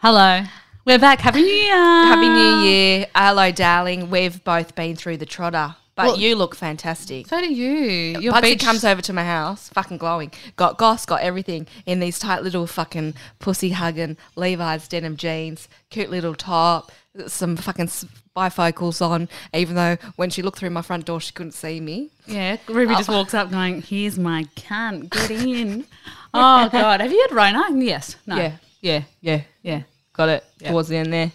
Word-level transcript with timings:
Hello. 0.00 0.44
We're 0.84 1.00
back. 1.00 1.18
Happy 1.18 1.40
New 1.42 1.48
Year. 1.48 1.74
Happy 1.74 2.28
New 2.28 2.58
Year. 2.68 3.06
Hello, 3.16 3.50
darling. 3.50 4.10
We've 4.10 4.44
both 4.44 4.76
been 4.76 4.94
through 4.94 5.16
the 5.16 5.26
trotter, 5.26 5.74
but 5.96 6.06
Well- 6.06 6.18
you 6.20 6.36
look 6.36 6.54
fantastic. 6.54 7.26
So 7.26 7.40
do 7.40 7.52
you. 7.52 8.20
Your 8.20 8.32
Bugsy 8.34 8.42
beach 8.42 8.60
comes 8.64 8.84
over 8.84 9.02
to 9.02 9.12
my 9.12 9.24
house, 9.24 9.70
fucking 9.70 9.98
glowing. 9.98 10.30
Got 10.54 10.78
goss, 10.78 11.04
got 11.04 11.22
everything 11.22 11.66
in 11.84 11.98
these 11.98 12.20
tight 12.20 12.44
little 12.44 12.68
fucking 12.68 13.14
pussy 13.40 13.70
hugging 13.70 14.16
Levi's 14.36 14.86
denim 14.86 15.16
jeans, 15.16 15.68
cute 15.90 16.10
little 16.10 16.36
top, 16.36 16.92
some 17.26 17.56
fucking 17.56 17.86
s- 17.86 18.04
bifocals 18.36 19.04
on. 19.04 19.28
Even 19.52 19.74
though 19.74 19.96
when 20.14 20.30
she 20.30 20.42
looked 20.42 20.60
through 20.60 20.70
my 20.70 20.82
front 20.82 21.06
door, 21.06 21.20
she 21.20 21.32
couldn't 21.32 21.54
see 21.54 21.80
me. 21.80 22.10
Yeah, 22.24 22.58
Ruby 22.68 22.94
just 22.94 23.10
oh. 23.10 23.14
walks 23.14 23.34
up 23.34 23.50
going, 23.50 23.82
Here's 23.82 24.16
my 24.16 24.44
cunt. 24.54 25.10
Get 25.10 25.30
in. 25.32 25.86
oh, 26.34 26.68
God. 26.68 27.00
Have 27.00 27.10
you 27.10 27.20
had 27.28 27.32
Rona? 27.34 27.64
Yes. 27.84 28.14
No. 28.24 28.36
Yeah. 28.36 28.52
Yeah. 28.80 29.02
Yeah, 29.20 29.42
Yeah. 29.62 29.82
got 30.12 30.28
it 30.28 30.44
Yeah. 30.60 30.70
towards 30.70 30.88
the 30.88 30.96
end 30.96 31.12
there. 31.12 31.32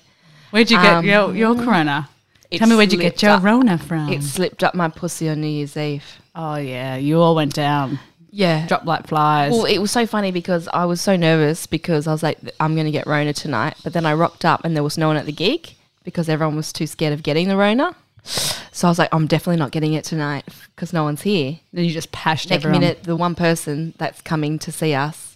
Where'd 0.52 0.70
you 0.72 0.77
get 0.81 0.94
Um, 0.94 1.05
your, 1.05 1.36
your 1.36 1.55
Corona? 1.55 2.09
Tell 2.52 2.68
me 2.68 2.76
where'd 2.76 2.91
you 2.94 2.99
get 2.99 3.22
your 3.22 3.31
up. 3.31 3.44
Rona 3.44 3.77
from? 3.77 4.09
It 4.09 4.22
slipped 4.23 4.63
up 4.63 4.76
my 4.76 4.88
pussy 4.88 5.27
on 5.30 5.41
New 5.41 5.48
Year's 5.48 5.76
Eve. 5.76 6.04
oh, 6.35 6.55
yeah. 6.55 6.95
You 6.95 7.20
all 7.20 7.34
went 7.35 7.54
down. 7.54 7.99
Yeah. 8.32 8.68
Dropped 8.68 8.85
like 8.85 9.08
flies. 9.08 9.52
Well, 9.52 9.66
it 9.66 9.77
was 9.80 9.91
so 9.91 10.05
funny 10.08 10.32
because 10.32 10.68
I 10.73 10.85
was 10.85 11.02
so 11.02 11.16
nervous 11.16 11.66
because 11.68 12.08
I 12.08 12.12
was 12.12 12.23
like, 12.23 12.40
I'm 12.59 12.73
going 12.76 12.85
to 12.85 12.91
get 12.91 13.05
Rona 13.08 13.34
tonight. 13.34 13.76
But 13.84 13.94
then 13.94 14.05
I 14.05 14.13
rocked 14.13 14.46
up 14.46 14.63
and 14.66 14.76
there 14.76 14.84
was 14.84 14.98
no 14.98 15.07
one 15.07 15.18
at 15.18 15.26
the 15.26 15.32
gig 15.32 15.73
because 16.04 16.30
everyone 16.30 16.55
was 16.55 16.71
too 16.73 16.88
scared 16.88 17.13
of 17.13 17.23
getting 17.23 17.48
the 17.48 17.57
Rona. 17.57 17.96
So 18.23 18.88
I 18.88 18.90
was 18.91 18.98
like, 18.99 19.10
I'm 19.13 19.27
definitely 19.27 19.57
not 19.60 19.71
getting 19.71 19.94
it 19.94 20.04
tonight 20.04 20.46
because 20.76 20.94
no 20.94 21.04
one's 21.04 21.21
here. 21.23 21.60
then 21.73 21.85
you 21.85 21.91
just 21.91 22.12
pashed 22.12 22.49
Next 22.49 22.63
everyone. 22.63 22.82
minute, 22.82 23.04
the 23.04 23.16
one 23.16 23.35
person 23.35 23.94
that's 23.98 24.21
coming 24.21 24.57
to 24.60 24.71
see 24.71 24.94
us 24.94 25.33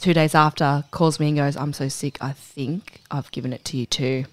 two 0.00 0.14
days 0.14 0.34
after 0.34 0.84
calls 0.90 1.20
me 1.20 1.28
and 1.28 1.36
goes, 1.36 1.56
I'm 1.56 1.72
so 1.72 1.88
sick. 1.88 2.16
I 2.20 2.32
think 2.32 3.00
I've 3.10 3.30
given 3.30 3.52
it 3.52 3.64
to 3.66 3.76
you 3.76 3.86
too. 3.86 4.24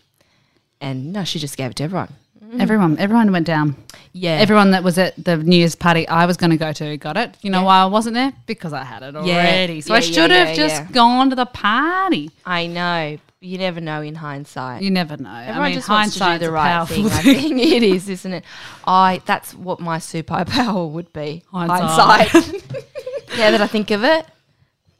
And 0.82 1.12
no, 1.14 1.24
she 1.24 1.40
just 1.40 1.58
gave 1.58 1.72
it 1.72 1.78
to 1.78 1.84
everyone. 1.84 2.14
Mm. 2.44 2.62
Everyone, 2.62 2.98
everyone 2.98 3.32
went 3.32 3.46
down. 3.46 3.76
Yeah. 4.14 4.32
Everyone 4.36 4.72
that 4.72 4.84
was 4.84 4.98
at 4.98 5.22
the 5.22 5.38
New 5.38 5.58
Year's 5.58 5.76
party 5.76 6.08
I 6.08 6.26
was 6.26 6.38
going 6.38 6.52
to 6.52 6.58
go 6.58 6.72
to 6.72 6.98
got 6.98 7.18
it. 7.18 7.36
You 7.42 7.50
know 7.52 7.60
Yeah. 7.60 7.66
why 7.66 7.82
I 7.82 7.86
wasn't 7.86 8.14
there? 8.14 8.32
Because 8.46 8.74
I 8.74 8.84
had 8.84 9.04
it 9.04 9.16
already. 9.16 9.82
So 9.82 9.94
I 9.94 9.98
Yeah, 9.98 10.06
yeah, 10.06 10.12
should 10.14 10.32
have 10.32 10.48
yeah, 10.50 10.56
just 10.56 10.76
yeah. 10.84 10.88
gone 10.92 11.30
to 11.30 11.36
the 11.36 11.46
party. 11.46 12.32
I 12.46 12.68
know. 12.68 13.18
You 13.40 13.58
never 13.60 13.80
know 13.82 14.02
in 14.02 14.16
hindsight. 14.16 14.82
You 14.82 14.90
never 14.90 15.16
know. 15.18 15.30
Everyone 15.30 15.62
I 15.62 15.66
mean, 15.70 15.76
just 15.76 15.90
wants 15.90 16.18
to 16.18 16.24
do 16.40 16.46
the 16.46 16.52
right 16.52 16.70
powerful 16.72 16.96
thing. 16.96 17.06
I 17.08 17.22
think 17.22 17.62
it 17.62 17.84
is, 17.84 18.10
isn't 18.10 18.34
it? 18.34 18.44
I 18.86 19.22
that's 19.26 19.54
what 19.54 19.80
my 19.80 19.98
superpower 20.00 20.90
would 20.90 21.14
be. 21.14 21.44
Hindsight. 21.52 22.30
Hindsight. 22.30 22.64
yeah, 23.38 23.52
that 23.52 23.62
I 23.62 23.68
think 23.68 23.92
of 23.92 24.04
it. 24.04 24.26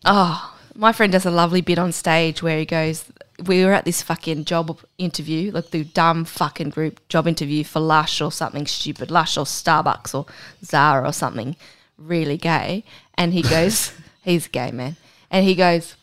Oh, 0.06 0.54
my 0.78 0.94
friend 0.94 1.12
does 1.12 1.26
a 1.26 1.32
lovely 1.32 1.62
bit 1.62 1.80
on 1.80 1.92
stage 1.92 2.42
where 2.42 2.58
he 2.58 2.66
goes, 2.66 3.06
"We 3.44 3.66
were 3.66 3.74
at 3.74 3.84
this 3.84 4.02
fucking 4.02 4.46
job 4.46 4.80
interview, 4.98 5.52
like 5.52 5.72
the 5.72 5.84
dumb 5.84 6.24
fucking 6.24 6.70
group 6.70 7.06
job 7.10 7.28
interview 7.28 7.64
for 7.64 7.80
Lush 7.80 8.22
or 8.22 8.32
something 8.32 8.68
stupid, 8.68 9.12
Lush 9.12 9.38
or 9.38 9.46
Starbucks 9.46 10.14
or 10.14 10.26
Zara 10.64 11.10
or 11.10 11.14
something, 11.14 11.56
really 11.98 12.38
gay." 12.38 12.84
And 13.16 13.34
he 13.34 13.42
goes, 13.42 13.92
"He's 14.24 14.46
a 14.46 14.50
gay 14.50 14.72
man," 14.72 14.96
and 15.30 15.44
he 15.44 15.56
goes 15.56 15.96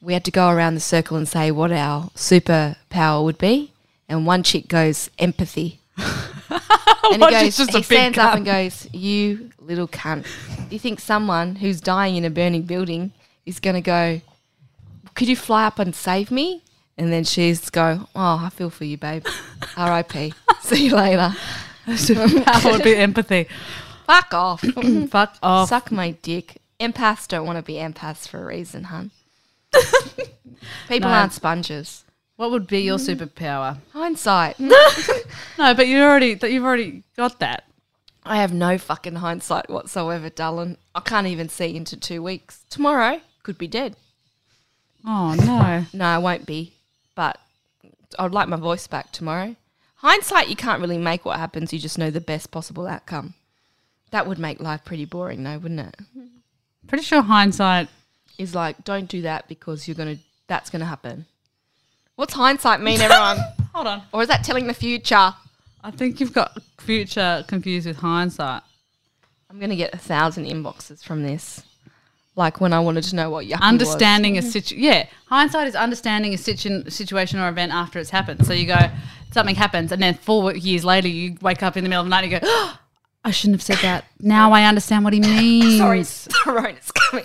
we 0.00 0.12
had 0.12 0.24
to 0.24 0.30
go 0.30 0.50
around 0.50 0.74
the 0.74 0.80
circle 0.80 1.16
and 1.16 1.28
say 1.28 1.50
what 1.50 1.72
our 1.72 2.10
superpower 2.10 3.24
would 3.24 3.38
be. 3.38 3.72
And 4.08 4.26
one 4.26 4.42
chick 4.42 4.68
goes, 4.68 5.10
empathy. 5.18 5.80
and 5.98 6.12
he 7.12 7.18
goes, 7.18 7.56
just 7.56 7.74
a 7.74 7.78
he 7.78 7.82
stands 7.82 8.18
up 8.18 8.36
and 8.36 8.44
goes, 8.44 8.88
you 8.92 9.50
little 9.58 9.88
cunt. 9.88 10.22
Do 10.22 10.74
you 10.74 10.78
think 10.78 11.00
someone 11.00 11.56
who's 11.56 11.80
dying 11.80 12.14
in 12.16 12.24
a 12.24 12.30
burning 12.30 12.62
building 12.62 13.12
is 13.46 13.60
going 13.60 13.74
to 13.74 13.80
go, 13.80 14.20
could 15.14 15.28
you 15.28 15.36
fly 15.36 15.64
up 15.66 15.78
and 15.78 15.94
save 15.94 16.30
me? 16.30 16.62
And 16.98 17.12
then 17.12 17.24
she's 17.24 17.70
go, 17.70 18.08
oh, 18.14 18.42
I 18.44 18.50
feel 18.50 18.70
for 18.70 18.84
you, 18.84 18.96
babe. 18.98 19.26
R.I.P. 19.76 20.34
See 20.60 20.86
you 20.86 20.96
later. 20.96 21.34
That 21.86 22.60
would 22.64 22.82
be 22.82 22.96
empathy. 22.96 23.46
Fuck 24.06 24.34
off. 24.34 24.60
Fuck 25.10 25.36
off. 25.42 25.68
Suck 25.68 25.90
my 25.92 26.12
dick. 26.22 26.56
Empaths 26.80 27.28
don't 27.28 27.46
want 27.46 27.56
to 27.58 27.62
be 27.62 27.74
empaths 27.74 28.26
for 28.28 28.42
a 28.42 28.46
reason, 28.46 28.84
hun. 28.84 29.10
People 30.88 31.10
No. 31.10 31.16
aren't 31.16 31.32
sponges. 31.32 32.04
What 32.36 32.50
would 32.50 32.66
be 32.66 32.80
your 32.80 32.98
superpower? 32.98 33.78
Hindsight. 33.92 34.56
No, 35.58 35.72
but 35.72 35.88
you 35.88 36.02
already 36.02 36.34
that 36.34 36.52
you've 36.52 36.64
already 36.64 37.02
got 37.16 37.40
that. 37.40 37.64
I 38.24 38.36
have 38.36 38.52
no 38.52 38.76
fucking 38.76 39.14
hindsight 39.16 39.70
whatsoever, 39.70 40.28
darling. 40.28 40.76
I 40.94 41.00
can't 41.00 41.26
even 41.26 41.48
see 41.48 41.74
into 41.74 41.96
two 41.96 42.22
weeks. 42.22 42.64
Tomorrow 42.68 43.20
could 43.46 43.56
be 43.56 43.68
dead. 43.68 43.94
Oh 45.06 45.34
no. 45.34 45.84
No, 45.96 46.04
I 46.04 46.18
won't 46.18 46.46
be. 46.46 46.72
But 47.14 47.38
I'd 48.18 48.32
like 48.32 48.48
my 48.48 48.56
voice 48.56 48.88
back 48.88 49.12
tomorrow. 49.12 49.54
Hindsight, 49.98 50.48
you 50.48 50.56
can't 50.56 50.80
really 50.80 50.98
make 50.98 51.24
what 51.24 51.38
happens. 51.38 51.72
You 51.72 51.78
just 51.78 51.96
know 51.96 52.10
the 52.10 52.20
best 52.20 52.50
possible 52.50 52.88
outcome. 52.88 53.34
That 54.10 54.26
would 54.26 54.40
make 54.40 54.60
life 54.60 54.84
pretty 54.84 55.04
boring, 55.04 55.44
though, 55.44 55.58
wouldn't 55.58 55.80
it? 55.80 55.96
Pretty 56.88 57.04
sure 57.04 57.22
hindsight. 57.22 57.88
Is 58.36 58.52
like, 58.54 58.84
don't 58.84 59.08
do 59.08 59.22
that 59.22 59.46
because 59.46 59.86
you're 59.86 59.94
gonna. 59.94 60.16
That's 60.48 60.68
gonna 60.68 60.84
happen. 60.84 61.26
What's 62.16 62.34
hindsight 62.34 62.80
mean, 62.80 63.00
everyone? 63.00 63.38
Hold 63.74 63.86
on. 63.86 64.02
or 64.12 64.22
is 64.22 64.28
that 64.28 64.42
telling 64.42 64.66
the 64.66 64.74
future? 64.74 65.34
I 65.84 65.90
think 65.92 66.18
you've 66.18 66.32
got 66.32 66.58
future 66.78 67.44
confused 67.46 67.86
with 67.86 67.98
hindsight. 67.98 68.62
I'm 69.48 69.60
gonna 69.60 69.76
get 69.76 69.94
a 69.94 69.98
thousand 69.98 70.46
inboxes 70.46 71.04
from 71.04 71.22
this. 71.22 71.62
Like 72.36 72.60
when 72.60 72.72
I 72.74 72.80
wanted 72.80 73.04
to 73.04 73.16
know 73.16 73.30
what 73.30 73.46
yucky 73.46 73.52
was. 73.52 73.60
understanding 73.62 74.36
a 74.36 74.40
mm-hmm. 74.40 74.50
situ 74.50 74.76
yeah 74.76 75.06
hindsight 75.26 75.68
is 75.68 75.74
understanding 75.74 76.34
a 76.34 76.36
situ- 76.38 76.88
situation 76.90 77.40
or 77.40 77.48
event 77.48 77.72
after 77.72 77.98
it's 77.98 78.10
happened 78.10 78.46
so 78.46 78.52
you 78.52 78.66
go 78.66 78.76
something 79.32 79.54
happens 79.56 79.90
and 79.90 80.02
then 80.02 80.14
four 80.14 80.54
years 80.54 80.84
later 80.84 81.08
you 81.08 81.36
wake 81.40 81.62
up 81.62 81.76
in 81.78 81.82
the 81.84 81.88
middle 81.88 82.02
of 82.02 82.06
the 82.06 82.10
night 82.10 82.24
and 82.24 82.32
you 82.32 82.38
go 82.38 82.46
oh, 82.46 82.78
i 83.24 83.30
shouldn't 83.30 83.54
have 83.54 83.62
said 83.62 83.78
that 83.78 84.04
now 84.20 84.52
i 84.52 84.64
understand 84.64 85.02
what 85.02 85.12
he 85.14 85.20
means 85.34 85.78
Sorry, 85.78 86.04
Corona's 86.44 86.92
coming. 86.92 87.24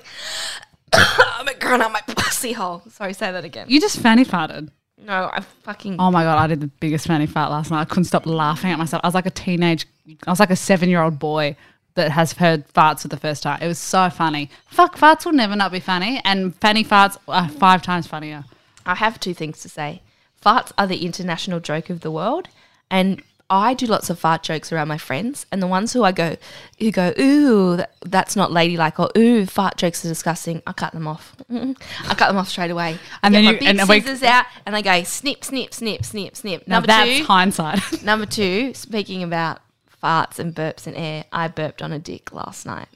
I'm 0.94 1.46
crying 1.60 1.82
out 1.82 1.92
my 1.94 2.02
pussy 2.02 2.52
hole. 2.54 2.82
Sorry, 2.90 3.14
say 3.14 3.32
that 3.32 3.46
again. 3.46 3.66
you 3.70 3.80
just 3.82 4.00
fanny 4.00 4.26
farted 4.26 4.70
No, 4.98 5.30
I 5.34 5.42
fucking. 5.64 5.98
oh 6.00 6.10
my 6.10 6.24
god 6.24 6.38
i 6.38 6.48
did 6.48 6.62
the 6.62 6.68
biggest 6.68 7.06
fanny 7.08 7.28
fart 7.28 7.52
last 7.52 7.70
night 7.70 7.82
i 7.82 7.86
couldn't 7.86 8.06
stop 8.06 8.26
laughing 8.26 8.72
at 8.72 8.80
myself 8.80 9.02
i 9.04 9.08
was 9.08 9.16
like 9.16 9.26
a 9.26 9.32
teenage 9.32 9.86
i 10.26 10.30
was 10.30 10.40
like 10.40 10.52
a 10.52 10.56
seven 10.56 10.88
year 10.90 11.02
old 11.02 11.20
boy 11.20 11.56
that 11.96 12.12
has 12.12 12.34
heard 12.34 12.68
farts 12.74 13.02
for 13.02 13.08
the 13.10 13.18
first 13.18 13.44
time 13.44 13.60
it 13.62 13.68
was 13.68 13.78
so 13.80 14.10
funny 14.10 14.50
fuck 14.68 14.98
farts 14.98 15.26
will 15.26 15.34
never 15.34 15.56
not 15.56 15.72
be 15.72 15.80
funny 15.80 16.22
and 16.24 16.56
fanny 16.56 16.84
farts 16.84 17.18
are 17.28 17.48
five 17.50 17.82
times 17.82 18.08
funnier 18.08 18.44
I 18.84 18.96
have 18.96 19.20
two 19.20 19.36
things 19.36 19.62
to 19.62 19.70
say. 19.70 20.02
Farts 20.44 20.72
are 20.76 20.88
the 20.88 21.06
international 21.06 21.60
joke 21.60 21.92
of 21.92 22.00
the 22.00 22.10
world, 22.10 22.48
and 22.90 23.22
I 23.48 23.76
do 23.76 23.86
lots 23.86 24.10
of 24.10 24.18
fart 24.18 24.42
jokes 24.42 24.72
around 24.74 24.88
my 24.88 24.98
friends. 24.98 25.46
And 25.52 25.62
the 25.62 25.68
ones 25.68 25.94
who 25.94 26.04
I 26.04 26.12
go, 26.12 26.36
who 26.80 26.90
go, 26.90 27.14
ooh, 27.20 27.76
that, 27.78 27.94
that's 28.04 28.36
not 28.36 28.52
ladylike, 28.52 29.00
or 29.00 29.12
ooh, 29.16 29.46
fart 29.46 29.78
jokes 29.78 30.04
are 30.04 30.08
disgusting. 30.08 30.64
I 30.66 30.72
cut 30.74 30.94
them 30.94 31.08
off. 31.08 31.36
I 31.52 31.76
cut 32.16 32.30
them 32.30 32.38
off 32.38 32.50
straight 32.50 32.72
away. 32.72 32.98
And 33.22 33.36
And 33.36 33.36
then 33.36 33.44
get 33.44 33.50
you- 33.50 33.54
my 33.54 33.60
big 33.60 33.68
and 33.70 33.82
a 33.82 33.86
week- 33.86 34.04
scissors 34.08 34.24
out, 34.24 34.46
and 34.66 34.76
I 34.76 34.82
go 34.82 35.04
snip, 35.04 35.44
snip, 35.46 35.76
snip, 35.76 36.04
snip, 36.04 36.36
snip. 36.36 36.68
Number 36.68 36.88
that's 36.88 37.20
two, 37.20 37.24
hindsight 37.26 38.02
Number 38.04 38.26
two, 38.26 38.74
speaking 38.74 39.22
about 39.22 39.60
farts 40.02 40.40
and 40.40 40.54
burps 40.54 40.88
and 40.88 40.96
air, 40.96 41.26
I 41.32 41.48
burped 41.48 41.82
on 41.82 41.92
a 41.92 42.00
dick 42.00 42.34
last 42.34 42.66
night. 42.66 42.88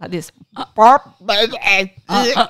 Like 0.00 0.10
this. 0.10 0.32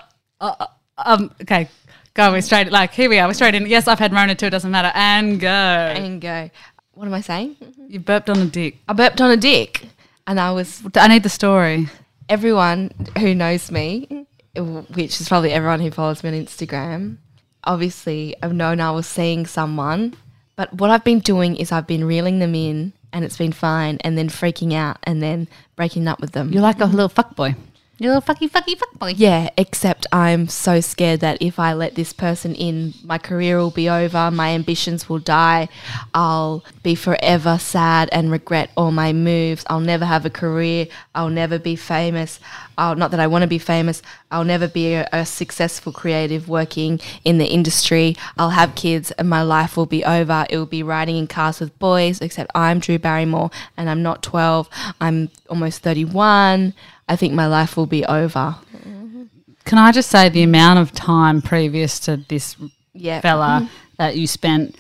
Um, 0.97 1.33
okay, 1.43 1.69
go. 2.15 2.31
We're 2.31 2.41
straight. 2.41 2.71
Like 2.71 2.93
here 2.93 3.09
we 3.11 3.19
are. 3.19 3.27
We're 3.27 3.35
straight 3.35 3.57
in. 3.57 3.67
Yes, 3.67 3.89
I've 3.89 3.99
had 3.99 4.13
Rona 4.13 4.37
too. 4.37 4.47
It 4.47 4.51
doesn't 4.51 4.71
matter. 4.71 4.93
And 4.95 5.41
go. 5.41 5.49
and 5.49 6.21
go, 6.21 6.51
what 6.93 7.07
am 7.07 7.15
I 7.15 7.21
saying? 7.21 7.57
You 7.89 8.01
burped 8.01 8.31
on 8.31 8.39
a 8.39 8.47
dick. 8.47 8.79
I 8.89 8.93
burped 8.93 9.21
on 9.21 9.31
a 9.31 9.37
dick. 9.37 9.87
And 10.27 10.41
I 10.41 10.53
was, 10.53 10.83
I 10.95 11.07
need 11.09 11.23
the 11.23 11.29
story. 11.29 11.89
everyone 12.29 12.91
who 13.19 13.35
knows 13.35 13.71
me, 13.71 14.27
which 14.57 15.21
is 15.21 15.29
probably 15.29 15.53
everyone 15.53 15.81
who 15.81 15.91
follows 15.91 16.25
me 16.25 16.31
on 16.31 16.47
Instagram, 16.47 17.19
obviously 17.63 18.35
I've 18.43 18.55
known 18.55 18.81
I 18.81 18.91
was 18.91 19.07
seeing 19.07 19.47
someone. 19.47 20.15
But 20.57 20.73
what 20.75 20.91
I've 20.91 21.05
been 21.05 21.21
doing 21.21 21.57
is 21.57 21.73
I've 21.73 21.87
been 21.87 22.05
reeling 22.05 22.39
them 22.39 22.55
in 22.55 22.95
and 23.15 23.25
it's 23.25 23.39
been 23.39 23.53
fine 23.53 23.97
and 24.03 24.19
then 24.19 24.29
freaking 24.29 24.75
out 24.75 24.99
and 25.05 25.23
then 25.23 25.49
breaking 25.77 26.07
up 26.09 26.21
with 26.21 26.33
them. 26.33 26.53
You're 26.53 26.63
like 26.63 26.81
a 26.81 26.85
little 26.85 27.09
fuck 27.09 27.35
boy. 27.35 27.55
You're 27.97 28.13
a 28.13 28.17
little 28.17 28.35
fucky 28.35 28.51
fucky 28.51 28.77
fuck 28.77 28.93
boy. 28.99 29.15
Yeah, 29.17 29.51
except 29.57 30.05
I'm 30.11 30.49
so 30.49 30.81
scared 30.81 31.21
that 31.21 31.41
if 31.41 31.61
I 31.61 31.75
let 31.75 31.95
this 31.95 32.13
person 32.13 32.53
in, 32.57 32.93
my 33.05 33.19
career 33.19 33.57
will 33.59 33.71
be 33.71 33.89
over, 33.89 34.33
my 34.33 34.49
ambitions 34.51 35.09
will 35.09 35.21
die, 35.21 35.69
I'll 36.13 36.65
be 36.83 36.97
forever 36.97 37.57
sad 37.57 38.09
and 38.11 38.33
regret 38.33 38.71
all 38.77 38.91
my 38.91 39.13
moves. 39.13 39.65
I'll 39.69 39.79
never 39.79 40.05
have 40.05 40.27
a 40.27 40.31
career, 40.31 40.89
I'll 41.15 41.31
never 41.31 41.57
be 41.57 41.77
famous. 41.77 42.41
I'll, 42.77 42.95
not 42.97 43.11
that 43.13 43.21
I 43.21 43.27
want 43.27 43.43
to 43.43 43.49
be 43.49 43.59
famous, 43.59 44.03
I'll 44.31 44.45
never 44.45 44.69
be 44.69 44.95
a, 44.95 45.09
a 45.13 45.27
successful 45.27 45.93
creative 45.93 46.49
working 46.49 47.01
in 47.25 47.39
the 47.39 47.47
industry. 47.47 48.17
I'll 48.37 48.51
have 48.51 48.75
kids 48.75 49.11
and 49.13 49.29
my 49.29 49.43
life 49.43 49.77
will 49.77 49.87
be 49.87 50.05
over. 50.05 50.47
It 50.51 50.57
will 50.59 50.67
be 50.67 50.83
riding 50.83 51.17
in 51.17 51.27
cars 51.27 51.61
with 51.61 51.79
boys, 51.79 52.21
except 52.21 52.51
I'm 52.55 52.79
Drew 52.79 52.99
Barrymore 52.99 53.51
and 53.77 53.89
I'm 53.89 54.03
not 54.03 54.23
12, 54.23 54.69
I'm 55.01 55.31
almost 55.49 55.83
31. 55.83 56.75
I 57.09 57.17
think 57.17 57.35
my 57.35 57.47
life 57.47 57.77
will 57.77 57.87
be 57.87 58.05
over. 58.07 58.57
Mm-hmm. 58.77 59.25
Can 59.65 59.79
I 59.79 59.93
just 59.93 60.11
say 60.11 60.29
the 60.29 60.43
amount 60.43 60.79
of 60.79 60.93
time 60.93 61.43
previous 61.43 61.99
to 62.01 62.17
this 62.17 62.57
Yeah. 62.93 63.21
fella 63.21 63.61
mm-hmm. 63.63 63.75
that 63.99 64.17
you 64.17 64.27
spent 64.27 64.77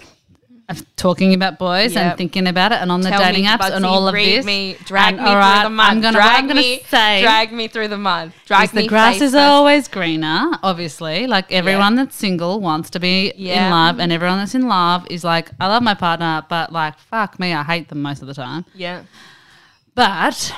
of 0.68 0.96
talking 0.96 1.34
about 1.34 1.58
boys 1.58 1.92
Yep. 1.94 2.02
and 2.02 2.16
thinking 2.18 2.46
about 2.46 2.72
it 2.72 2.76
and 2.76 2.90
on 2.90 3.02
the 3.02 3.10
Tell 3.10 3.20
dating 3.20 3.42
me, 3.44 3.48
apps 3.50 3.58
Bugsy, 3.58 3.72
and 3.76 3.84
all 3.84 4.08
of 4.08 4.14
this? 4.14 4.46
Me, 4.46 4.76
drag 4.84 5.14
And, 5.14 5.22
me 5.22 5.28
all 5.28 5.36
right, 5.36 5.60
through 5.60 5.64
the 5.64 5.70
mud. 5.76 5.90
I'm 5.90 6.00
gonna, 6.00 6.16
drag 6.16 6.50
I'm 6.50 6.56
me, 6.56 6.80
say 6.88 7.20
drag 7.22 7.52
me 7.52 7.68
through 7.68 7.88
the 7.88 7.98
mud. 7.98 8.32
Drag 8.46 8.64
is 8.64 8.70
the 8.70 8.80
me 8.82 8.86
grass 8.88 9.16
is 9.16 9.32
first. 9.32 9.36
always 9.36 9.88
greener, 9.88 10.52
obviously. 10.62 11.26
Like 11.26 11.52
everyone 11.52 11.96
that's 11.96 12.16
single 12.16 12.60
wants 12.60 12.88
to 12.90 13.00
be 13.00 13.32
Yeah. 13.36 13.66
in 13.66 13.70
love, 13.72 14.00
and 14.00 14.10
everyone 14.10 14.38
that's 14.38 14.54
in 14.54 14.66
love 14.66 15.06
is 15.10 15.22
like, 15.22 15.50
I 15.60 15.66
love 15.68 15.82
my 15.82 15.94
partner, 15.94 16.44
but 16.48 16.72
like, 16.72 16.98
fuck 16.98 17.38
me, 17.38 17.52
I 17.52 17.62
hate 17.62 17.88
them 17.90 18.00
most 18.00 18.22
of 18.22 18.28
the 18.28 18.34
time. 18.34 18.64
Yeah. 18.74 19.02
But 19.94 20.52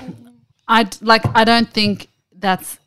I 0.69 0.88
like, 1.00 1.23
I 1.35 1.44
don't 1.44 1.69
think 1.70 2.09
that's 2.38 2.79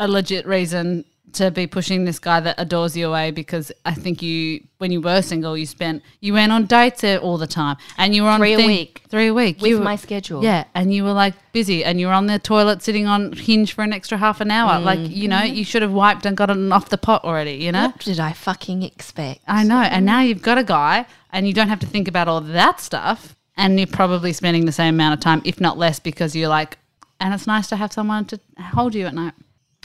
a 0.00 0.06
legit 0.06 0.46
reason 0.46 1.04
to 1.34 1.50
be 1.50 1.66
pushing 1.66 2.04
this 2.04 2.18
guy 2.18 2.40
that 2.40 2.54
adores 2.58 2.96
you 2.96 3.08
away 3.08 3.30
because 3.30 3.72
I 3.84 3.94
think 3.94 4.22
you, 4.22 4.64
when 4.78 4.90
you 4.90 5.00
were 5.00 5.22
single, 5.22 5.56
you 5.56 5.66
spent, 5.66 6.02
you 6.20 6.32
went 6.32 6.52
on 6.52 6.66
dates 6.66 7.04
all 7.04 7.38
the 7.38 7.46
time 7.46 7.76
and 7.96 8.14
you 8.14 8.22
were 8.22 8.28
on 8.28 8.40
Three 8.40 8.54
a 8.54 8.66
week. 8.66 9.02
Three 9.08 9.28
a 9.28 9.34
week. 9.34 9.60
With 9.60 9.78
were- 9.78 9.84
my 9.84 9.96
schedule. 9.96 10.42
Yeah. 10.42 10.64
And 10.74 10.92
you 10.92 11.04
were 11.04 11.12
like 11.12 11.34
busy 11.52 11.84
and 11.84 12.00
you 12.00 12.06
were 12.06 12.12
on 12.12 12.26
the 12.26 12.38
toilet 12.38 12.82
sitting 12.82 13.06
on 13.06 13.32
Hinge 13.32 13.72
for 13.72 13.82
an 13.82 13.92
extra 13.92 14.18
half 14.18 14.40
an 14.40 14.50
hour. 14.50 14.80
Like, 14.80 14.98
mm. 14.98 15.14
you 15.14 15.28
know, 15.28 15.42
you 15.42 15.64
should 15.64 15.82
have 15.82 15.92
wiped 15.92 16.26
and 16.26 16.36
gotten 16.36 16.72
off 16.72 16.88
the 16.88 16.98
pot 16.98 17.24
already, 17.24 17.52
you 17.52 17.72
know? 17.72 17.86
What 17.86 18.00
did 18.00 18.20
I 18.20 18.32
fucking 18.32 18.82
expect? 18.82 19.40
I 19.46 19.64
know. 19.64 19.80
And 19.80 20.06
now 20.06 20.20
you've 20.20 20.42
got 20.42 20.58
a 20.58 20.64
guy 20.64 21.06
and 21.32 21.46
you 21.46 21.52
don't 21.52 21.68
have 21.68 21.80
to 21.80 21.86
think 21.86 22.08
about 22.08 22.28
all 22.28 22.40
that 22.40 22.80
stuff. 22.80 23.34
And 23.56 23.78
you're 23.78 23.88
probably 23.88 24.32
spending 24.32 24.66
the 24.66 24.72
same 24.72 24.94
amount 24.94 25.14
of 25.14 25.20
time, 25.20 25.42
if 25.44 25.60
not 25.60 25.76
less, 25.76 25.98
because 25.98 26.36
you're 26.36 26.48
like, 26.48 26.78
and 27.20 27.34
it's 27.34 27.46
nice 27.46 27.66
to 27.68 27.76
have 27.76 27.92
someone 27.92 28.24
to 28.26 28.40
hold 28.60 28.94
you 28.94 29.06
at 29.06 29.14
night. 29.14 29.34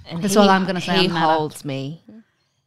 And 0.10 0.22
That's 0.24 0.36
all 0.36 0.50
I'm 0.50 0.66
gonna 0.66 0.82
say 0.82 0.98
He 1.00 1.08
on 1.08 1.14
the 1.14 1.20
holds 1.20 1.64
me. 1.66 2.02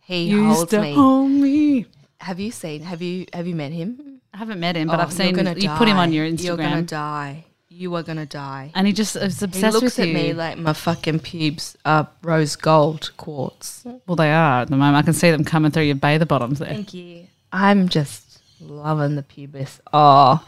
He 0.00 0.30
holds 0.30 0.72
me. 0.72 0.94
hold 0.94 1.30
me. 1.30 1.86
Have 2.20 2.40
you 2.40 2.50
seen? 2.50 2.82
Have 2.82 3.02
you 3.02 3.26
have 3.32 3.46
you 3.46 3.54
met 3.54 3.72
him? 3.72 4.20
I 4.32 4.38
haven't 4.38 4.60
met 4.60 4.76
him, 4.76 4.88
but 4.88 4.98
Oh, 4.98 5.02
I've 5.02 5.12
seen 5.12 5.34
you're 5.34 5.44
gonna 5.44 5.58
you 5.58 5.68
put 5.70 5.88
him 5.88 5.96
on 5.96 6.08
die. 6.10 6.14
your 6.14 6.26
You're 6.26 6.56
gonna 6.56 6.82
die. 6.82 7.44
You 7.68 7.94
are 7.96 8.02
gonna 8.02 8.24
die. 8.26 8.70
And 8.74 8.86
he 8.86 8.92
just 8.92 9.16
is 9.16 9.40
He 9.40 9.44
obsessed 9.44 9.74
looks 9.74 9.96
with 9.96 9.98
at 10.00 10.08
you. 10.08 10.14
me 10.14 10.32
like 10.32 10.56
my 10.58 10.72
fucking 10.72 11.20
pubes 11.20 11.76
are 11.84 12.08
rose 12.22 12.56
gold 12.56 13.10
quartz. 13.18 13.84
well, 14.06 14.16
they 14.16 14.32
are 14.32 14.62
at 14.62 14.68
the 14.70 14.76
moment. 14.76 14.96
I 14.96 15.02
can 15.02 15.12
see 15.12 15.30
them 15.30 15.44
coming 15.44 15.70
through 15.72 15.82
your 15.84 15.94
bather 15.96 16.24
bottoms 16.24 16.58
there. 16.58 16.68
Thank 16.68 16.94
you. 16.94 17.26
I'm 17.52 17.88
just 17.88 18.40
loving 18.60 19.16
the 19.16 19.22
pubis. 19.22 19.78
Oh, 19.92 20.42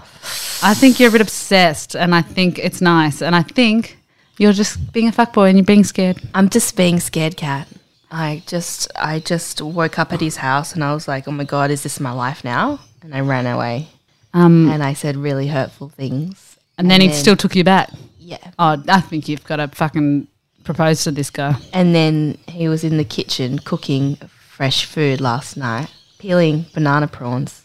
I 0.62 0.72
think 0.74 0.98
you're 0.98 1.10
a 1.10 1.12
bit 1.12 1.20
obsessed, 1.20 1.94
and 1.94 2.14
I 2.14 2.22
think 2.22 2.58
it's 2.58 2.80
nice, 2.80 3.20
and 3.22 3.36
I 3.36 3.42
think 3.42 3.97
you're 4.38 4.52
just 4.52 4.92
being 4.92 5.08
a 5.08 5.12
fuckboy 5.12 5.48
and 5.48 5.58
you're 5.58 5.64
being 5.64 5.84
scared. 5.84 6.20
I'm 6.34 6.48
just 6.48 6.76
being 6.76 7.00
scared, 7.00 7.36
cat. 7.36 7.68
I 8.10 8.42
just 8.46 8.90
I 8.96 9.18
just 9.20 9.60
woke 9.60 9.98
up 9.98 10.12
at 10.12 10.20
his 10.20 10.36
house 10.36 10.72
and 10.74 10.82
I 10.82 10.94
was 10.94 11.06
like, 11.08 11.28
oh 11.28 11.32
my 11.32 11.44
god, 11.44 11.70
is 11.70 11.82
this 11.82 12.00
my 12.00 12.12
life 12.12 12.42
now? 12.44 12.80
And 13.02 13.14
I 13.14 13.20
ran 13.20 13.46
away 13.46 13.88
Um, 14.32 14.68
and 14.70 14.82
I 14.82 14.94
said 14.94 15.16
really 15.16 15.48
hurtful 15.48 15.88
things. 15.90 16.56
and 16.78 16.90
then 16.90 17.00
he 17.00 17.12
still 17.12 17.36
took 17.36 17.54
you 17.54 17.64
back. 17.64 17.90
yeah. 18.18 18.38
Oh, 18.58 18.82
I 18.88 19.00
think 19.02 19.28
you've 19.28 19.44
got 19.44 19.56
to 19.56 19.68
fucking 19.68 20.26
propose 20.64 21.04
to 21.04 21.10
this 21.10 21.30
guy. 21.30 21.56
And 21.72 21.94
then 21.94 22.38
he 22.46 22.68
was 22.68 22.82
in 22.84 22.96
the 22.96 23.04
kitchen 23.04 23.58
cooking 23.58 24.16
fresh 24.56 24.84
food 24.84 25.20
last 25.20 25.56
night, 25.56 25.88
peeling 26.18 26.66
banana 26.74 27.08
prawns, 27.08 27.64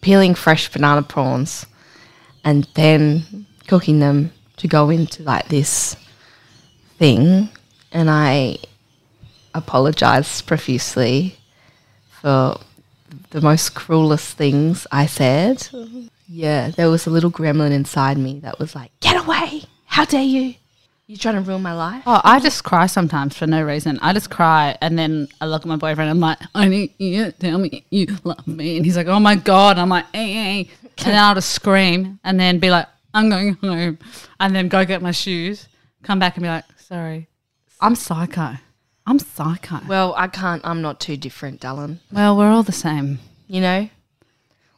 peeling 0.00 0.34
fresh 0.34 0.70
banana 0.72 1.02
prawns, 1.02 1.64
and 2.44 2.66
then 2.74 3.46
cooking 3.68 4.00
them 4.00 4.32
to 4.60 4.68
go 4.68 4.90
into 4.90 5.22
like 5.22 5.48
this 5.48 5.96
thing. 6.98 7.48
And 7.92 8.10
I 8.10 8.58
apologized 9.54 10.46
profusely 10.46 11.36
for 12.20 12.60
the 13.30 13.40
most 13.40 13.74
cruelest 13.74 14.36
things 14.36 14.86
I 14.92 15.06
said. 15.06 15.66
Yeah, 16.28 16.70
there 16.70 16.90
was 16.90 17.06
a 17.06 17.10
little 17.10 17.30
gremlin 17.30 17.72
inside 17.72 18.18
me 18.18 18.40
that 18.40 18.58
was 18.58 18.74
like, 18.74 18.92
Get 19.00 19.16
away! 19.24 19.64
How 19.86 20.04
dare 20.04 20.22
you? 20.22 20.54
You're 21.06 21.18
trying 21.18 21.34
to 21.34 21.40
ruin 21.40 21.62
my 21.62 21.72
life? 21.72 22.04
Oh, 22.06 22.20
I 22.22 22.38
just 22.38 22.62
cry 22.62 22.86
sometimes 22.86 23.36
for 23.36 23.46
no 23.46 23.64
reason. 23.64 23.98
I 24.00 24.12
just 24.12 24.30
cry, 24.30 24.76
and 24.80 24.96
then 24.96 25.26
I 25.40 25.46
look 25.46 25.62
at 25.62 25.66
my 25.66 25.74
boyfriend. 25.74 26.08
I'm 26.08 26.20
like, 26.20 26.38
I 26.54 26.68
need 26.68 26.92
you 26.98 27.32
tell 27.32 27.58
me 27.58 27.84
you 27.90 28.16
love 28.22 28.46
me, 28.46 28.76
and 28.76 28.84
he's 28.84 28.96
like, 28.96 29.08
Oh 29.08 29.18
my 29.18 29.34
god. 29.34 29.78
I'm 29.78 29.88
like, 29.88 30.04
hey, 30.12 30.20
eh, 30.20 30.24
eh, 30.24 30.44
hey. 30.44 30.60
Eh. 30.60 30.86
and 30.98 31.06
then 31.06 31.18
I'll 31.18 31.34
just 31.34 31.50
scream, 31.50 32.20
and 32.22 32.38
then 32.38 32.58
be 32.58 32.70
like, 32.70 32.86
I'm 33.14 33.28
going 33.28 33.54
home, 33.54 33.98
and 34.38 34.54
then 34.54 34.68
go 34.68 34.84
get 34.84 35.02
my 35.02 35.10
shoes, 35.10 35.68
come 36.02 36.18
back 36.18 36.36
and 36.36 36.42
be 36.44 36.48
like, 36.48 36.64
Sorry, 36.78 37.28
I'm 37.80 37.94
psycho. 37.94 38.54
I'm 39.06 39.18
psycho. 39.18 39.80
Well, 39.88 40.14
I 40.16 40.28
can't. 40.28 40.60
I'm 40.64 40.82
not 40.82 41.00
too 41.00 41.16
different, 41.16 41.60
Dylan. 41.60 41.98
Well, 42.12 42.36
we're 42.36 42.50
all 42.50 42.62
the 42.62 42.72
same. 42.72 43.18
You 43.48 43.60
know, 43.60 43.88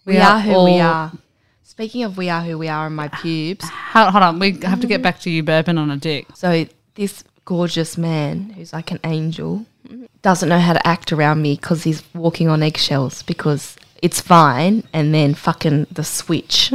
we, 0.07 0.15
We 0.15 0.19
are, 0.19 0.37
are 0.37 0.41
who 0.41 0.53
all- 0.53 0.65
we 0.65 0.81
are. 0.81 1.13
Speaking 1.65 2.05
of 2.05 2.17
we 2.19 2.29
are 2.29 2.43
who 2.43 2.59
we 2.59 2.69
are 2.69 2.87
and 2.87 2.95
my 2.97 3.09
pubes. 3.09 3.67
Hold, 3.69 4.11
hold 4.11 4.23
on, 4.23 4.39
we 4.39 4.53
have 4.63 4.81
to 4.81 4.87
get 4.87 5.01
back 5.03 5.21
to 5.21 5.31
you 5.31 5.43
burping 5.43 5.79
on 5.79 5.91
a 5.91 5.97
dick. 5.97 6.27
So 6.35 6.67
this 6.97 7.25
gorgeous 7.47 7.97
man 7.97 8.51
who's 8.51 8.73
like 8.75 8.91
an 8.91 9.01
angel 9.05 9.65
doesn't 10.21 10.49
know 10.51 10.59
how 10.59 10.75
to 10.75 10.87
act 10.87 11.13
around 11.13 11.41
me 11.43 11.57
because 11.57 11.83
he's 11.85 12.03
walking 12.15 12.49
on 12.49 12.63
eggshells 12.63 13.23
because 13.23 13.77
it's 14.03 14.21
fine 14.21 14.85
and 14.93 15.15
then 15.15 15.33
fucking 15.35 15.87
the 15.91 16.05
switch 16.05 16.73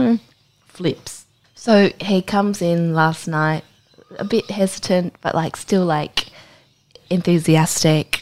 flips. 0.65 1.16
So 1.57 1.91
he 1.99 2.21
comes 2.21 2.61
in 2.61 2.93
last 2.93 3.27
night 3.27 3.63
a 4.17 4.23
bit 4.23 4.49
hesitant 4.49 5.13
but 5.21 5.35
like 5.35 5.57
still 5.57 5.83
like 5.85 6.27
enthusiastic 7.09 8.21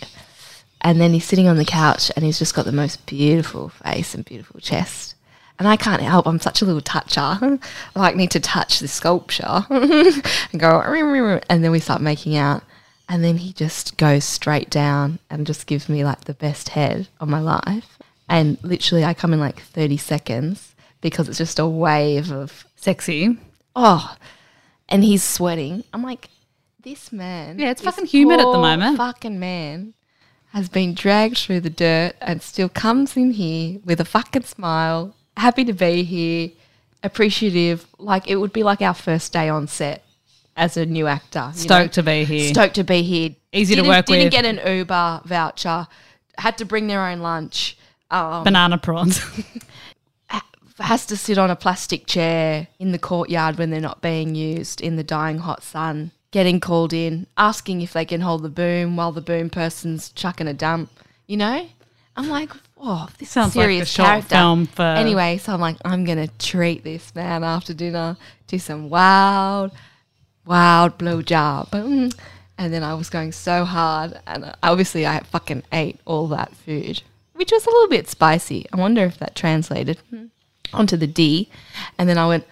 and 0.81 1.01
then 1.01 1.13
he's 1.13 1.25
sitting 1.25 1.47
on 1.47 1.57
the 1.57 1.65
couch 1.65 2.11
and 2.15 2.23
he's 2.23 2.39
just 2.39 2.53
got 2.53 2.65
the 2.65 2.71
most 2.71 3.05
beautiful 3.07 3.69
face 3.69 4.13
and 4.13 4.23
beautiful 4.23 4.59
chest. 4.59 5.15
And 5.57 5.67
I 5.67 5.77
can't 5.77 6.01
help, 6.01 6.27
I'm 6.27 6.39
such 6.39 6.61
a 6.61 6.65
little 6.65 6.81
toucher. 6.81 7.21
I 7.41 7.59
like 7.95 8.15
need 8.15 8.31
to 8.31 8.39
touch 8.39 8.79
the 8.79 8.87
sculpture 8.87 9.65
and 9.69 10.59
go, 10.59 10.81
and 11.49 11.63
then 11.63 11.71
we 11.71 11.79
start 11.79 12.01
making 12.01 12.35
out. 12.35 12.61
And 13.09 13.23
then 13.23 13.37
he 13.37 13.51
just 13.51 13.97
goes 13.97 14.25
straight 14.25 14.69
down 14.69 15.19
and 15.29 15.47
just 15.47 15.67
gives 15.67 15.89
me 15.89 16.03
like 16.03 16.25
the 16.25 16.33
best 16.33 16.69
head 16.69 17.07
of 17.19 17.29
my 17.29 17.39
life. 17.39 17.97
And 18.29 18.57
literally, 18.63 19.03
I 19.03 19.13
come 19.13 19.33
in 19.33 19.39
like 19.39 19.61
30 19.61 19.97
seconds 19.97 20.75
because 21.01 21.29
it's 21.29 21.37
just 21.37 21.59
a 21.59 21.67
wave 21.67 22.31
of, 22.31 22.65
Sexy. 22.85 23.35
oh, 23.75 24.15
and 24.87 25.03
he's 25.03 25.23
sweating. 25.23 25.83
I'm 25.91 26.03
like, 26.03 26.29
this 26.83 27.11
man. 27.11 27.57
Yeah, 27.57 27.71
it's 27.71 27.81
fucking 27.81 28.05
humid 28.05 28.39
at 28.39 28.43
the 28.45 28.59
moment. 28.59 28.97
Fucking 28.97 29.39
man 29.39 29.95
has 30.53 30.69
been 30.69 30.93
dragged 30.93 31.39
through 31.39 31.61
the 31.61 31.71
dirt 31.71 32.13
and 32.21 32.43
still 32.43 32.69
comes 32.69 33.17
in 33.17 33.31
here 33.31 33.79
with 33.83 33.99
a 33.99 34.05
fucking 34.05 34.43
smile, 34.43 35.15
happy 35.35 35.65
to 35.65 35.73
be 35.73 36.04
here, 36.04 36.51
appreciative. 37.01 37.87
Like 37.97 38.27
it 38.30 38.35
would 38.35 38.54
be 38.54 38.61
like 38.61 38.83
our 38.83 38.94
first 38.94 39.33
day 39.33 39.49
on 39.49 39.68
set 39.68 40.04
as 40.56 40.77
a 40.77 40.85
new 40.85 41.07
actor. 41.07 41.39
you 41.39 41.45
know? 41.45 41.51
Stoked 41.63 41.94
to 41.95 42.04
be 42.04 42.23
here. 42.23 42.54
Stoked 42.54 42.75
to 42.75 42.83
be 42.83 43.01
here. 43.01 43.31
Easy 43.51 43.73
to 43.73 43.81
Didn't- 43.81 43.89
work 43.95 44.06
Didn't 44.06 44.25
with. 44.25 44.31
get 44.31 44.45
an 44.45 44.77
Uber 44.77 45.21
voucher. 45.25 45.87
Had 46.37 46.59
to 46.59 46.65
bring 46.65 46.85
their 46.85 47.01
own 47.07 47.21
lunch. 47.21 47.77
Um, 48.11 48.44
Banana 48.44 48.77
prawns. 48.77 49.19
has 50.79 51.05
to 51.07 51.17
sit 51.17 51.37
on 51.37 51.49
a 51.49 51.55
plastic 51.55 52.05
chair 52.05 52.67
in 52.79 52.91
the 52.91 52.99
courtyard 52.99 53.57
when 53.57 53.69
they're 53.69 53.79
not 53.79 54.01
being 54.01 54.35
used 54.35 54.81
in 54.81 54.95
the 54.97 55.03
dying 55.03 55.39
hot 55.39 55.63
sun, 55.63 56.11
getting 56.31 56.59
called 56.59 56.91
in, 56.94 57.27
asking 57.37 57.81
if 57.81 57.94
they 57.94 58.05
can 58.05 58.21
hold 58.21 58.44
the 58.44 58.49
boom 58.49 58.95
while 58.97 59.11
the 59.11 59.21
boom 59.21 59.49
person's 59.49 60.09
chucking 60.09 60.47
a 60.47 60.53
dump. 60.53 60.89
You 61.27 61.37
know, 61.37 61.67
I'm 62.17 62.27
like, 62.29 62.51
oh, 62.77 63.07
this 63.17 63.29
Sounds 63.29 63.51
is 63.51 63.55
like 63.55 63.63
a 63.63 63.67
serious 63.67 63.89
short 63.89 64.07
character. 64.07 64.35
film 64.35 64.65
for- 64.67 64.81
Anyway, 64.83 65.37
so 65.37 65.53
I'm 65.53 65.61
like, 65.61 65.77
I'm 65.85 66.03
gonna 66.03 66.27
treat 66.39 66.83
this 66.83 67.15
man 67.15 67.44
after 67.44 67.73
dinner, 67.73 68.17
do 68.47 68.59
some 68.59 68.89
wild, 68.89 69.71
wild 70.45 70.97
blow 70.97 71.21
job. 71.21 71.71
Mm. 71.71 72.13
And 72.57 72.73
then 72.73 72.83
I 72.83 72.94
was 72.94 73.09
going 73.09 73.31
so 73.33 73.65
hard, 73.65 74.19
and 74.27 74.53
obviously 74.63 75.05
I 75.05 75.19
fucking 75.21 75.63
ate 75.73 75.99
all 76.05 76.27
that 76.29 76.55
food, 76.55 77.01
which 77.33 77.51
was 77.51 77.65
a 77.65 77.69
little 77.69 77.89
bit 77.89 78.07
spicy. 78.07 78.65
I 78.71 78.77
wonder 78.77 79.03
if 79.03 79.17
that 79.19 79.35
translated 79.35 79.97
onto 80.74 80.98
the 80.98 81.07
D. 81.07 81.50
And 81.98 82.07
then 82.10 82.18
I 82.18 82.28
went, 82.28 82.45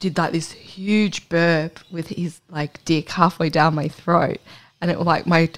did 0.00 0.16
like 0.18 0.32
this 0.32 0.52
huge 0.52 1.28
burp 1.28 1.80
with 1.90 2.08
his 2.08 2.40
like 2.50 2.84
dick 2.84 3.10
halfway 3.10 3.50
down 3.50 3.74
my 3.74 3.88
throat, 3.88 4.38
and 4.80 4.90
it 4.90 4.96
was 4.98 5.06
like 5.06 5.26
my 5.26 5.48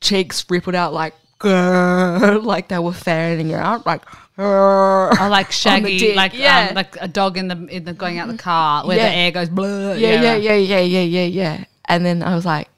cheeks 0.00 0.44
rippled 0.48 0.74
out 0.74 0.92
like. 0.92 1.14
Like 1.44 2.68
they 2.68 2.78
were 2.78 2.92
fanning 2.92 3.52
out, 3.52 3.84
like 3.84 4.02
Or 4.38 5.10
like 5.12 5.52
Shaggy, 5.62 6.14
like 6.14 6.32
yeah. 6.34 6.68
um, 6.70 6.74
like 6.74 6.96
a 7.00 7.06
dog 7.08 7.36
in 7.36 7.48
the 7.48 7.66
in 7.66 7.84
the 7.84 7.92
going 7.92 8.18
out 8.18 8.28
the 8.28 8.36
car 8.38 8.86
where 8.86 8.96
Yeah. 8.96 9.08
the 9.10 9.14
air 9.14 9.30
goes 9.30 9.48
blur. 9.50 9.94
yeah, 9.94 10.20
yeah, 10.22 10.36
yeah, 10.36 10.54
yeah, 10.56 10.80
yeah, 10.80 11.02
yeah, 11.02 11.24
yeah. 11.24 11.64
And 11.84 12.04
then 12.06 12.22
I 12.22 12.34
was 12.34 12.44
like, 12.46 12.68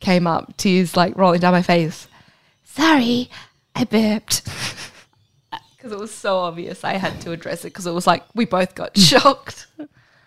came 0.00 0.26
up, 0.26 0.56
tears 0.56 0.96
like 0.96 1.16
rolling 1.16 1.40
down 1.40 1.52
my 1.52 1.62
face. 1.62 2.08
Sorry, 2.64 3.30
I 3.76 3.84
burped. 3.84 4.42
Because 5.78 5.92
it 5.92 5.98
was 5.98 6.12
so 6.12 6.38
obvious, 6.38 6.82
I 6.84 6.94
had 6.94 7.20
to 7.22 7.30
address 7.30 7.60
it 7.64 7.68
because 7.68 7.86
it 7.86 7.92
was 7.92 8.04
like 8.06 8.24
we 8.34 8.44
both 8.44 8.74
got 8.74 8.96
shocked. 8.98 9.68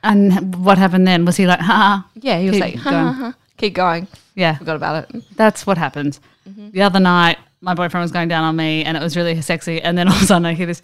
And 0.01 0.55
what 0.65 0.77
happened 0.79 1.05
then? 1.05 1.25
Was 1.25 1.35
he 1.37 1.45
like, 1.45 1.59
ha? 1.59 2.07
Yeah, 2.15 2.39
he 2.39 2.45
was 2.47 2.53
Keep 2.55 2.61
like, 2.63 2.75
ha, 2.77 2.89
going. 2.89 3.05
ha, 3.05 3.13
ha. 3.13 3.35
keep 3.57 3.73
going. 3.75 4.07
Yeah, 4.33 4.57
Forgot 4.57 4.75
about 4.77 5.09
it. 5.13 5.23
that's 5.35 5.67
what 5.67 5.77
happens. 5.77 6.19
Mm-hmm. 6.49 6.71
The 6.71 6.81
other 6.81 6.99
night, 7.01 7.37
my 7.59 7.73
boyfriend 7.75 8.01
was 8.01 8.11
going 8.11 8.29
down 8.29 8.43
on 8.45 8.55
me, 8.55 8.83
and 8.85 8.95
it 8.97 9.03
was 9.03 9.15
really 9.17 9.39
sexy. 9.41 9.81
And 9.81 9.95
then 9.97 10.07
all 10.07 10.15
of 10.15 10.21
a 10.23 10.25
sudden, 10.25 10.45
I 10.45 10.53
hear 10.53 10.65
this, 10.67 10.81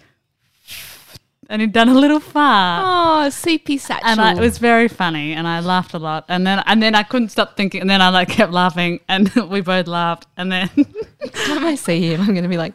and 1.49 1.61
he'd 1.61 1.71
done 1.71 1.87
a 1.89 1.93
little 1.95 2.19
fart. 2.19 2.83
Oh, 2.85 3.29
CP 3.29 3.79
satchel. 3.79 4.07
And 4.07 4.19
I, 4.21 4.33
it 4.33 4.39
was 4.39 4.57
very 4.59 4.89
funny, 4.89 5.31
and 5.33 5.47
I 5.47 5.61
laughed 5.61 5.93
a 5.93 5.99
lot. 5.99 6.25
And 6.27 6.45
then, 6.45 6.61
and 6.67 6.83
then 6.83 6.93
I 6.93 7.03
couldn't 7.03 7.29
stop 7.29 7.55
thinking. 7.57 7.79
And 7.81 7.89
then 7.89 8.01
I 8.01 8.09
like 8.09 8.27
kept 8.29 8.51
laughing, 8.51 8.99
and 9.07 9.29
we 9.49 9.61
both 9.61 9.87
laughed. 9.87 10.27
And 10.35 10.51
then 10.51 10.69
Next 10.75 11.45
time 11.47 11.65
I 11.65 11.75
see 11.75 12.13
him, 12.13 12.19
I'm 12.21 12.27
going 12.27 12.43
to 12.43 12.49
be 12.49 12.57
like, 12.57 12.73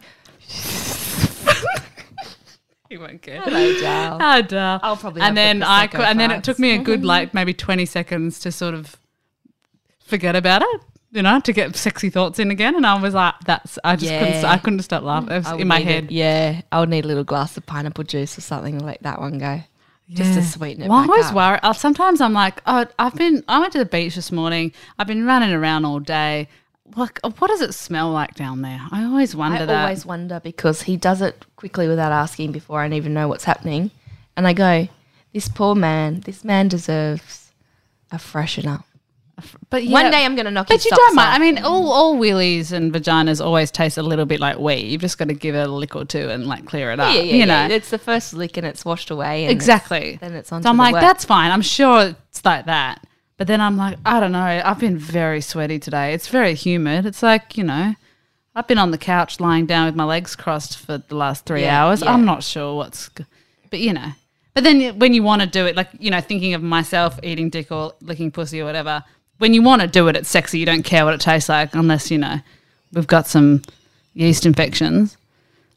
he 2.92 2.98
won't 2.98 3.22
care. 3.22 3.40
hello, 3.40 4.42
Dal. 4.42 4.80
I'll 4.82 4.96
probably 4.96 5.22
And 5.22 5.36
then 5.36 5.60
the 5.60 5.68
I 5.70 5.86
could, 5.86 6.00
and 6.02 6.20
then 6.20 6.30
it 6.30 6.44
took 6.44 6.58
me 6.58 6.72
a 6.72 6.78
good 6.78 7.04
like 7.04 7.32
maybe 7.34 7.54
twenty 7.54 7.86
seconds 7.86 8.38
to 8.40 8.52
sort 8.52 8.74
of 8.74 8.96
forget 10.04 10.36
about 10.36 10.62
it. 10.62 10.80
You 11.10 11.22
know, 11.22 11.40
to 11.40 11.52
get 11.52 11.76
sexy 11.76 12.08
thoughts 12.08 12.38
in 12.38 12.50
again, 12.50 12.74
and 12.74 12.86
I 12.86 12.98
was 13.00 13.12
like, 13.14 13.34
"That's." 13.44 13.78
I 13.84 13.96
just 13.96 14.10
couldn't. 14.12 14.44
I 14.44 14.56
couldn't 14.58 14.80
stop 14.82 15.02
laughing. 15.02 15.30
It 15.32 15.44
was 15.44 15.60
in 15.60 15.68
my 15.68 15.80
head. 15.80 16.04
it- 16.04 16.10
yeah, 16.12 16.62
I 16.70 16.80
would 16.80 16.88
need 16.88 17.04
a 17.04 17.08
little 17.08 17.24
glass 17.24 17.56
of 17.56 17.66
pineapple 17.66 18.04
juice 18.04 18.38
or 18.38 18.40
something 18.40 18.78
to 18.78 18.84
let 18.84 19.02
that 19.02 19.20
one 19.20 19.38
go. 19.38 19.62
Just 20.10 20.34
to 20.34 20.42
sweeten 20.42 20.82
it 20.82 20.88
Well, 20.88 20.98
I 20.98 21.06
always 21.06 21.32
uh, 21.62 21.72
Sometimes 21.72 22.20
I'm 22.20 22.34
like, 22.34 22.60
oh, 22.66 22.84
I've 22.98 23.14
been. 23.14 23.44
I 23.48 23.60
went 23.60 23.72
to 23.72 23.78
the 23.78 23.86
beach 23.86 24.14
this 24.14 24.30
morning. 24.30 24.72
I've 24.98 25.06
been 25.06 25.24
running 25.24 25.52
around 25.52 25.84
all 25.86 26.00
day. 26.00 26.48
Like, 26.96 27.20
uh, 27.24 27.30
what 27.38 27.48
does 27.48 27.60
it 27.60 27.72
smell 27.74 28.10
like 28.10 28.34
down 28.34 28.62
there? 28.62 28.80
I 28.90 29.04
always 29.04 29.34
wonder 29.34 29.58
that 29.58 29.68
I 29.70 29.72
that. 29.72 29.82
always 29.84 30.04
wonder 30.06 30.40
because 30.40 30.82
he 30.82 30.96
does 30.96 31.20
it 31.22 31.44
quickly 31.56 31.88
without 31.88 32.12
asking 32.12 32.52
before 32.52 32.80
I 32.80 32.88
even 32.90 33.14
know 33.14 33.28
what's 33.28 33.44
happening. 33.44 33.90
And 34.36 34.46
I 34.46 34.52
go, 34.52 34.88
this 35.32 35.48
poor 35.48 35.74
man, 35.74 36.20
this 36.20 36.44
man 36.44 36.68
deserves 36.68 37.52
a 38.10 38.16
freshener. 38.16 38.84
but 39.70 39.82
yeah, 39.84 39.92
One 39.92 40.10
day 40.10 40.24
I'm 40.24 40.34
going 40.34 40.44
to 40.44 40.50
knock 40.50 40.68
But 40.68 40.84
you 40.84 40.90
don't 40.90 41.14
mind. 41.14 41.30
I 41.30 41.38
mean, 41.38 41.58
all, 41.64 41.90
all 41.90 42.16
wheelies 42.16 42.72
and 42.72 42.92
vaginas 42.92 43.44
always 43.44 43.70
taste 43.70 43.96
a 43.98 44.02
little 44.02 44.26
bit 44.26 44.40
like 44.40 44.58
wee. 44.58 44.76
You've 44.76 45.00
just 45.00 45.18
got 45.18 45.28
to 45.28 45.34
give 45.34 45.54
it 45.54 45.66
a 45.66 45.72
lick 45.72 45.96
or 45.96 46.04
two 46.04 46.28
and 46.28 46.46
like 46.46 46.66
clear 46.66 46.90
it 46.92 47.00
up. 47.00 47.14
yeah, 47.14 47.20
yeah, 47.20 47.32
you 47.32 47.38
yeah. 47.40 47.68
know, 47.68 47.74
It's 47.74 47.90
the 47.90 47.98
first 47.98 48.34
lick 48.34 48.56
and 48.56 48.66
it's 48.66 48.84
washed 48.84 49.10
away. 49.10 49.44
And 49.44 49.52
exactly. 49.52 50.18
then 50.20 50.34
it's 50.34 50.52
on 50.52 50.62
So 50.62 50.68
I'm 50.68 50.76
like, 50.76 50.92
work. 50.92 51.00
that's 51.02 51.24
fine. 51.24 51.50
I'm 51.50 51.62
sure 51.62 52.14
it's 52.30 52.44
like 52.44 52.66
that. 52.66 53.06
But 53.38 53.46
then 53.46 53.60
I'm 53.60 53.76
like, 53.76 53.98
I 54.04 54.20
don't 54.20 54.32
know. 54.32 54.62
I've 54.64 54.78
been 54.78 54.96
very 54.98 55.40
sweaty 55.40 55.78
today. 55.78 56.12
It's 56.14 56.28
very 56.28 56.54
humid. 56.54 57.06
It's 57.06 57.22
like, 57.22 57.56
you 57.56 57.64
know, 57.64 57.94
I've 58.54 58.68
been 58.68 58.78
on 58.78 58.90
the 58.90 58.98
couch 58.98 59.40
lying 59.40 59.66
down 59.66 59.86
with 59.86 59.96
my 59.96 60.04
legs 60.04 60.36
crossed 60.36 60.78
for 60.78 60.98
the 60.98 61.14
last 61.16 61.44
three 61.46 61.62
Yeah, 61.62 61.84
hours. 61.86 62.02
yeah. 62.02 62.12
I'm 62.12 62.24
not 62.24 62.42
sure 62.44 62.76
what's, 62.76 63.10
but 63.70 63.80
you 63.80 63.92
know. 63.94 64.12
But 64.54 64.64
then 64.64 64.98
when 64.98 65.14
you 65.14 65.22
want 65.22 65.40
to 65.40 65.48
do 65.48 65.66
it, 65.66 65.74
like, 65.76 65.88
you 65.98 66.10
know, 66.10 66.20
thinking 66.20 66.52
of 66.54 66.62
myself 66.62 67.18
eating 67.22 67.48
dick 67.48 67.72
or 67.72 67.94
licking 68.02 68.30
pussy 68.30 68.60
or 68.60 68.66
whatever, 68.66 69.02
when 69.38 69.54
you 69.54 69.62
want 69.62 69.80
to 69.82 69.88
do 69.88 70.06
it, 70.08 70.16
it's 70.16 70.28
sexy. 70.28 70.58
You 70.58 70.66
don't 70.66 70.82
care 70.84 71.04
what 71.06 71.14
it 71.14 71.20
tastes 71.22 71.48
like 71.48 71.74
unless, 71.74 72.10
you 72.10 72.18
know, 72.18 72.36
we've 72.92 73.06
got 73.06 73.26
some 73.26 73.62
yeast 74.12 74.44
infections. 74.44 75.16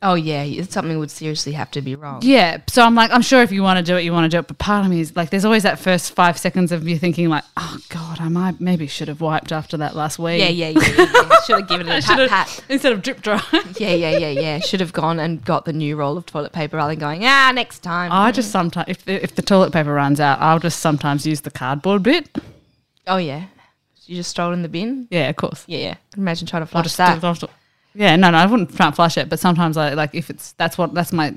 Oh, 0.01 0.13
yeah. 0.13 0.43
it's- 0.43 0.71
Something 0.71 0.99
would 0.99 1.09
seriously 1.09 1.53
have 1.53 1.71
to 1.71 1.81
be 1.81 1.95
wrong. 1.95 2.19
Yeah. 2.21 2.57
So 2.67 2.83
I'm 2.83 2.93
like, 2.95 3.11
I'm 3.11 3.21
sure 3.21 3.41
if 3.41 3.51
you 3.51 3.63
want 3.63 3.77
to 3.77 3.83
do 3.83 3.97
it, 3.97 4.03
you 4.03 4.11
want 4.13 4.29
to 4.29 4.35
do 4.35 4.39
it. 4.39 4.47
But 4.47 4.57
part 4.57 4.83
of 4.85 4.91
me 4.91 4.99
is 4.99 5.15
like, 5.15 5.29
there's 5.29 5.45
always 5.45 5.63
that 5.63 5.79
first 5.79 6.13
five 6.13 6.37
seconds 6.37 6.71
of 6.71 6.87
you 6.87 6.97
thinking, 6.99 7.29
like, 7.29 7.43
oh 7.57 7.77
God, 7.89 8.19
I 8.19 8.27
might 8.29 8.59
maybe 8.61 8.87
should 8.87 9.07
have 9.07 9.21
wiped 9.21 9.51
after 9.51 9.77
that 9.77 9.95
last 9.95 10.19
week. 10.19 10.39
Yeah, 10.41 10.49
yeah, 10.49 10.69
yeah. 10.69 10.81
yeah, 10.97 11.11
yeah. 11.13 11.29
Should 11.45 11.59
have 11.59 11.67
given 11.69 11.87
it 11.87 12.03
a 12.03 12.07
pat, 12.17 12.29
pat. 12.29 12.63
Instead 12.69 12.91
of 12.91 13.01
drip 13.01 13.21
dry. 13.21 13.41
Yeah, 13.79 13.93
yeah, 13.93 14.17
yeah, 14.17 14.29
yeah. 14.29 14.59
Should 14.59 14.79
have 14.79 14.93
gone 14.93 15.19
and 15.19 15.43
got 15.43 15.65
the 15.65 15.73
new 15.73 15.95
roll 15.95 16.17
of 16.17 16.25
toilet 16.25 16.51
paper 16.53 16.77
rather 16.77 16.91
than 16.93 16.99
going, 16.99 17.25
ah, 17.25 17.51
next 17.53 17.79
time. 17.79 18.11
I 18.11 18.31
just 18.31 18.51
sometimes, 18.51 18.87
if 18.89 19.03
the, 19.05 19.23
if 19.23 19.35
the 19.35 19.41
toilet 19.41 19.71
paper 19.73 19.93
runs 19.93 20.19
out, 20.19 20.39
I'll 20.39 20.59
just 20.59 20.79
sometimes 20.79 21.25
use 21.25 21.41
the 21.41 21.51
cardboard 21.51 22.03
bit. 22.03 22.29
oh, 23.07 23.17
yeah. 23.17 23.45
You 24.07 24.17
just 24.17 24.35
throw 24.35 24.51
it 24.51 24.53
in 24.53 24.61
the 24.61 24.69
bin? 24.69 25.07
Yeah, 25.09 25.29
of 25.29 25.35
course. 25.35 25.63
Yeah, 25.67 25.79
yeah. 25.79 25.95
Imagine 26.15 26.45
trying 26.47 26.61
to 26.61 26.67
flush 26.67 26.95
that. 26.97 27.19
Yeah, 27.95 28.15
no, 28.17 28.29
no, 28.29 28.37
I 28.37 28.45
wouldn't 28.45 28.77
and 28.79 28.95
flush 28.95 29.17
it, 29.17 29.29
but 29.29 29.39
sometimes 29.39 29.77
I 29.77 29.93
like 29.93 30.13
if 30.13 30.29
it's 30.29 30.51
that's 30.53 30.77
what 30.77 30.93
that's 30.93 31.13
my. 31.13 31.35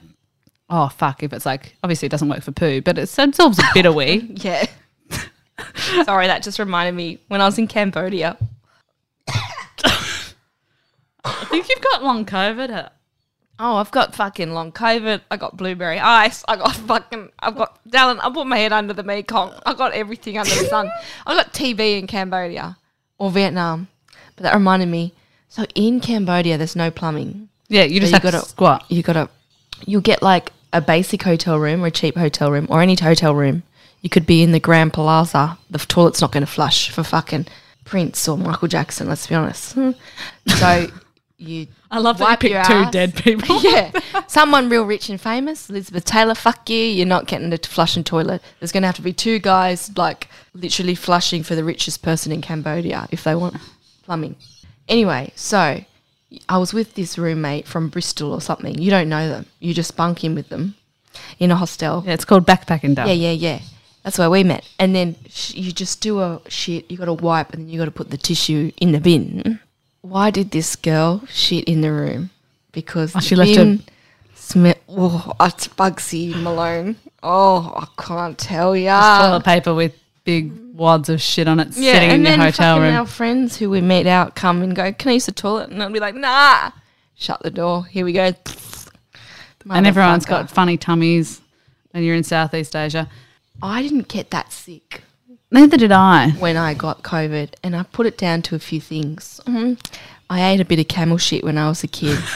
Oh 0.68 0.88
fuck! 0.88 1.22
If 1.22 1.32
it's 1.32 1.46
like 1.46 1.76
obviously 1.82 2.06
it 2.06 2.10
doesn't 2.10 2.28
work 2.28 2.42
for 2.42 2.52
poo, 2.52 2.82
but 2.82 2.98
it 2.98 3.08
absorbs 3.18 3.58
a 3.58 3.62
bit 3.74 3.86
of 3.86 3.94
wee. 3.94 4.30
Yeah. 4.36 4.66
Sorry, 6.04 6.26
that 6.28 6.42
just 6.42 6.58
reminded 6.58 6.94
me 6.94 7.18
when 7.28 7.40
I 7.40 7.44
was 7.46 7.58
in 7.58 7.66
Cambodia. 7.66 8.36
I 11.24 11.44
think 11.50 11.68
you've 11.68 11.80
got 11.80 12.02
long 12.02 12.24
COVID. 12.24 12.70
uh, 12.70 12.88
Oh, 13.60 13.74
I've 13.76 13.90
got 13.90 14.14
fucking 14.14 14.52
long 14.52 14.70
COVID. 14.70 15.20
I 15.32 15.36
got 15.36 15.56
blueberry 15.56 15.98
ice. 15.98 16.44
I 16.46 16.56
got 16.56 16.76
fucking. 16.76 17.30
I've 17.40 17.56
got 17.56 17.80
Dallin. 17.88 18.20
I 18.22 18.30
put 18.32 18.46
my 18.46 18.56
head 18.56 18.72
under 18.72 18.94
the 18.94 19.02
Mekong. 19.02 19.52
I 19.66 19.74
got 19.74 19.92
everything 19.94 20.38
under 20.38 20.54
the 20.54 20.66
sun. 20.66 20.90
I 21.26 21.34
got 21.34 21.52
TB 21.52 21.98
in 21.98 22.06
Cambodia 22.06 22.76
or 23.18 23.30
Vietnam. 23.32 23.88
But 24.36 24.44
that 24.44 24.54
reminded 24.54 24.88
me. 24.88 25.12
So 25.48 25.64
in 25.74 26.00
Cambodia, 26.00 26.58
there's 26.58 26.76
no 26.76 26.90
plumbing. 26.90 27.48
Yeah, 27.68 27.84
you 27.84 28.00
just 28.00 28.10
you 28.10 28.14
have 28.14 28.22
gotta- 28.22 28.40
to 28.40 28.48
squat. 28.48 28.84
You 28.88 29.02
gotta. 29.02 29.28
You 29.86 30.00
get 30.00 30.22
like 30.22 30.52
a 30.72 30.80
basic 30.80 31.22
hotel 31.22 31.58
room 31.58 31.82
or 31.82 31.86
a 31.86 31.90
cheap 31.90 32.16
hotel 32.16 32.50
room 32.50 32.66
or 32.68 32.82
any 32.82 32.94
hotel 32.96 33.34
room. 33.34 33.62
You 34.02 34.10
could 34.10 34.26
be 34.26 34.42
in 34.42 34.52
the 34.52 34.60
Grand 34.60 34.92
Plaza. 34.92 35.58
The 35.70 35.78
toilet's 35.78 36.20
not 36.20 36.32
going 36.32 36.44
to 36.44 36.50
flush 36.50 36.90
for 36.90 37.02
fucking 37.02 37.46
Prince 37.84 38.28
or 38.28 38.36
Michael 38.38 38.68
Jackson. 38.68 39.08
Let's 39.08 39.26
be 39.26 39.34
honest. 39.34 39.76
so 40.46 40.86
you. 41.38 41.66
I 41.90 41.98
love 42.00 42.18
that 42.18 42.24
wipe 42.24 42.42
you 42.42 42.50
your 42.50 42.58
picked 42.60 42.70
two 42.70 42.74
ass. 42.76 42.92
dead 42.92 43.14
people. 43.16 43.60
yeah, 43.62 43.92
someone 44.26 44.68
real 44.68 44.84
rich 44.84 45.08
and 45.08 45.20
famous, 45.20 45.70
Elizabeth 45.70 46.04
Taylor. 46.04 46.34
Fuck 46.34 46.68
you, 46.68 46.76
you're 46.76 47.06
not 47.06 47.26
getting 47.26 47.52
a 47.52 47.58
flushing 47.58 48.04
toilet. 48.04 48.42
There's 48.60 48.72
going 48.72 48.82
to 48.82 48.88
have 48.88 48.96
to 48.96 49.02
be 49.02 49.12
two 49.12 49.38
guys 49.38 49.90
like 49.96 50.28
literally 50.54 50.94
flushing 50.94 51.42
for 51.42 51.54
the 51.54 51.64
richest 51.64 52.02
person 52.02 52.30
in 52.30 52.40
Cambodia 52.42 53.08
if 53.10 53.24
they 53.24 53.34
want 53.34 53.56
plumbing. 54.02 54.36
Anyway, 54.88 55.32
so 55.36 55.82
I 56.48 56.58
was 56.58 56.72
with 56.72 56.94
this 56.94 57.18
roommate 57.18 57.66
from 57.66 57.88
Bristol 57.88 58.32
or 58.32 58.40
something. 58.40 58.78
You 58.78 58.90
don't 58.90 59.08
know 59.08 59.28
them. 59.28 59.46
You 59.60 59.74
just 59.74 59.96
bunk 59.96 60.24
in 60.24 60.34
with 60.34 60.48
them 60.48 60.74
in 61.38 61.50
a 61.50 61.56
hostel. 61.56 62.02
Yeah, 62.06 62.14
it's 62.14 62.24
called 62.24 62.46
backpacking. 62.46 62.96
Yeah, 62.96 63.12
yeah, 63.12 63.32
yeah. 63.32 63.60
That's 64.04 64.18
where 64.18 64.30
we 64.30 64.44
met. 64.44 64.64
And 64.78 64.94
then 64.94 65.16
sh- 65.28 65.54
you 65.54 65.72
just 65.72 66.00
do 66.00 66.20
a 66.20 66.40
shit. 66.48 66.90
You 66.90 66.96
got 66.96 67.06
to 67.06 67.12
wipe, 67.14 67.52
and 67.52 67.62
then 67.62 67.68
you 67.68 67.78
got 67.78 67.86
to 67.86 67.90
put 67.90 68.10
the 68.10 68.16
tissue 68.16 68.72
in 68.78 68.92
the 68.92 69.00
bin. 69.00 69.60
Why 70.00 70.30
did 70.30 70.50
this 70.52 70.76
girl 70.76 71.22
shit 71.28 71.64
in 71.64 71.80
the 71.82 71.92
room? 71.92 72.30
Because 72.72 73.14
Oh, 73.14 73.18
the 73.18 73.24
she 73.24 73.36
left 73.36 73.54
bin 73.54 73.82
Smell. 74.34 74.74
Oh, 74.88 75.32
it's 75.40 75.68
Bugsy 75.68 76.34
Malone. 76.42 76.96
Oh, 77.22 77.74
I 77.76 77.86
can't 78.02 78.38
tell 78.38 78.72
Just 78.74 78.84
ya. 78.84 79.20
toilet 79.28 79.44
paper 79.44 79.74
with 79.74 79.94
big 80.28 80.52
wads 80.74 81.08
of 81.08 81.22
shit 81.22 81.48
on 81.48 81.58
it 81.58 81.68
Yeah, 81.74 81.94
sitting 81.94 82.10
in 82.10 82.20
your 82.20 82.30
then 82.32 82.40
hotel 82.40 82.80
room. 82.80 82.94
our 82.94 83.06
friends 83.06 83.56
who 83.56 83.70
we 83.70 83.80
meet 83.80 84.06
out 84.06 84.34
come 84.34 84.60
and 84.60 84.76
go. 84.76 84.92
Can 84.92 85.08
I 85.08 85.14
use 85.14 85.24
the 85.24 85.32
toilet? 85.32 85.70
And 85.70 85.82
I'll 85.82 85.90
be 85.90 86.00
like, 86.00 86.14
Nah. 86.14 86.70
Shut 87.16 87.42
the 87.42 87.50
door. 87.50 87.86
Here 87.86 88.04
we 88.04 88.12
go. 88.12 88.32
and 89.70 89.86
everyone's 89.86 90.26
got 90.26 90.50
funny 90.50 90.76
tummies 90.76 91.40
and 91.94 92.04
you're 92.04 92.14
in 92.14 92.24
Southeast 92.24 92.76
Asia. 92.76 93.08
I 93.62 93.80
didn't 93.82 94.08
get 94.08 94.30
that 94.32 94.52
sick. 94.52 95.02
Neither 95.50 95.78
did 95.78 95.92
I. 95.92 96.30
when 96.32 96.58
I 96.58 96.74
got 96.74 97.02
COVID, 97.02 97.54
and 97.62 97.74
I 97.74 97.82
put 97.84 98.04
it 98.04 98.18
down 98.18 98.42
to 98.42 98.54
a 98.54 98.58
few 98.58 98.82
things. 98.82 99.40
Mhm. 99.46 99.78
I 100.28 100.46
ate 100.50 100.60
a 100.60 100.64
bit 100.66 100.78
of 100.78 100.88
camel 100.88 101.16
shit 101.16 101.42
when 101.42 101.56
I 101.56 101.70
was 101.70 101.82
a 101.82 101.88
kid. 101.88 102.18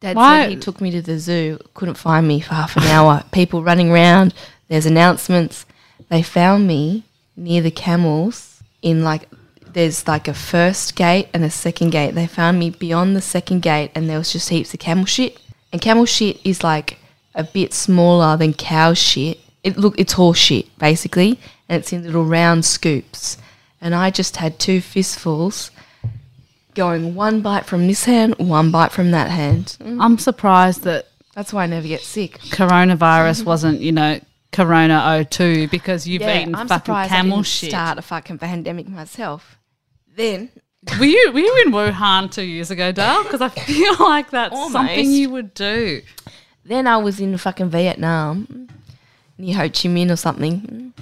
Dad 0.00 0.16
Why- 0.16 0.42
said 0.42 0.50
he 0.50 0.56
took 0.56 0.80
me 0.80 0.90
to 0.90 1.00
the 1.00 1.18
zoo, 1.18 1.58
couldn't 1.74 1.94
find 1.94 2.26
me 2.28 2.40
for 2.40 2.54
half 2.54 2.76
an 2.76 2.82
hour. 2.84 3.22
People 3.32 3.62
running 3.62 3.90
around, 3.90 4.34
there's 4.68 4.86
announcements. 4.86 5.66
They 6.08 6.22
found 6.22 6.66
me 6.66 7.04
near 7.36 7.62
the 7.62 7.70
camels 7.70 8.62
in 8.82 9.04
like 9.04 9.28
there's 9.72 10.06
like 10.08 10.26
a 10.26 10.34
first 10.34 10.96
gate 10.96 11.28
and 11.34 11.44
a 11.44 11.50
second 11.50 11.90
gate. 11.90 12.14
They 12.14 12.26
found 12.26 12.58
me 12.58 12.70
beyond 12.70 13.14
the 13.14 13.20
second 13.20 13.60
gate 13.60 13.90
and 13.94 14.08
there 14.08 14.18
was 14.18 14.32
just 14.32 14.48
heaps 14.48 14.72
of 14.72 14.80
camel 14.80 15.04
shit. 15.04 15.38
And 15.72 15.82
camel 15.82 16.06
shit 16.06 16.40
is 16.44 16.64
like 16.64 16.98
a 17.34 17.44
bit 17.44 17.74
smaller 17.74 18.36
than 18.36 18.54
cow 18.54 18.94
shit. 18.94 19.38
It 19.62 19.76
look 19.76 19.98
it's 19.98 20.14
horse 20.14 20.38
shit 20.38 20.76
basically, 20.78 21.38
and 21.68 21.80
it's 21.80 21.92
in 21.92 22.02
little 22.04 22.24
round 22.24 22.64
scoops. 22.64 23.36
And 23.80 23.94
I 23.94 24.10
just 24.10 24.36
had 24.36 24.58
two 24.58 24.80
fistfuls 24.80 25.70
going 26.74 27.14
one 27.14 27.40
bite 27.40 27.66
from 27.66 27.86
this 27.86 28.04
hand, 28.04 28.36
one 28.38 28.70
bite 28.70 28.92
from 28.92 29.10
that 29.10 29.30
hand. 29.30 29.76
I'm 29.80 30.18
surprised 30.18 30.82
that 30.82 31.08
That's 31.34 31.52
why 31.52 31.64
I 31.64 31.66
never 31.66 31.86
get 31.86 32.00
sick. 32.00 32.38
coronavirus 32.38 33.44
wasn't, 33.44 33.80
you 33.80 33.92
know, 33.92 34.20
Corona 34.56 35.26
02 35.28 35.68
because 35.68 36.08
you've 36.08 36.22
eaten 36.22 36.54
I'm 36.54 36.66
fucking 36.66 36.84
surprised 36.86 37.12
I 37.12 37.16
camel 37.16 37.36
didn't 37.38 37.46
shit. 37.46 37.70
start 37.70 37.98
a 37.98 38.02
fucking 38.02 38.38
pandemic 38.38 38.88
myself. 38.88 39.58
Then 40.14 40.50
Were 40.98 41.04
you 41.04 41.30
were 41.32 41.40
you 41.40 41.62
in 41.66 41.72
Wuhan 41.72 42.30
two 42.30 42.42
years 42.42 42.70
ago, 42.70 42.92
Dale? 42.92 43.22
Because 43.24 43.40
I 43.42 43.48
feel 43.48 43.96
like 44.00 44.30
that's 44.30 44.72
something 44.72 45.10
you 45.10 45.30
would 45.30 45.52
do. 45.52 46.00
Then 46.64 46.86
I 46.86 46.96
was 46.96 47.20
in 47.20 47.36
fucking 47.36 47.70
Vietnam, 47.70 48.68
near 49.36 49.56
Ho 49.56 49.62
Chi 49.62 49.88
Minh 49.88 50.10
or 50.10 50.16
something, 50.16 50.94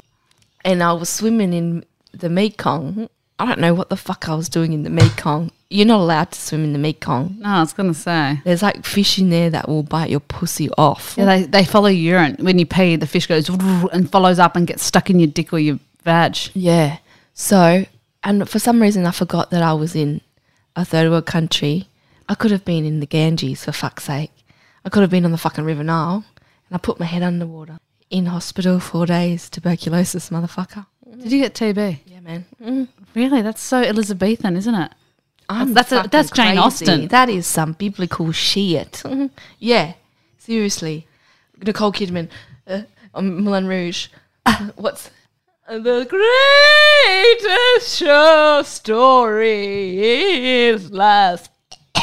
and 0.65 0.83
I 0.83 0.93
was 0.93 1.09
swimming 1.09 1.53
in 1.53 1.85
the 2.13 2.29
Mekong. 2.29 3.09
I 3.39 3.47
don't 3.47 3.61
know 3.61 3.75
what 3.75 3.89
the 3.89 3.97
fuck 3.97 4.29
I 4.29 4.35
was 4.35 4.49
doing 4.49 4.73
in 4.73 4.85
the 4.85 4.91
Mekong. 4.91 5.51
You're 5.69 5.87
not 5.87 6.01
allowed 6.01 6.31
to 6.33 6.41
swim 6.41 6.63
in 6.65 6.73
the 6.73 6.79
Mekong. 6.79 7.37
No, 7.41 7.49
I 7.49 7.61
was 7.61 7.73
gonna 7.73 7.95
say. 7.95 8.41
There's 8.45 8.63
like 8.63 8.85
fish 8.85 9.19
in 9.19 9.31
there 9.31 9.51
that 9.51 9.69
will 9.69 9.83
bite 9.83 10.11
your 10.11 10.21
pussy 10.21 10.71
off. 10.79 11.15
Yeah, 11.19 11.25
they, 11.25 11.43
they 11.45 11.65
follow 11.65 11.89
urine. 11.89 12.37
When 12.39 12.59
you 12.59 12.67
pee, 12.67 12.97
the 12.97 13.07
fish 13.07 13.27
goes 13.27 13.49
and 13.93 14.11
follows 14.11 14.39
up 14.39 14.55
and 14.55 14.67
gets 14.67 14.85
stuck 14.85 15.11
in 15.11 15.19
your 15.19 15.29
dick 15.29 15.53
or 15.53 15.59
your 15.59 15.81
vag. 16.05 16.37
Yeah. 16.55 16.99
So 17.33 17.87
and 18.23 18.49
for 18.49 18.59
some 18.59 18.81
reason 18.81 19.05
I 19.05 19.11
forgot 19.11 19.51
that 19.51 19.63
I 19.63 19.73
was 19.73 19.97
in 19.97 20.21
a 20.77 20.85
third 20.85 21.11
world 21.11 21.27
country. 21.27 21.89
I 22.29 22.35
could 22.35 22.51
have 22.51 22.65
been 22.65 22.85
in 22.85 23.01
the 23.01 23.07
Ganges 23.07 23.65
for 23.65 23.73
fuck's 23.73 24.05
sake. 24.05 24.33
I 24.85 24.89
could 24.89 25.03
have 25.03 25.11
been 25.11 25.25
on 25.25 25.33
the 25.33 25.39
fucking 25.39 25.65
River 25.65 25.85
Nile, 25.85 26.25
and 26.69 26.75
I 26.75 26.79
put 26.79 27.01
my 27.01 27.07
head 27.07 27.23
underwater 27.23 27.79
in 28.11 28.27
hospital 28.27 28.81
four 28.81 29.07
days, 29.07 29.51
tuberculosis, 29.51 30.31
motherfucker. 30.31 30.87
Did 31.23 31.33
you 31.33 31.41
get 31.41 31.55
TB? 31.55 31.99
Yeah, 32.07 32.14
man. 32.25 32.45
Mm. 32.63 32.89
Really? 33.15 33.43
That's 33.43 33.61
so 33.63 33.83
Elizabethan, 33.83 34.57
isn't 34.57 34.75
it? 34.75 34.93
I'm 35.49 35.75
That's 35.75 35.93
a- 35.93 36.09
that's 36.11 36.31
Jane 36.31 36.47
crazy. 36.57 36.59
Austen. 36.59 37.09
That 37.09 37.29
is 37.29 37.47
some 37.47 37.73
biblical 37.75 38.33
shit. 38.33 39.03
yeah, 39.59 39.93
seriously. 40.39 41.07
Nicole 41.63 41.93
Kidman, 41.93 42.29
uh, 42.67 42.83
um, 43.15 43.43
Moulin 43.43 43.67
Rouge. 43.67 44.09
What's 44.77 45.11
the 45.69 46.07
greatest 46.09 47.97
show 47.99 48.63
story 48.65 49.99
is 50.69 50.91
last? 50.93 51.51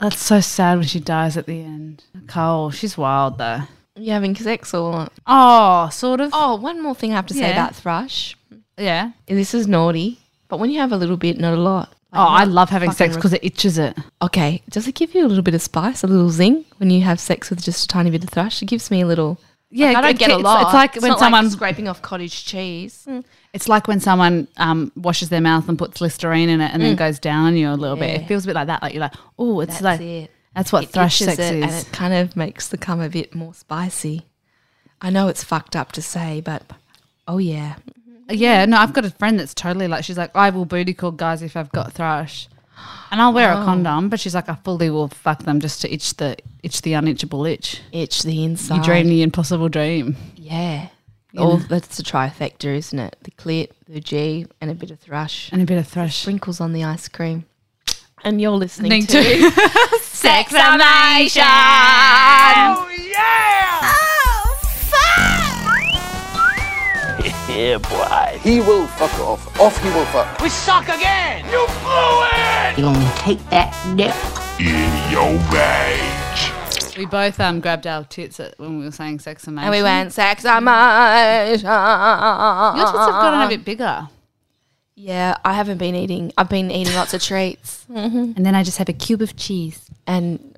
That's 0.00 0.22
so 0.22 0.40
sad 0.40 0.78
when 0.78 0.86
she 0.86 1.00
dies 1.00 1.36
at 1.36 1.46
the 1.46 1.60
end. 1.60 2.04
Cole, 2.28 2.70
she's 2.70 2.96
wild 2.96 3.38
though. 3.38 3.62
You 3.96 4.12
having 4.12 4.36
sex 4.36 4.72
or? 4.74 5.08
Oh, 5.26 5.88
sort 5.90 6.20
of. 6.20 6.30
Oh, 6.32 6.56
one 6.56 6.82
more 6.82 6.94
thing 6.94 7.12
I 7.12 7.16
have 7.16 7.26
to 7.26 7.34
say 7.34 7.50
about 7.50 7.74
thrush. 7.74 8.36
Yeah. 8.78 9.12
This 9.26 9.54
is 9.54 9.66
naughty, 9.66 10.18
but 10.48 10.58
when 10.60 10.70
you 10.70 10.80
have 10.80 10.92
a 10.92 10.96
little 10.96 11.16
bit, 11.16 11.38
not 11.38 11.54
a 11.54 11.60
lot. 11.60 11.92
Oh, 12.12 12.20
I 12.20 12.44
love 12.44 12.70
having 12.70 12.92
sex 12.92 13.14
because 13.14 13.32
it 13.34 13.44
itches 13.44 13.76
it. 13.78 13.96
Okay, 14.22 14.62
does 14.70 14.88
it 14.88 14.94
give 14.94 15.14
you 15.14 15.26
a 15.26 15.28
little 15.28 15.42
bit 15.42 15.54
of 15.54 15.60
spice, 15.60 16.02
a 16.02 16.06
little 16.06 16.30
zing 16.30 16.64
when 16.78 16.88
you 16.88 17.02
have 17.02 17.20
sex 17.20 17.50
with 17.50 17.62
just 17.62 17.84
a 17.84 17.88
tiny 17.88 18.10
bit 18.10 18.24
of 18.24 18.30
thrush? 18.30 18.62
It 18.62 18.66
gives 18.66 18.90
me 18.90 19.02
a 19.02 19.06
little. 19.06 19.38
Yeah, 19.70 19.88
Like, 19.88 19.96
I 19.96 20.00
don't 20.02 20.10
it- 20.12 20.18
get 20.18 20.30
a 20.30 20.34
it's- 20.34 20.44
lot. 20.44 20.62
It's 20.62 20.72
like 20.74 20.94
when 21.02 21.10
not 21.10 21.18
someone 21.18 21.50
scraping 21.50 21.88
off 21.88 22.00
cottage 22.00 22.44
cheese. 22.46 23.06
It's 23.52 23.68
like 23.68 23.88
when 23.88 24.00
someone 24.00 24.48
um, 24.56 24.92
washes 24.96 25.28
their 25.28 25.40
mouth 25.40 25.68
and 25.68 25.78
puts 25.78 26.00
Listerine 26.00 26.48
in 26.48 26.60
it 26.60 26.72
and 26.72 26.80
then 26.82 26.94
goes 26.96 27.18
down 27.18 27.46
on 27.46 27.56
you 27.56 27.68
a 27.70 27.74
little 27.74 27.96
bit. 27.96 28.18
Mm. 28.20 28.22
It 28.24 28.28
feels 28.28 28.44
a 28.44 28.46
bit 28.46 28.54
like 28.54 28.68
that. 28.68 28.80
Like 28.82 28.94
you're 28.94 29.00
like, 29.00 29.14
oh, 29.38 29.60
it's 29.60 29.72
That's 29.80 29.82
like 29.82 30.00
it. 30.00 30.30
that's 30.54 30.72
what 30.72 30.88
thrush 30.88 31.20
itches 31.20 31.34
sex 31.36 31.50
it, 31.52 31.62
and 31.62 31.70
it 31.72 31.88
kind 31.92 32.14
of 32.14 32.36
makes 32.36 32.68
the 32.68 32.78
cum 32.78 33.00
a 33.00 33.08
bit 33.10 33.34
more 33.34 33.52
spicy. 33.52 34.24
I 35.02 35.10
know 35.10 35.28
it's 35.28 35.44
fucked 35.44 35.74
up 35.76 35.92
to 35.92 36.00
say, 36.02 36.40
but 36.40 36.62
oh 37.28 37.38
yeah, 37.38 37.74
yeah, 38.28 38.64
no, 38.66 38.78
I've 38.78 38.92
got 38.92 39.04
a 39.04 39.10
friend 39.10 39.38
that's 39.38 39.54
totally 39.54 39.88
like 39.88 40.04
she's 40.04 40.18
like, 40.18 40.34
I 40.34 40.50
will 40.50 40.64
booty 40.64 40.94
call 40.94 41.12
guys 41.12 41.42
if 41.42 41.56
I've 41.56 41.70
got 41.72 41.92
thrush, 41.92 42.48
and 43.10 43.20
I'll 43.20 43.32
wear 43.32 43.52
Oh. 43.52 43.62
a 43.62 43.64
condom. 43.64 44.08
But 44.08 44.20
she's 44.20 44.34
like, 44.34 44.48
I 44.48 44.54
fully 44.56 44.90
will 44.90 45.08
fuck 45.08 45.44
them 45.44 45.60
just 45.60 45.80
to 45.82 45.92
itch 45.92 46.14
the 46.16 46.36
itch 46.62 46.82
the 46.82 46.92
unitchable 46.94 47.46
itch. 47.46 47.80
itch 47.92 48.22
the 48.22 48.44
inside. 48.44 48.76
You 48.76 48.82
dream 48.82 49.08
the 49.08 49.22
impossible 49.22 49.68
dream. 49.68 50.16
yeah. 50.36 50.88
You 51.32 51.42
All 51.42 51.58
know. 51.58 51.64
that's 51.68 51.98
a 51.98 52.02
trifecta, 52.02 52.64
isn't 52.76 52.98
it? 52.98 53.16
The 53.22 53.30
clit, 53.32 53.70
the 53.86 54.00
G, 54.00 54.46
and 54.62 54.70
a 54.70 54.74
bit 54.74 54.90
of 54.90 54.98
thrush. 55.00 55.50
And 55.52 55.60
a 55.60 55.66
bit 55.66 55.76
of 55.76 55.86
thrush. 55.86 56.16
Sprinkles 56.22 56.62
on 56.62 56.72
the 56.72 56.82
ice 56.84 57.08
cream. 57.08 57.44
And 58.24 58.40
you're 58.40 58.52
listening 58.52 58.90
Listening 59.02 59.22
to, 59.22 59.50
to 59.50 59.98
Sexamation. 60.02 61.42
Oh 62.68 62.88
yeah! 62.90 63.80
Oh, 63.82 64.35
Yeah, 67.56 67.78
boy. 67.78 68.38
He 68.42 68.60
will 68.60 68.86
fuck 68.86 69.18
off. 69.20 69.58
Off 69.58 69.82
he 69.82 69.88
will 69.88 70.04
fuck. 70.06 70.40
We 70.42 70.50
suck 70.50 70.84
again. 70.88 71.42
You 71.46 71.66
blew 71.80 72.22
it. 72.36 72.76
You 72.76 72.84
gonna 72.84 73.12
take 73.16 73.38
that 73.48 73.72
dick? 73.96 74.14
In 74.60 75.10
your 75.10 75.32
bag. 75.50 76.98
We 76.98 77.06
both 77.06 77.40
um 77.40 77.60
grabbed 77.60 77.86
our 77.86 78.04
tits 78.04 78.40
at, 78.40 78.58
when 78.58 78.78
we 78.78 78.84
were 78.84 78.90
saying 78.90 79.20
sex 79.20 79.46
and 79.46 79.58
and 79.58 79.70
we 79.70 79.82
went 79.82 80.12
Sexamation. 80.12 80.66
Your 81.64 82.86
tits 82.86 82.98
have 82.98 83.22
gotten 83.24 83.40
a 83.40 83.48
bit 83.48 83.64
bigger. 83.64 84.08
Yeah, 84.94 85.36
I 85.42 85.54
haven't 85.54 85.78
been 85.78 85.94
eating. 85.94 86.32
I've 86.36 86.50
been 86.50 86.70
eating 86.70 86.94
lots 86.94 87.14
of 87.14 87.22
treats. 87.22 87.86
And 87.88 88.44
then 88.44 88.54
I 88.54 88.62
just 88.64 88.76
have 88.78 88.88
a 88.90 88.94
cube 88.94 89.22
of 89.22 89.34
cheese. 89.36 89.90
and 90.06 90.38
pss, 90.38 90.55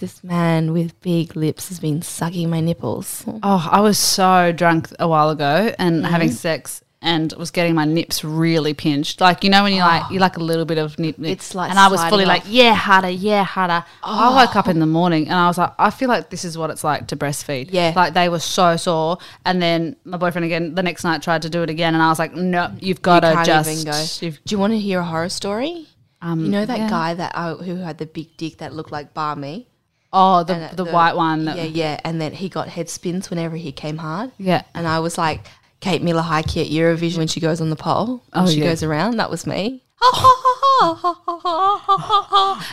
this 0.00 0.22
man 0.24 0.72
with 0.72 0.98
big 1.00 1.36
lips 1.36 1.68
has 1.68 1.80
been 1.80 2.02
sucking 2.02 2.50
my 2.50 2.60
nipples. 2.60 3.24
Oh, 3.42 3.68
I 3.70 3.80
was 3.80 3.98
so 3.98 4.52
drunk 4.52 4.88
a 4.98 5.08
while 5.08 5.30
ago 5.30 5.72
and 5.78 5.96
Mm-hmm. 6.02 6.12
having 6.12 6.30
sex 6.32 6.82
and 7.02 7.32
was 7.34 7.50
getting 7.50 7.74
my 7.74 7.84
nips 7.84 8.24
really 8.24 8.72
pinched. 8.74 9.20
Like 9.20 9.44
you 9.44 9.50
know 9.50 9.62
when 9.62 9.72
you 9.74 9.80
like 9.80 10.10
you 10.10 10.18
like 10.18 10.38
a 10.38 10.42
little 10.42 10.64
bit 10.64 10.78
of 10.78 10.98
nip, 10.98 11.18
nip. 11.18 11.28
Oh. 11.28 11.32
It's 11.32 11.54
like 11.54 11.70
and 11.70 11.78
I 11.78 11.88
was 11.88 12.02
fully 12.06 12.24
like 12.24 12.42
off. 12.42 12.48
Oh. 12.48 12.52
yeah 12.52 12.74
harder 12.74 13.10
yeah 13.10 13.44
harder. 13.44 13.84
I 14.02 14.34
woke 14.44 14.56
up 14.56 14.66
in 14.66 14.80
the 14.80 14.86
morning 14.86 15.24
and 15.26 15.34
I 15.34 15.46
was 15.46 15.58
like 15.58 15.72
I 15.78 15.90
feel 15.90 16.08
like 16.08 16.30
this 16.30 16.44
is 16.44 16.56
what 16.58 16.70
it's 16.70 16.82
like 16.82 17.06
to 17.08 17.16
breastfeed. 17.16 17.68
Yeah. 17.70 17.92
like 17.94 18.14
they 18.14 18.28
were 18.28 18.38
so 18.40 18.76
sore. 18.76 19.18
And 19.44 19.60
then 19.62 19.96
my 20.04 20.16
boyfriend 20.16 20.46
again 20.46 20.74
the 20.74 20.82
next 20.82 21.04
night 21.04 21.22
tried 21.22 21.42
to 21.42 21.50
do 21.50 21.62
it 21.62 21.70
again 21.70 21.94
and 21.94 22.02
I 22.02 22.08
was 22.08 22.18
like 22.18 22.34
no, 22.34 22.72
you've 22.80 23.02
got 23.02 23.20
to 23.20 23.32
can't 23.32 23.46
just 23.46 23.86
go. 23.86 24.26
you've- 24.26 24.38
Do 24.44 24.54
you 24.54 24.58
want 24.58 24.72
to 24.72 24.78
hear 24.78 25.00
a 25.00 25.04
horror 25.04 25.28
story? 25.28 25.86
Um, 26.22 26.44
You 26.44 26.50
know 26.50 26.64
that 26.66 26.78
yeah. 26.78 26.88
guy 26.90 27.14
that 27.14 27.32
uh, 27.34 27.56
who 27.56 27.76
had 27.76 27.98
the 27.98 28.06
big 28.06 28.36
dick 28.36 28.58
that 28.58 28.72
looked 28.74 28.90
like 28.92 29.12
Barmy? 29.14 29.68
Oh, 30.12 30.44
the 30.44 30.54
And, 30.54 30.64
uh, 30.80 30.84
the, 30.84 30.90
white 30.90 31.14
one. 31.16 31.44
Yeah, 31.44 31.64
yeah. 31.64 32.00
And 32.04 32.20
then 32.20 32.32
he 32.32 32.48
got 32.48 32.68
head 32.68 32.88
spins 32.88 33.28
whenever 33.28 33.56
he 33.56 33.70
came 33.72 33.98
hard. 33.98 34.32
Yeah. 34.38 34.62
And 34.74 34.86
I 34.88 35.00
was 35.00 35.18
like 35.18 35.44
Kate 35.80 36.02
Miller-Heidke 36.02 36.62
at 36.64 36.70
Eurovision 36.70 37.18
when 37.18 37.28
she 37.28 37.38
goes 37.40 37.60
on 37.60 37.68
the 37.70 37.76
pole. 37.76 38.22
When 38.32 38.44
Oh, 38.44 38.46
she 38.48 38.60
yeah. 38.60 38.66
goes 38.70 38.82
around. 38.82 39.18
That 39.18 39.30
was 39.30 39.46
me. 39.46 39.82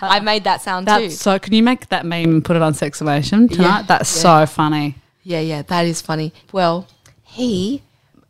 I 0.01 0.19
made 0.23 0.43
that 0.45 0.61
sound 0.61 0.87
too. 0.87 1.09
So. 1.09 1.39
Can 1.39 1.53
you 1.53 1.63
make 1.63 1.89
that 1.89 2.05
meme 2.05 2.29
and 2.29 2.45
put 2.45 2.55
it 2.55 2.61
on 2.61 2.73
Sexamation 2.73 3.47
tonight? 3.47 3.79
Yeah, 3.79 3.83
That's 3.87 4.15
yeah. 4.23 4.45
so 4.45 4.45
funny. 4.51 4.95
Yeah, 5.23 5.39
yeah, 5.39 5.61
that 5.63 5.85
is 5.85 6.01
funny. 6.01 6.33
Well, 6.51 6.87
he 7.23 7.81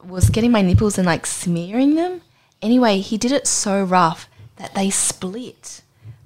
was 0.04 0.30
getting 0.30 0.52
my 0.52 0.62
nipples 0.62 0.98
and 0.98 1.06
like 1.08 1.26
smearing 1.26 1.96
them. 1.96 2.22
Anyway, 2.62 3.00
he 3.00 3.18
did 3.18 3.32
it 3.32 3.48
so 3.48 3.84
rough 3.84 4.30
that 4.58 4.74
they 4.76 4.90
split. 4.90 5.82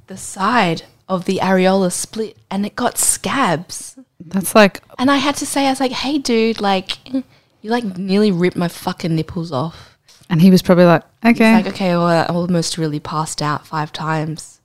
The 0.07 0.17
side 0.17 0.83
of 1.09 1.25
the 1.25 1.39
areola 1.41 1.91
split 1.91 2.37
and 2.49 2.65
it 2.65 2.75
got 2.75 2.97
scabs. 2.97 3.97
That's 4.19 4.55
like 4.55 4.81
And 4.97 5.11
I 5.11 5.17
had 5.17 5.35
to 5.37 5.45
say, 5.45 5.67
I 5.67 5.69
was 5.69 5.79
like, 5.79 5.91
hey, 5.91 6.17
dude, 6.17 6.61
like, 6.61 7.13
you 7.13 7.23
like 7.63 7.97
nearly 7.97 8.31
ripped 8.31 8.57
my 8.57 8.67
fucking 8.67 9.15
nipples 9.15 9.51
off. 9.51 9.97
And 10.29 10.41
he 10.41 10.51
was 10.51 10.61
probably 10.61 10.85
like, 10.85 11.03
okay. 11.25 11.53
Like, 11.53 11.67
okay, 11.67 11.89
well, 11.95 12.05
I 12.07 12.25
almost 12.25 12.77
really 12.77 12.99
passed 12.99 13.41
out 13.41 13.65
five 13.65 13.93
times 13.93 14.59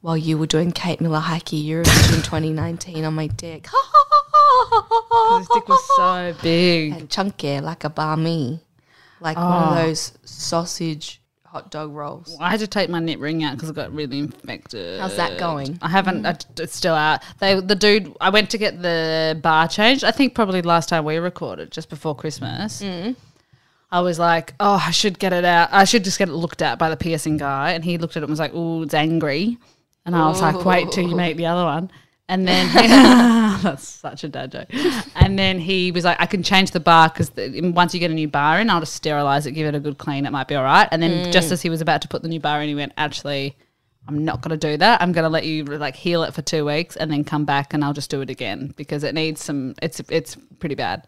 while 0.00 0.16
you 0.16 0.36
were 0.36 0.46
doing 0.46 0.72
Kate 0.72 1.00
Miller-Heidke 1.00 1.64
Eurovision 1.64 2.16
2019 2.24 3.04
on 3.04 3.14
my 3.14 3.26
dick. 3.28 3.66
His 5.38 5.48
dick 5.48 5.68
was 5.68 5.96
so 5.96 6.34
big. 6.42 6.92
and 6.92 7.08
chunky 7.08 7.60
like 7.60 7.84
a 7.84 7.90
barmy, 7.90 8.60
like 9.20 9.36
one 9.36 9.62
of 9.62 9.72
oh. 9.72 9.74
those 9.74 10.12
sausage 10.24 11.20
hot 11.54 11.70
dog 11.70 11.94
rolls. 11.94 12.36
I 12.40 12.50
had 12.50 12.58
to 12.60 12.66
take 12.66 12.90
my 12.90 12.98
nip 12.98 13.20
ring 13.20 13.44
out 13.44 13.54
because 13.54 13.70
it 13.70 13.76
got 13.76 13.94
really 13.94 14.18
infected. 14.18 14.98
How's 14.98 15.16
that 15.16 15.38
going? 15.38 15.78
I 15.80 15.88
haven't. 15.88 16.26
I, 16.26 16.36
it's 16.58 16.74
still 16.74 16.94
out. 16.94 17.22
They, 17.38 17.60
the 17.60 17.76
dude. 17.76 18.12
I 18.20 18.30
went 18.30 18.50
to 18.50 18.58
get 18.58 18.82
the 18.82 19.38
bar 19.40 19.68
changed. 19.68 20.02
I 20.02 20.10
think 20.10 20.34
probably 20.34 20.62
last 20.62 20.88
time 20.88 21.04
we 21.04 21.16
recorded, 21.16 21.70
just 21.70 21.88
before 21.88 22.16
Christmas. 22.16 22.82
Mm. 22.82 23.14
I 23.92 24.00
was 24.00 24.18
like, 24.18 24.54
oh, 24.58 24.82
I 24.84 24.90
should 24.90 25.20
get 25.20 25.32
it 25.32 25.44
out. 25.44 25.68
I 25.70 25.84
should 25.84 26.02
just 26.02 26.18
get 26.18 26.28
it 26.28 26.32
looked 26.32 26.60
at 26.60 26.80
by 26.80 26.90
the 26.90 26.96
piercing 26.96 27.36
guy. 27.36 27.70
And 27.70 27.84
he 27.84 27.98
looked 27.98 28.16
at 28.16 28.22
it 28.22 28.24
and 28.24 28.30
was 28.30 28.40
like, 28.40 28.50
oh, 28.52 28.82
it's 28.82 28.94
angry. 28.94 29.56
And 30.04 30.16
I 30.16 30.26
was 30.26 30.42
like, 30.42 30.64
wait 30.64 30.90
till 30.90 31.08
you 31.08 31.14
make 31.14 31.36
the 31.36 31.46
other 31.46 31.64
one. 31.64 31.88
And 32.28 32.48
then 32.48 32.72
that's 33.62 33.86
such 33.86 34.24
a 34.24 34.28
dad 34.28 34.52
joke. 34.52 34.68
And 35.14 35.38
then 35.38 35.58
he 35.58 35.92
was 35.92 36.04
like, 36.04 36.16
I 36.20 36.26
can 36.26 36.42
change 36.42 36.70
the 36.70 36.80
bar 36.80 37.08
because 37.08 37.30
once 37.74 37.92
you 37.92 38.00
get 38.00 38.10
a 38.10 38.14
new 38.14 38.28
bar 38.28 38.60
in, 38.60 38.70
I'll 38.70 38.80
just 38.80 38.94
sterilize 38.94 39.46
it, 39.46 39.52
give 39.52 39.66
it 39.66 39.74
a 39.74 39.80
good 39.80 39.98
clean. 39.98 40.26
It 40.26 40.30
might 40.30 40.48
be 40.48 40.54
all 40.54 40.64
right. 40.64 40.88
And 40.90 41.02
then 41.02 41.26
mm. 41.26 41.32
just 41.32 41.52
as 41.52 41.60
he 41.62 41.70
was 41.70 41.80
about 41.80 42.02
to 42.02 42.08
put 42.08 42.22
the 42.22 42.28
new 42.28 42.40
bar 42.40 42.62
in, 42.62 42.68
he 42.68 42.74
went, 42.74 42.92
actually, 42.96 43.56
I'm 44.06 44.24
not 44.24 44.42
going 44.42 44.58
to 44.58 44.70
do 44.70 44.76
that. 44.76 45.00
I'm 45.00 45.12
going 45.12 45.24
to 45.24 45.30
let 45.30 45.44
you 45.44 45.64
like 45.64 45.96
heal 45.96 46.22
it 46.24 46.34
for 46.34 46.42
two 46.42 46.64
weeks 46.64 46.96
and 46.96 47.10
then 47.10 47.24
come 47.24 47.44
back 47.44 47.72
and 47.74 47.84
I'll 47.84 47.92
just 47.92 48.10
do 48.10 48.20
it 48.20 48.30
again 48.30 48.74
because 48.76 49.04
it 49.04 49.14
needs 49.14 49.42
some. 49.42 49.74
It's 49.82 50.00
it's 50.08 50.36
pretty 50.58 50.74
bad. 50.74 51.06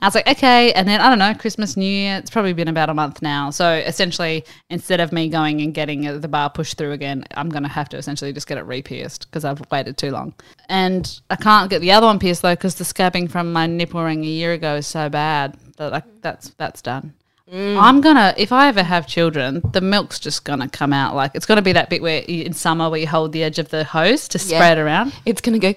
I 0.00 0.06
was 0.06 0.14
like, 0.14 0.26
okay. 0.28 0.72
And 0.72 0.88
then 0.88 1.00
I 1.00 1.08
don't 1.08 1.18
know, 1.18 1.34
Christmas, 1.34 1.76
New 1.76 1.84
Year. 1.84 2.16
It's 2.16 2.30
probably 2.30 2.52
been 2.52 2.68
about 2.68 2.88
a 2.88 2.94
month 2.94 3.22
now. 3.22 3.50
So 3.50 3.72
essentially, 3.72 4.44
instead 4.70 5.00
of 5.00 5.12
me 5.12 5.28
going 5.28 5.60
and 5.60 5.74
getting 5.74 6.20
the 6.20 6.28
bar 6.28 6.50
pushed 6.50 6.78
through 6.78 6.92
again, 6.92 7.24
I'm 7.34 7.48
going 7.48 7.62
to 7.62 7.68
have 7.68 7.88
to 7.90 7.96
essentially 7.96 8.32
just 8.32 8.46
get 8.46 8.58
it 8.58 8.62
re-pierced 8.66 9.28
because 9.30 9.44
I've 9.44 9.62
waited 9.70 9.96
too 9.96 10.10
long. 10.10 10.34
And 10.68 11.20
I 11.30 11.36
can't 11.36 11.70
get 11.70 11.80
the 11.80 11.92
other 11.92 12.06
one 12.06 12.18
pierced 12.18 12.42
though 12.42 12.54
because 12.54 12.76
the 12.76 12.84
scabbing 12.84 13.30
from 13.30 13.52
my 13.52 13.66
nipple 13.66 14.02
ring 14.02 14.24
a 14.24 14.28
year 14.28 14.52
ago 14.52 14.76
is 14.76 14.86
so 14.86 15.08
bad 15.08 15.56
that 15.76 15.92
like 15.92 16.04
that's 16.22 16.50
that's 16.50 16.82
done. 16.82 17.14
Mm. 17.52 17.76
I'm 17.78 18.00
gonna 18.00 18.34
if 18.38 18.50
I 18.52 18.68
ever 18.68 18.82
have 18.82 19.06
children, 19.06 19.60
the 19.72 19.80
milk's 19.82 20.18
just 20.18 20.44
gonna 20.44 20.68
come 20.68 20.92
out 20.92 21.14
like 21.14 21.32
it's 21.34 21.44
gonna 21.44 21.60
be 21.60 21.72
that 21.72 21.90
bit 21.90 22.00
where 22.00 22.22
you, 22.22 22.44
in 22.44 22.54
summer 22.54 22.88
where 22.88 23.00
you 23.00 23.06
hold 23.06 23.32
the 23.32 23.42
edge 23.42 23.58
of 23.58 23.68
the 23.68 23.84
hose 23.84 24.26
to 24.28 24.38
spray 24.38 24.58
Yeah. 24.58 24.72
it 24.72 24.78
around. 24.78 25.12
It's 25.26 25.42
gonna 25.42 25.58
go. 25.58 25.74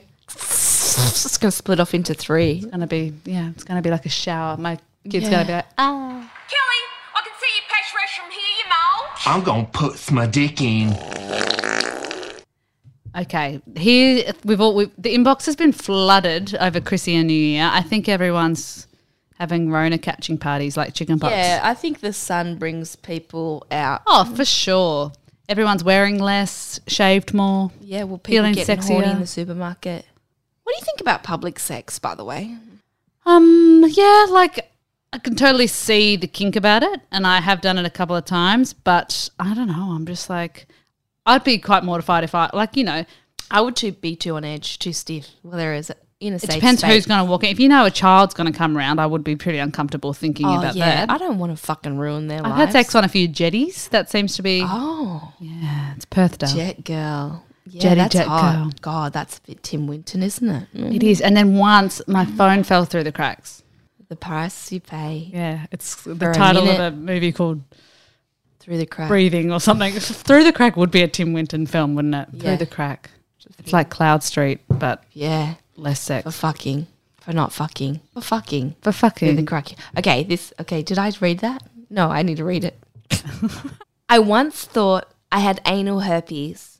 It's 1.08 1.24
just 1.24 1.42
gonna 1.42 1.52
split 1.52 1.80
off 1.80 1.94
into 1.94 2.14
three. 2.14 2.58
It's 2.58 2.66
gonna 2.68 2.88
be 2.88 3.14
yeah, 3.26 3.50
it's 3.50 3.64
gonna 3.64 3.82
be 3.82 3.90
like 3.92 4.06
a 4.06 4.10
shower. 4.10 4.58
My 4.58 4.78
kid's 5.10 5.26
Yeah. 5.26 5.32
gonna 5.32 5.46
be 5.46 5.54
like, 5.54 5.66
ah. 5.78 6.32
Kelly, 6.50 6.82
I 7.16 7.22
can 7.24 7.34
see 7.40 7.52
your 7.56 7.66
patch 7.70 7.94
rush 7.96 8.18
from 8.20 8.32
here, 8.32 8.56
you 8.60 8.70
know. 8.70 9.32
I'm 9.32 9.44
gonna 9.44 9.68
put 9.72 10.12
my 10.12 10.26
dick 10.28 10.62
in. 10.62 10.96
Okay, 13.18 13.62
here 13.78 14.34
we've 14.44 14.60
all 14.60 14.76
we've, 14.76 14.92
the 14.98 15.16
inbox 15.16 15.46
has 15.46 15.56
been 15.56 15.72
flooded 15.72 16.54
over 16.56 16.82
Chrissy 16.82 17.16
and 17.16 17.28
New 17.28 17.34
Year. 17.34 17.70
I 17.72 17.82
think 17.82 18.10
everyone's 18.10 18.88
having 19.40 19.72
Rona 19.72 19.98
catching 19.98 20.38
parties 20.38 20.76
like 20.76 20.94
chicken 20.94 21.18
pox. 21.20 21.32
Yeah, 21.32 21.62
I 21.64 21.74
think 21.76 22.02
the 22.02 22.12
sun 22.12 22.58
brings 22.58 22.96
people 22.98 23.66
out. 23.72 24.02
Oh, 24.06 24.26
for 24.36 24.44
sure. 24.44 25.14
Everyone's 25.48 25.84
wearing 25.84 26.20
less, 26.20 26.80
shaved 26.88 27.34
more. 27.34 27.72
Yeah, 27.80 28.04
well, 28.04 28.18
people 28.18 28.40
Feeling 28.44 28.54
getting 28.54 28.82
horny 28.82 29.12
in 29.12 29.20
the 29.20 29.28
supermarket. 29.28 30.06
What 30.66 30.74
do 30.74 30.80
you 30.80 30.86
think 30.86 31.00
about 31.00 31.24
public 31.24 31.58
sex, 31.60 31.98
by 32.00 32.16
the 32.16 32.26
way? 32.26 32.56
Um, 33.26 33.86
yeah, 33.88 34.26
like 34.30 34.70
I 35.14 35.20
can 35.20 35.36
totally 35.36 35.68
see 35.68 36.16
the 36.18 36.28
kink 36.28 36.56
about 36.56 36.84
it, 36.84 37.02
and 37.12 37.26
I 37.26 37.40
have 37.40 37.62
done 37.62 37.78
it 37.78 37.86
a 37.86 37.90
couple 37.90 38.16
of 38.16 38.26
times, 38.26 38.74
but 38.74 39.30
I 39.40 39.54
don't 39.54 39.68
know. 39.68 39.92
I'm 39.96 40.06
just 40.06 40.30
like, 40.30 40.68
I'd 41.26 41.44
be 41.44 41.58
quite 41.60 41.84
mortified 41.84 42.24
if 42.24 42.36
I, 42.36 42.50
like, 42.54 42.76
you 42.76 42.84
know, 42.84 43.06
I 43.50 43.62
would 43.62 43.76
too 43.76 43.94
be 43.94 44.16
too 44.16 44.36
on 44.36 44.44
edge, 44.44 44.78
too 44.80 44.92
stiff. 44.92 45.30
Well, 45.44 45.56
there 45.58 45.74
is 45.76 45.92
in 46.20 46.34
a 46.34 46.36
it 46.38 46.42
safe 46.42 46.56
depends 46.56 46.80
state. 46.82 46.92
who's 46.94 47.06
going 47.06 47.24
to 47.24 47.30
walk 47.30 47.44
in. 47.44 47.52
If 47.52 47.60
you 47.60 47.70
know 47.70 47.86
a 47.86 47.92
child's 47.92 48.34
going 48.34 48.52
to 48.52 48.58
come 48.58 48.78
around, 48.78 49.00
I 49.00 49.06
would 49.06 49.24
be 49.24 49.36
pretty 49.36 49.60
uncomfortable 49.60 50.14
thinking 50.14 50.46
Oh 50.48 50.58
about 50.60 50.76
yeah, 50.76 51.06
that. 51.06 51.10
I 51.12 51.18
don't 51.18 51.38
want 51.40 51.52
to 51.58 51.64
fucking 51.64 51.98
ruin 51.98 52.28
their 52.28 52.40
I've 52.40 52.52
lives. 52.58 52.58
had 52.58 52.72
sex 52.74 52.96
on 52.96 53.04
a 53.06 53.08
few 53.08 53.28
jetties. 53.28 53.88
That 53.90 54.10
seems 54.10 54.36
to 54.36 54.42
be, 54.44 54.62
Oh, 54.66 55.34
yeah, 55.40 55.94
it's 55.96 56.06
Perth 56.06 56.38
Dale. 56.40 56.50
jet 56.54 56.84
girl. 56.84 57.45
Yeah, 57.68 57.82
Jetty 57.82 57.96
that's 57.96 58.14
jet 58.14 58.28
hot. 58.28 58.56
girl. 58.56 58.72
God, 58.82 59.14
that's 59.14 59.38
a 59.40 59.42
bit 59.42 59.64
Tim 59.64 59.88
Winton, 59.88 60.22
isn't 60.24 60.48
it? 60.50 60.68
Mm. 60.76 60.96
It 60.96 61.04
is. 61.04 61.20
And 61.22 61.36
then 61.36 61.58
once 61.58 62.02
my 62.08 62.26
phone 62.26 62.64
fell 62.64 62.86
through 62.86 63.04
the 63.04 63.12
cracks. 63.12 63.64
The 64.08 64.16
price 64.16 64.72
you 64.72 64.80
pay 64.80 65.32
Yeah, 65.34 65.66
it's 65.72 66.04
the 66.04 66.16
For 66.16 66.30
a 66.30 66.34
title 66.36 66.70
of 66.70 66.80
a 66.80 66.92
movie 66.92 67.32
called 67.32 67.62
through 68.60 68.78
the 68.78 68.86
crack. 68.86 69.08
Breathing 69.08 69.52
or 69.52 69.60
something. 69.60 69.94
through 69.94 70.44
the 70.44 70.54
Crack 70.54 70.76
would 70.78 70.92
be 70.92 71.02
a 71.02 71.08
Tim 71.08 71.34
Winton 71.34 71.66
film, 71.66 71.96
wouldn't 71.96 72.14
it? 72.16 72.28
Yeah. 72.34 72.42
Through 72.42 72.58
the 72.58 72.66
Crack. 72.68 73.10
It's 73.60 73.74
like 73.74 73.90
Cloud 73.90 74.24
Street, 74.24 74.60
but 74.70 75.04
Yeah, 75.14 75.56
less 75.76 76.00
sex. 76.02 76.24
for 76.24 76.32
fucking, 76.32 76.88
for 77.20 77.34
not 77.34 77.52
fucking, 77.54 78.00
for 78.14 78.22
fucking. 78.22 78.76
For 78.82 78.92
Through 78.92 79.36
the 79.36 79.44
crack. 79.44 79.70
Okay, 79.98 80.24
this. 80.24 80.54
Okay, 80.60 80.82
did 80.84 80.98
I 81.00 81.12
read 81.20 81.40
that? 81.40 81.64
No, 81.90 82.10
I 82.10 82.22
need 82.24 82.38
to 82.38 82.46
read 82.46 82.64
it. 82.64 82.80
I 84.10 84.20
once 84.20 84.66
thought 84.66 85.12
I 85.32 85.40
had 85.40 85.62
anal 85.66 86.02
herpes, 86.02 86.75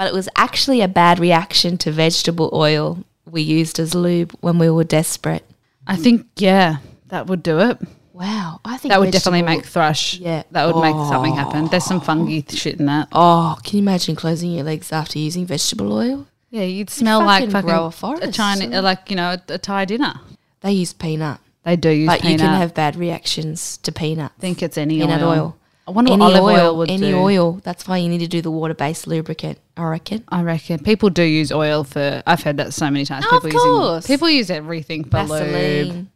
but 0.00 0.06
it 0.06 0.14
was 0.14 0.30
actually 0.34 0.80
a 0.80 0.88
bad 0.88 1.18
reaction 1.18 1.76
to 1.76 1.92
vegetable 1.92 2.48
oil 2.54 3.04
we 3.26 3.42
used 3.42 3.78
as 3.78 3.94
lube 3.94 4.32
when 4.40 4.58
we 4.58 4.70
were 4.70 4.82
desperate. 4.82 5.44
I 5.86 5.96
think, 5.96 6.26
yeah, 6.36 6.76
that 7.08 7.26
would 7.26 7.42
do 7.42 7.60
it. 7.60 7.78
Wow, 8.14 8.60
I 8.64 8.78
think 8.78 8.92
That 8.92 9.00
would 9.00 9.10
definitely 9.10 9.42
make 9.42 9.66
thrush. 9.66 10.18
Yeah. 10.18 10.44
That 10.52 10.64
would 10.64 10.80
make 10.80 10.94
something 10.94 11.34
happen. 11.34 11.66
There's 11.66 11.84
some 11.84 12.00
fungi 12.00 12.40
shit 12.48 12.80
in 12.80 12.86
that. 12.86 13.08
Oh, 13.12 13.58
can 13.62 13.76
you 13.76 13.82
imagine 13.82 14.16
closing 14.16 14.52
your 14.52 14.64
legs 14.64 14.90
after 14.90 15.18
using 15.18 15.44
vegetable 15.44 15.92
oil? 15.92 16.26
Yeah, 16.48 16.62
you'd 16.62 16.88
smell 16.88 17.18
like 17.22 17.50
fucking 17.50 17.50
fucking 17.50 17.68
grow 17.68 17.84
a 17.84 17.90
a. 18.22 18.32
China, 18.32 18.78
uh, 18.78 18.80
like, 18.80 19.10
you 19.10 19.16
know, 19.16 19.36
a, 19.50 19.52
a 19.52 19.58
Thai 19.58 19.84
dinner. 19.84 20.14
They 20.62 20.72
use 20.72 20.94
peanut, 20.94 21.40
They 21.62 21.76
do 21.76 21.90
use 21.90 22.06
but 22.06 22.22
peanut. 22.22 22.32
you 22.32 22.38
can 22.38 22.58
have 22.58 22.72
bad 22.72 22.96
reactions 22.96 23.76
to 23.82 23.92
peanut. 23.92 24.32
Think 24.38 24.62
it's 24.62 24.78
any 24.78 24.98
peanut 25.00 25.20
oil. 25.20 25.28
oil. 25.28 25.56
I 25.90 25.92
wonder 25.92 26.12
Any 26.12 26.22
olive 26.22 26.42
oil, 26.44 26.50
oil, 26.56 26.76
would 26.78 26.90
any 26.90 27.10
do. 27.10 27.16
oil. 27.18 27.60
That's 27.64 27.88
why 27.88 27.96
you 27.98 28.08
need 28.08 28.18
to 28.18 28.28
do 28.28 28.40
the 28.40 28.50
water-based 28.50 29.08
lubricant. 29.08 29.58
I 29.76 29.82
reckon. 29.84 30.22
I 30.28 30.42
reckon 30.42 30.78
people 30.84 31.10
do 31.10 31.22
use 31.24 31.50
oil 31.50 31.82
for. 31.82 32.22
I've 32.26 32.42
heard 32.42 32.58
that 32.58 32.72
so 32.72 32.88
many 32.90 33.04
times. 33.04 33.26
Oh, 33.30 33.38
of 33.38 33.42
people 33.42 33.60
course. 33.60 34.04
using 34.04 34.14
people 34.16 34.30
use 34.30 34.50
everything 34.50 35.02
for 35.04 35.18
lube. 35.24 35.28
Vaseline. 35.28 36.10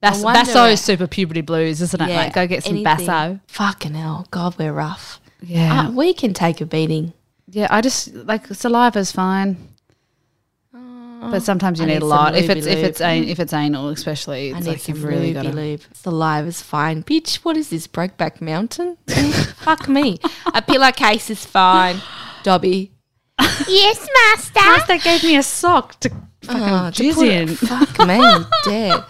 That's 0.00 0.20
I 0.20 0.24
wonder- 0.24 0.40
Basso 0.40 0.64
is 0.66 0.80
super 0.80 1.06
puberty 1.06 1.42
blues, 1.42 1.82
isn't 1.82 2.00
it? 2.00 2.08
like 2.08 2.32
go 2.32 2.46
get 2.46 2.64
some 2.64 2.76
anything. 2.76 3.06
Basso. 3.06 3.40
Fucking 3.48 3.94
hell, 3.94 4.26
God, 4.30 4.56
we're 4.58 4.72
rough. 4.72 5.20
Yeah, 5.42 5.88
Uh, 5.88 5.90
we 5.90 6.14
can 6.14 6.32
take 6.32 6.60
a 6.62 6.66
beating. 6.66 7.12
yeah. 7.50 7.66
I 7.70 7.80
just 7.82 8.14
like 8.14 8.48
saliva's 8.48 9.12
fine, 9.12 9.56
Oh, 11.20 11.30
but 11.32 11.42
sometimes 11.42 11.78
you 11.80 11.84
I 11.84 11.88
need, 11.88 11.94
need 11.94 12.02
a 12.02 12.06
lot. 12.06 12.36
If 12.36 12.48
it's 12.48 12.66
if 12.66 12.78
it's 12.78 13.00
an, 13.00 13.24
if 13.24 13.40
it's 13.40 13.52
anal, 13.52 13.88
especially, 13.88 14.52
I 14.52 14.58
it's 14.58 14.66
need 14.66 14.72
like 14.72 14.80
some 14.80 14.94
you've 14.94 15.04
really 15.04 15.32
got 15.32 15.46
lubey 15.46 15.50
to. 15.50 15.56
lube. 15.56 15.80
Saliva's 15.94 16.62
fine, 16.62 17.02
bitch. 17.02 17.36
What 17.44 17.56
is 17.56 17.70
this, 17.70 17.86
Brokeback 17.88 18.40
Mountain? 18.40 18.96
Fuck 19.58 19.88
me. 19.88 20.18
A 20.54 20.62
pillowcase 20.62 21.28
is 21.30 21.44
fine, 21.44 21.96
Dobby. 22.44 22.92
Yes, 23.68 24.08
master. 24.26 24.86
They 24.86 24.98
gave 24.98 25.22
me 25.24 25.36
a 25.36 25.42
sock 25.42 25.98
to 26.00 26.10
ah, 26.12 26.20
fucking 26.44 26.62
Oh, 26.62 26.90
to 26.90 27.02
jizz 27.02 27.14
put 27.14 27.28
in. 27.28 27.48
it- 27.48 27.58
Fuck 27.58 27.98
me, 28.06 28.44
dead. 28.64 29.04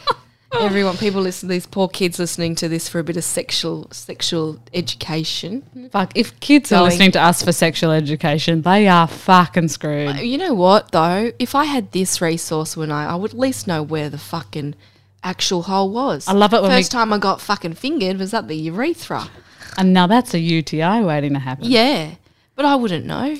Oh. 0.50 0.64
Everyone, 0.64 0.96
people 0.96 1.20
listen. 1.20 1.48
These 1.50 1.66
poor 1.66 1.88
kids 1.88 2.18
listening 2.18 2.54
to 2.56 2.68
this 2.70 2.88
for 2.88 2.98
a 2.98 3.04
bit 3.04 3.18
of 3.18 3.24
sexual 3.24 3.86
sexual 3.90 4.58
education. 4.72 5.60
Mm-hmm. 5.76 5.88
Fuck, 5.88 6.12
if 6.16 6.38
kids 6.40 6.72
are 6.72 6.82
listening 6.84 7.12
to 7.12 7.20
us 7.20 7.42
for 7.42 7.52
sexual 7.52 7.90
education, 7.90 8.62
they 8.62 8.88
are 8.88 9.06
fucking 9.06 9.68
screwed. 9.68 10.16
You 10.20 10.38
know 10.38 10.54
what 10.54 10.90
though? 10.92 11.32
If 11.38 11.54
I 11.54 11.64
had 11.64 11.92
this 11.92 12.22
resource 12.22 12.76
when 12.78 12.90
I, 12.90 13.10
I 13.10 13.14
would 13.14 13.32
at 13.32 13.38
least 13.38 13.66
know 13.66 13.82
where 13.82 14.08
the 14.08 14.16
fucking 14.16 14.74
actual 15.22 15.62
hole 15.64 15.90
was. 15.90 16.26
I 16.26 16.32
love 16.32 16.54
it 16.54 16.62
when 16.62 16.70
we- 16.70 16.76
first 16.78 16.92
time 16.92 17.12
I 17.12 17.18
got 17.18 17.42
fucking 17.42 17.74
fingered 17.74 18.18
was 18.18 18.32
at 18.32 18.48
the 18.48 18.56
urethra. 18.56 19.28
And 19.76 19.92
now 19.92 20.06
that's 20.06 20.32
a 20.32 20.38
UTI 20.38 21.02
waiting 21.02 21.34
to 21.34 21.40
happen. 21.40 21.66
Yeah, 21.66 22.12
but 22.56 22.64
I 22.64 22.74
wouldn't 22.74 23.04
know. 23.04 23.36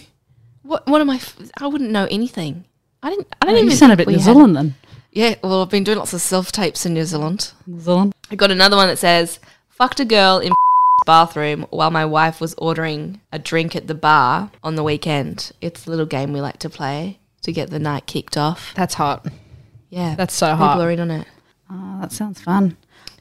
What? 0.63 0.87
What 0.87 1.01
am 1.01 1.09
I? 1.09 1.17
f- 1.17 1.39
I 1.59 1.67
wouldn't 1.69 1.91
know 1.91 2.07
anything. 2.11 2.65
I 3.03 3.09
didn't. 3.11 3.29
I 3.41 3.47
don't 3.47 3.57
you 3.57 3.65
even. 3.65 3.77
sound 3.77 3.93
a 3.93 3.97
bit 3.97 4.07
we 4.07 4.13
New 4.13 4.19
had- 4.19 4.25
Zealand 4.35 4.55
then. 4.57 4.75
Yeah. 5.19 5.35
Well, 5.43 5.63
I've 5.63 5.69
been 5.69 5.83
doing 5.83 5.99
lots 5.99 6.13
of 6.13 6.21
self 6.21 6.53
tapes 6.53 6.87
in 6.87 6.95
New 6.95 7.05
Zealand. 7.05 7.51
New 7.67 7.81
Zealand. 7.81 8.15
I 8.31 8.37
got 8.37 8.53
another 8.53 8.77
one 8.77 8.87
that 8.87 9.01
says, 9.01 9.41
"Fucked 9.69 9.99
a 9.99 10.05
girl 10.05 10.39
in 10.39 10.53
bathroom 11.07 11.67
while 11.71 11.91
my 11.91 12.05
wife 12.05 12.41
was 12.41 12.55
ordering 12.57 13.21
a 13.33 13.39
drink 13.41 13.75
at 13.75 13.89
the 13.89 13.97
bar 13.97 14.53
on 14.63 14.77
the 14.77 14.85
weekend." 14.85 15.51
It's 15.61 15.89
a 15.89 15.91
little 15.91 16.07
game 16.07 16.33
we 16.33 16.41
like 16.41 16.61
to 16.61 16.71
play 16.71 17.19
to 17.43 17.51
get 17.53 17.71
the 17.71 17.81
night 17.81 18.07
kicked 18.07 18.37
off. 18.37 18.73
That's 18.77 18.95
hot. 18.95 19.27
Yeah, 19.91 20.15
That's 20.15 20.35
so 20.35 20.55
hot. 20.55 20.75
people 20.75 20.83
are 20.83 20.91
in 20.93 21.01
on 21.01 21.11
it. 21.11 21.27
Oh, 21.69 21.99
that 22.01 22.13
sounds 22.13 22.41
fun. 22.41 22.77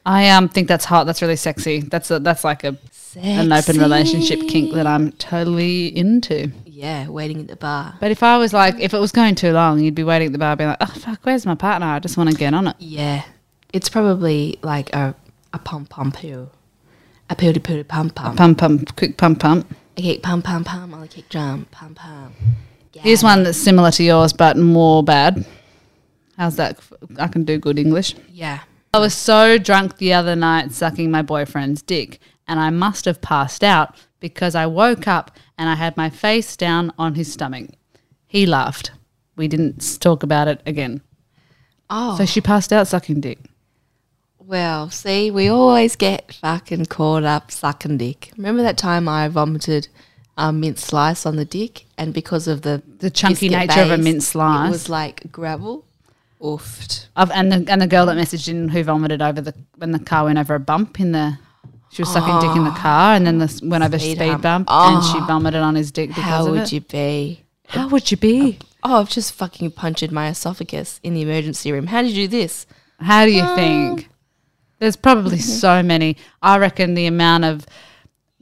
I 0.05 0.29
um 0.29 0.49
think 0.49 0.67
that's 0.67 0.85
hot. 0.85 1.05
That's 1.05 1.23
really 1.23 1.35
sexy. 1.35 1.79
That's 1.79 2.11
a, 2.11 2.19
that's 2.19 2.43
like 2.43 2.63
a 2.63 2.77
an 3.15 3.51
open 3.51 3.79
relationship 3.79 4.41
kink 4.47 4.75
that 4.75 4.85
I'm 4.85 5.13
totally 5.13 5.87
into. 5.97 6.51
Yeah, 6.77 7.07
waiting 7.07 7.39
at 7.39 7.47
the 7.47 7.55
bar. 7.55 7.95
But 7.99 8.11
if 8.11 8.21
I 8.21 8.37
was 8.37 8.53
like, 8.53 8.79
if 8.79 8.93
it 8.93 8.99
was 8.99 9.11
going 9.11 9.33
too 9.33 9.51
long, 9.51 9.79
you'd 9.79 9.95
be 9.95 10.03
waiting 10.03 10.27
at 10.27 10.31
the 10.31 10.37
bar, 10.37 10.55
being 10.55 10.69
like, 10.69 10.77
"Oh 10.79 10.85
fuck, 10.85 11.21
where's 11.23 11.43
my 11.43 11.55
partner? 11.55 11.87
I 11.87 11.97
just 11.97 12.17
want 12.17 12.29
to 12.29 12.37
get 12.37 12.53
on 12.53 12.67
it." 12.67 12.75
Yeah, 12.77 13.23
it's 13.73 13.89
probably 13.89 14.59
like 14.61 14.95
a 14.95 15.15
a 15.53 15.57
pum 15.57 15.87
pum 15.87 16.11
poo, 16.11 16.51
a 17.31 17.35
pooty 17.35 17.59
pooty 17.59 17.83
pum 17.83 18.11
pum. 18.11 18.35
Pump, 18.35 18.59
pump, 18.59 18.95
quick 18.95 19.17
pump, 19.17 19.39
pump. 19.39 19.75
I 19.97 20.01
kick 20.01 20.21
pum 20.21 20.43
pum 20.43 20.63
pum. 20.63 20.93
I 20.93 21.07
kick 21.07 21.29
drum 21.29 21.65
pum 21.71 21.95
pum. 21.95 22.35
Here's 22.93 23.23
one 23.23 23.41
that's 23.41 23.57
similar 23.57 23.89
to 23.89 24.03
yours, 24.03 24.31
but 24.31 24.55
more 24.55 25.03
bad. 25.03 25.47
How's 26.37 26.57
that? 26.57 26.79
I 27.17 27.27
can 27.27 27.43
do 27.43 27.57
good 27.57 27.79
English. 27.79 28.13
Yeah. 28.31 28.59
I 28.93 28.99
was 28.99 29.15
so 29.15 29.57
drunk 29.57 29.97
the 29.97 30.13
other 30.13 30.35
night 30.35 30.73
sucking 30.73 31.09
my 31.09 31.23
boyfriend's 31.23 31.81
dick, 31.81 32.19
and 32.47 32.59
I 32.59 32.69
must 32.69 33.05
have 33.05 33.19
passed 33.19 33.63
out 33.63 33.95
because 34.19 34.55
I 34.55 34.65
woke 34.65 35.07
up 35.07 35.31
and 35.57 35.69
I 35.69 35.75
had 35.75 35.95
my 35.97 36.09
face 36.09 36.55
down 36.57 36.91
on 36.97 37.15
his 37.15 37.31
stomach. 37.31 37.69
He 38.27 38.45
laughed. 38.45 38.91
We 39.35 39.47
didn't 39.47 39.99
talk 39.99 40.23
about 40.23 40.47
it 40.47 40.61
again. 40.65 41.01
Oh 41.89 42.17
So 42.17 42.25
she 42.25 42.41
passed 42.41 42.73
out 42.73 42.87
sucking 42.87 43.21
dick. 43.21 43.39
well, 44.39 44.89
see, 44.89 45.29
we 45.31 45.47
always 45.49 45.95
get 45.95 46.33
fucking 46.33 46.85
caught 46.85 47.23
up 47.23 47.51
sucking 47.51 47.97
dick. 47.97 48.31
Remember 48.37 48.61
that 48.63 48.77
time 48.77 49.07
I 49.07 49.27
vomited 49.27 49.87
a 50.37 50.53
mint 50.53 50.79
slice 50.79 51.25
on 51.25 51.35
the 51.35 51.45
dick, 51.45 51.85
and 51.97 52.13
because 52.13 52.47
of 52.47 52.61
the 52.61 52.81
The 52.99 53.09
chunky 53.09 53.49
nature 53.49 53.81
of 53.81 53.91
a 53.91 53.97
mint 53.97 54.23
slice. 54.23 54.67
it 54.67 54.71
was 54.71 54.89
like 54.89 55.31
gravel. 55.31 55.83
Oofed. 56.41 57.07
I've, 57.15 57.31
and 57.31 57.51
the 57.51 57.71
and 57.71 57.81
the 57.81 57.87
girl 57.87 58.05
that 58.05 58.15
messaged 58.15 58.47
in 58.47 58.69
who 58.69 58.83
vomited 58.83 59.21
over 59.21 59.41
the 59.41 59.53
when 59.77 59.91
the 59.91 59.99
car 59.99 60.25
went 60.25 60.37
over 60.37 60.53
a 60.55 60.59
bump 60.59 60.99
in 60.99 61.11
the. 61.11 61.39
She 61.97 62.03
was 62.03 62.13
sucking 62.13 62.47
dick 62.47 62.55
in 62.55 62.63
the 62.63 62.69
car, 62.69 63.15
and 63.15 63.25
then 63.25 63.39
this 63.39 63.59
went 63.59 63.83
over 63.83 63.95
a 63.95 63.99
Speed 63.99 64.39
bump, 64.43 64.69
and 64.69 64.97
oh. 64.99 65.11
she 65.11 65.19
vomited 65.25 65.61
on 65.61 65.73
his 65.73 65.91
dick 65.91 66.09
because 66.09 66.23
How 66.25 66.45
of 66.45 66.51
would 66.51 66.61
it. 66.61 66.71
you 66.71 66.81
be? 66.81 67.43
How 67.69 67.87
would 67.87 68.11
you 68.11 68.17
be? 68.17 68.59
Oh, 68.83 68.99
I've 68.99 69.09
just 69.09 69.33
fucking 69.33 69.71
punctured 69.71 70.11
my 70.11 70.29
esophagus 70.29 70.99
in 71.01 71.15
the 71.15 71.23
emergency 71.23 71.71
room. 71.71 71.87
How 71.87 72.03
did 72.03 72.11
you 72.11 72.27
do 72.27 72.37
this? 72.37 72.67
How 72.99 73.25
do 73.25 73.31
you 73.31 73.41
ah. 73.41 73.55
think? 73.55 74.09
There's 74.77 74.95
probably 74.95 75.39
mm-hmm. 75.39 75.49
so 75.49 75.81
many. 75.81 76.17
I 76.43 76.59
reckon 76.59 76.93
the 76.93 77.07
amount 77.07 77.45
of 77.45 77.65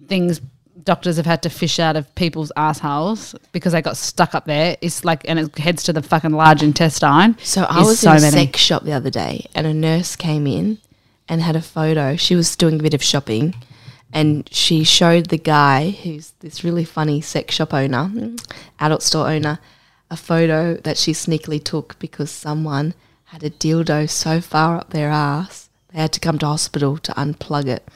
things 0.06 0.42
doctors 0.84 1.16
have 1.16 1.26
had 1.26 1.42
to 1.44 1.50
fish 1.50 1.80
out 1.80 1.96
of 1.96 2.14
people's 2.16 2.52
assholes 2.58 3.36
because 3.54 3.72
they 3.72 3.82
got 3.82 3.96
stuck 3.96 4.36
up 4.36 4.44
there 4.48 4.76
is 4.82 5.06
like, 5.06 5.22
and 5.30 5.40
it 5.40 5.58
heads 5.58 5.82
to 5.84 5.94
the 5.94 6.02
fucking 6.02 6.32
large 6.32 6.62
intestine. 6.62 7.38
So 7.42 7.64
I 7.64 7.80
is 7.84 7.88
was 7.88 8.04
in 8.04 8.16
a 8.16 8.20
sex 8.20 8.60
shop 8.60 8.84
the 8.84 8.92
other 8.92 9.10
day, 9.10 9.46
and 9.56 9.66
a 9.66 9.74
nurse 9.74 10.18
came 10.18 10.46
in 10.46 10.80
and 11.28 11.42
had 11.42 11.56
a 11.56 11.62
photo. 11.62 12.16
She 12.16 12.36
was 12.36 12.56
doing 12.56 12.80
a 12.80 12.84
bit 12.84 12.94
of 12.94 13.04
shopping, 13.04 13.56
and 14.14 14.48
she 14.52 14.84
showed 14.84 15.28
the 15.28 15.38
guy 15.38 15.90
who's 15.90 16.32
this 16.40 16.64
really 16.64 16.86
funny 16.86 17.22
sex 17.22 17.56
shop 17.56 17.74
owner, 17.74 18.12
adult 18.80 19.04
store 19.04 19.30
owner, 19.30 19.60
a 20.10 20.18
photo 20.18 20.76
that 20.76 20.98
she 20.98 21.12
sneakily 21.14 21.64
took 21.64 21.98
because 22.00 22.32
someone 22.32 22.94
had 23.26 23.44
a 23.44 23.50
dildo 23.50 24.10
so 24.10 24.40
far 24.40 24.78
up 24.78 24.92
their 24.92 25.10
ass 25.10 25.66
they 25.96 26.02
had 26.02 26.12
to 26.12 26.20
come 26.20 26.38
to 26.40 26.46
hospital 26.46 26.98
to 26.98 27.14
unplug 27.14 27.68
it. 27.68 27.88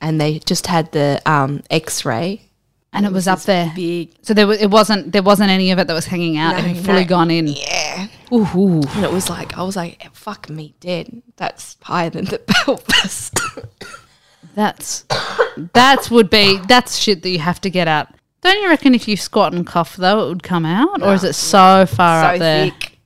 And 0.00 0.20
they 0.20 0.38
just 0.38 0.68
had 0.68 0.92
the 0.92 1.20
um, 1.26 1.64
X-ray 1.68 2.42
and 2.92 3.06
it 3.06 3.12
was 3.12 3.28
up 3.28 3.40
there. 3.42 3.72
Big. 3.74 4.12
So 4.22 4.34
there 4.34 4.46
was, 4.46 4.60
it 4.60 4.70
wasn't 4.70 5.12
there 5.12 5.22
wasn't 5.22 5.50
any 5.50 5.70
of 5.70 5.78
it 5.78 5.86
that 5.86 5.94
was 5.94 6.06
hanging 6.06 6.36
out. 6.38 6.58
it 6.58 6.62
No, 6.62 6.68
had 6.74 6.84
fully 6.84 7.02
no. 7.02 7.08
gone 7.08 7.30
in. 7.30 7.46
Yeah. 7.48 8.06
Ooh, 8.32 8.46
ooh. 8.56 8.82
And 8.94 9.04
it 9.04 9.12
was 9.12 9.28
like, 9.28 9.56
I 9.58 9.62
was 9.62 9.76
like, 9.76 10.08
fuck 10.14 10.48
me 10.48 10.74
dead. 10.80 11.22
That's 11.36 11.76
higher 11.82 12.10
than 12.10 12.24
the 12.26 12.38
pelvis. 12.46 13.30
That's 14.54 15.04
that's 15.72 16.10
would 16.10 16.30
be 16.30 16.58
that's 16.68 16.96
shit 16.96 17.22
that 17.22 17.30
you 17.30 17.38
have 17.38 17.60
to 17.62 17.70
get 17.70 17.88
out. 17.88 18.08
Don't 18.42 18.60
you 18.62 18.68
reckon 18.68 18.94
if 18.94 19.06
you 19.06 19.16
squat 19.16 19.52
and 19.54 19.66
cough 19.66 19.96
though 19.96 20.24
it 20.24 20.28
would 20.28 20.42
come 20.42 20.64
out, 20.64 21.02
or 21.02 21.12
is 21.14 21.24
it 21.24 21.34
so 21.34 21.86
far 21.86 22.22
so 22.22 22.28
up 22.30 22.38
there? 22.38 22.70
thick. 22.70 22.98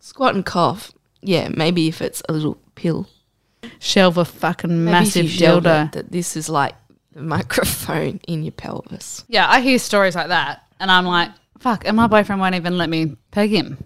Squat 0.00 0.34
and 0.34 0.44
cough. 0.46 0.92
Yeah, 1.20 1.48
maybe 1.48 1.88
if 1.88 2.00
it's 2.00 2.22
a 2.28 2.32
little 2.32 2.58
pill. 2.74 3.06
Shelve 3.80 4.16
a 4.18 4.24
fucking 4.24 4.84
Maybe 4.84 4.92
massive 4.92 5.26
dildo. 5.26 5.86
it, 5.88 5.92
that 5.92 6.10
this 6.12 6.36
is 6.36 6.48
like 6.48 6.74
microphone 7.18 8.20
in 8.26 8.42
your 8.42 8.52
pelvis. 8.52 9.24
Yeah, 9.28 9.48
I 9.48 9.60
hear 9.60 9.78
stories 9.78 10.14
like 10.14 10.28
that, 10.28 10.64
and 10.80 10.90
I'm 10.90 11.06
like, 11.06 11.30
fuck. 11.58 11.86
And 11.86 11.96
my 11.96 12.06
boyfriend 12.06 12.40
won't 12.40 12.54
even 12.54 12.78
let 12.78 12.88
me 12.88 13.16
peg 13.30 13.50
him. 13.50 13.78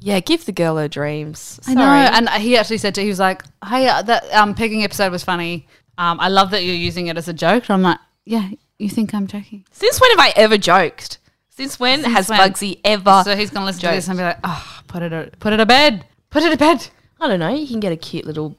Yeah, 0.00 0.20
give 0.20 0.44
the 0.44 0.52
girl 0.52 0.76
her 0.76 0.88
dreams. 0.88 1.58
I 1.66 1.74
know. 1.74 1.82
And 1.82 2.28
he 2.28 2.56
actually 2.56 2.78
said 2.78 2.94
to 2.96 3.02
he 3.02 3.08
was 3.08 3.18
like, 3.18 3.42
"Hey, 3.66 3.88
uh, 3.88 4.02
that 4.02 4.30
um, 4.34 4.54
pegging 4.54 4.84
episode 4.84 5.10
was 5.10 5.24
funny. 5.24 5.66
Um, 5.96 6.20
I 6.20 6.28
love 6.28 6.50
that 6.50 6.64
you're 6.64 6.74
using 6.74 7.06
it 7.06 7.16
as 7.16 7.28
a 7.28 7.32
joke." 7.32 7.64
And 7.64 7.70
I'm 7.70 7.82
like, 7.82 7.98
"Yeah, 8.24 8.50
you 8.78 8.90
think 8.90 9.14
I'm 9.14 9.26
joking?" 9.26 9.64
Since 9.70 10.00
when 10.00 10.10
have 10.10 10.20
I 10.20 10.32
ever 10.36 10.58
joked? 10.58 11.18
Since 11.48 11.80
when 11.80 12.02
Since 12.02 12.14
has 12.14 12.28
when? 12.28 12.38
Bugsy 12.38 12.80
ever? 12.84 13.22
so 13.24 13.34
he's 13.34 13.50
gonna 13.50 13.64
listen 13.64 13.80
to 13.82 13.88
this 13.88 14.08
and 14.08 14.18
be 14.18 14.24
like, 14.24 14.38
"Oh, 14.44 14.80
put 14.86 15.02
it, 15.02 15.12
a, 15.14 15.30
put 15.40 15.54
it 15.54 15.56
to 15.56 15.66
bed, 15.66 16.04
put 16.28 16.42
it 16.42 16.50
to 16.50 16.58
bed." 16.58 16.88
I 17.18 17.28
don't 17.28 17.40
know. 17.40 17.54
You 17.54 17.66
can 17.66 17.80
get 17.80 17.92
a 17.92 17.96
cute 17.96 18.26
little 18.26 18.54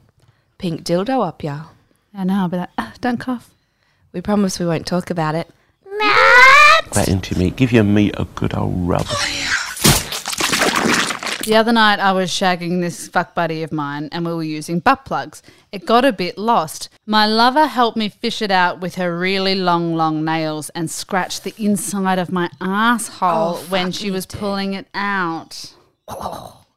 pink 0.58 0.82
dildo 0.82 1.24
up 1.24 1.44
yeah. 1.44 1.66
I 2.12 2.24
know. 2.24 2.34
I'll 2.34 2.48
be 2.48 2.56
like, 2.56 2.70
ah, 2.76 2.92
"Don't 3.00 3.18
cough." 3.18 3.50
We 4.12 4.20
promise 4.20 4.58
we 4.58 4.66
won't 4.66 4.86
talk 4.86 5.10
about 5.10 5.34
it. 5.34 5.48
that 6.92 7.08
into 7.08 7.38
me. 7.38 7.50
Give 7.50 7.72
your 7.72 7.84
meat 7.84 8.14
a 8.18 8.24
good 8.24 8.54
old 8.54 8.88
rub. 8.88 9.06
The 11.44 11.56
other 11.56 11.72
night, 11.72 11.98
I 11.98 12.12
was 12.12 12.30
shagging 12.30 12.82
this 12.82 13.08
fuck 13.08 13.34
buddy 13.34 13.62
of 13.62 13.72
mine, 13.72 14.10
and 14.12 14.26
we 14.26 14.34
were 14.34 14.42
using 14.42 14.80
butt 14.80 15.06
plugs. 15.06 15.42
It 15.72 15.86
got 15.86 16.04
a 16.04 16.12
bit 16.12 16.36
lost. 16.36 16.90
My 17.06 17.26
lover 17.26 17.66
helped 17.66 17.96
me 17.96 18.10
fish 18.10 18.42
it 18.42 18.50
out 18.50 18.80
with 18.80 18.96
her 18.96 19.18
really 19.18 19.54
long, 19.54 19.94
long 19.94 20.24
nails 20.24 20.68
and 20.70 20.90
scratched 20.90 21.44
the 21.44 21.54
inside 21.56 22.18
of 22.18 22.30
my 22.30 22.50
asshole 22.60 23.56
oh, 23.56 23.66
when 23.70 23.92
she 23.92 24.10
was 24.10 24.26
pulling 24.26 24.74
it 24.74 24.88
out. 24.92 25.74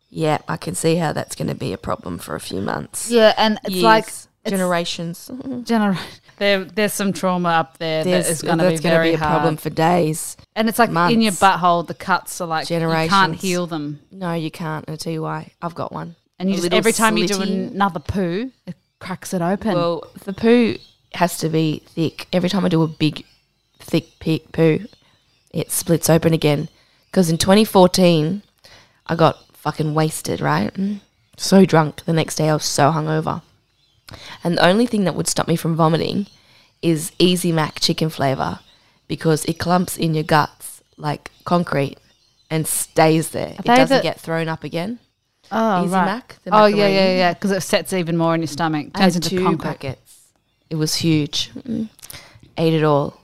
Yeah, 0.10 0.38
I 0.48 0.56
can 0.56 0.76
see 0.76 0.96
how 0.96 1.12
that's 1.12 1.36
going 1.36 1.50
to 1.50 1.56
be 1.56 1.74
a 1.74 1.78
problem 1.78 2.18
for 2.18 2.36
a 2.36 2.40
few 2.40 2.62
months. 2.62 3.12
Yeah, 3.12 3.34
and 3.38 3.60
it's 3.66 3.76
Years, 3.76 3.84
like 3.84 4.08
it's 4.08 4.52
generations. 4.52 5.30
gener- 5.34 6.00
there, 6.42 6.64
there's 6.64 6.92
some 6.92 7.14
trauma 7.14 7.50
up 7.50 7.78
there 7.78 8.04
There's, 8.04 8.26
that 8.26 8.32
is 8.32 8.42
going 8.42 8.58
to 8.58 8.70
be 8.70 8.78
very 8.78 9.12
be 9.12 9.14
a 9.14 9.18
hard. 9.18 9.30
problem 9.30 9.58
for 9.58 9.70
days. 9.70 10.36
and 10.56 10.68
it's 10.68 10.80
like 10.80 10.90
in 10.90 11.22
your 11.22 11.34
butthole, 11.34 11.86
the 11.86 11.94
cuts 11.94 12.42
are 12.42 12.48
like 12.48 12.68
you 12.68 12.80
can't 12.80 13.36
heal 13.36 13.68
them. 13.68 14.00
No, 14.12 14.34
you 14.34 14.50
can't. 14.50 14.84
I'll 14.90 14.98
tell 14.98 15.14
you 15.14 15.22
why. 15.22 15.52
I've 15.62 15.76
got 15.76 15.92
one. 15.92 16.16
And 16.40 16.50
you 16.50 16.56
A 16.56 16.62
just 16.62 16.74
every 16.74 16.94
time 16.94 17.16
you 17.18 17.28
do 17.28 17.42
another 17.42 18.00
poo, 18.00 18.52
it 18.66 18.76
cracks 18.98 19.36
it 19.36 19.44
open. 19.44 19.76
Well, 19.76 20.04
the 20.26 20.34
poo 20.34 20.78
has 21.14 21.38
to 21.38 21.50
be 21.50 21.84
thick. 21.86 22.28
Every 22.34 22.50
time 22.50 22.66
I 22.66 22.70
do 22.70 22.82
a 22.82 22.88
big, 22.88 23.24
thick 23.78 24.08
poo, 24.52 24.80
it 25.52 25.70
splits 25.70 26.10
open 26.10 26.34
again. 26.34 26.70
Because 27.06 27.30
in 27.30 27.38
2014, 27.38 28.42
I 29.06 29.16
got 29.16 29.38
fucking 29.54 29.94
wasted, 29.94 30.42
right? 30.42 30.74
Mm. 30.74 31.02
So 31.38 31.66
drunk. 31.66 32.04
The 32.06 32.14
next 32.14 32.38
day, 32.38 32.50
I 32.50 32.54
was 32.54 32.66
so 32.66 32.92
hungover. 32.92 33.44
And 34.44 34.58
the 34.58 34.66
only 34.66 34.86
thing 34.86 35.04
that 35.06 35.16
would 35.16 35.28
stop 35.28 35.48
me 35.48 35.56
from 35.56 35.76
vomiting 35.76 36.28
is 36.82 37.12
Easy 37.20 37.52
Mac 37.52 37.80
chicken 37.80 38.10
flavor 38.10 38.60
because 39.08 39.46
it 39.46 39.60
clumps 39.60 39.98
in 39.98 40.14
your 40.14 40.24
guts 40.24 40.82
like 40.98 41.32
concrete 41.46 41.98
and 42.50 42.68
stays 42.68 43.30
there. 43.30 43.56
It 43.60 43.66
doesn't 43.66 43.98
the- 43.98 44.04
get 44.04 44.20
thrown 44.20 44.48
up 44.48 44.64
again. 44.64 45.00
oh, 45.52 45.84
Easy 45.86 45.94
right. 45.94 46.06
Mac, 46.06 46.38
oh, 46.52 46.66
yeah, 46.66 46.88
yeah, 46.88 47.16
yeah. 47.16 47.34
Because 47.34 47.52
it 47.52 47.62
sets 47.62 47.94
even 47.94 48.18
more 48.18 48.36
in 48.36 48.42
your 48.42 48.48
stomach. 48.48 48.94
Turns 48.94 49.16
into 49.16 49.30
two 49.30 49.44
concrete. 49.44 49.68
packets. 49.68 50.22
It 50.70 50.76
was 50.76 50.96
huge. 50.96 51.52
Mm. 51.54 51.90
Ate 52.58 52.74
it 52.74 52.84
all. 52.84 53.20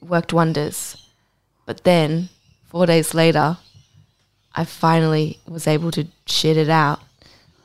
Worked 0.00 0.32
wonders. 0.32 0.96
But 1.66 1.84
then, 1.84 2.30
four 2.68 2.86
days 2.86 3.14
later, 3.14 3.58
I 4.54 4.64
finally 4.64 5.38
was 5.46 5.66
able 5.66 5.90
to 5.92 6.06
shit 6.26 6.56
it 6.56 6.70
out. 6.70 7.00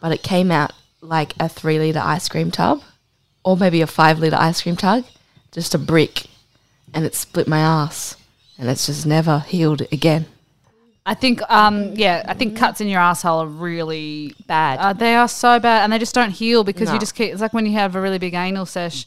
But 0.01 0.11
it 0.11 0.21
came 0.21 0.51
out 0.51 0.73
like 1.07 1.33
a 1.39 1.47
three 1.47 1.79
litre 1.79 2.01
ice 2.03 2.27
cream 2.27 2.51
tub, 2.51 2.81
or 3.43 3.55
maybe 3.57 3.81
a 3.81 3.87
five 3.87 4.19
litre 4.19 4.37
ice 4.37 4.61
cream 4.61 4.75
tub, 4.75 5.05
just 5.51 5.73
a 5.75 5.77
brick. 5.77 6.25
And 6.93 7.05
it 7.05 7.15
split 7.15 7.47
my 7.47 7.59
ass. 7.59 8.15
And 8.57 8.69
it's 8.69 8.85
just 8.85 9.05
never 9.05 9.39
healed 9.39 9.81
again. 9.91 10.27
I 11.05 11.13
think, 11.13 11.41
um, 11.51 11.93
yeah, 11.93 12.23
I 12.27 12.33
think 12.33 12.57
cuts 12.57 12.81
in 12.81 12.87
your 12.87 13.01
asshole 13.01 13.43
are 13.43 13.47
really 13.47 14.33
Bad. 14.47 14.79
Uh, 14.79 14.93
they 14.93 15.13
are 15.15 15.27
so 15.27 15.59
bad, 15.59 15.83
and 15.83 15.93
they 15.93 15.99
just 15.99 16.15
don't 16.15 16.31
heal 16.31 16.63
because 16.63 16.91
you 16.91 16.97
just 16.97 17.13
keep. 17.15 17.31
It's 17.31 17.41
like 17.41 17.53
when 17.53 17.65
you 17.65 17.73
have 17.73 17.95
a 17.95 18.01
really 18.01 18.17
big 18.17 18.33
anal 18.33 18.65
sesh, 18.65 19.05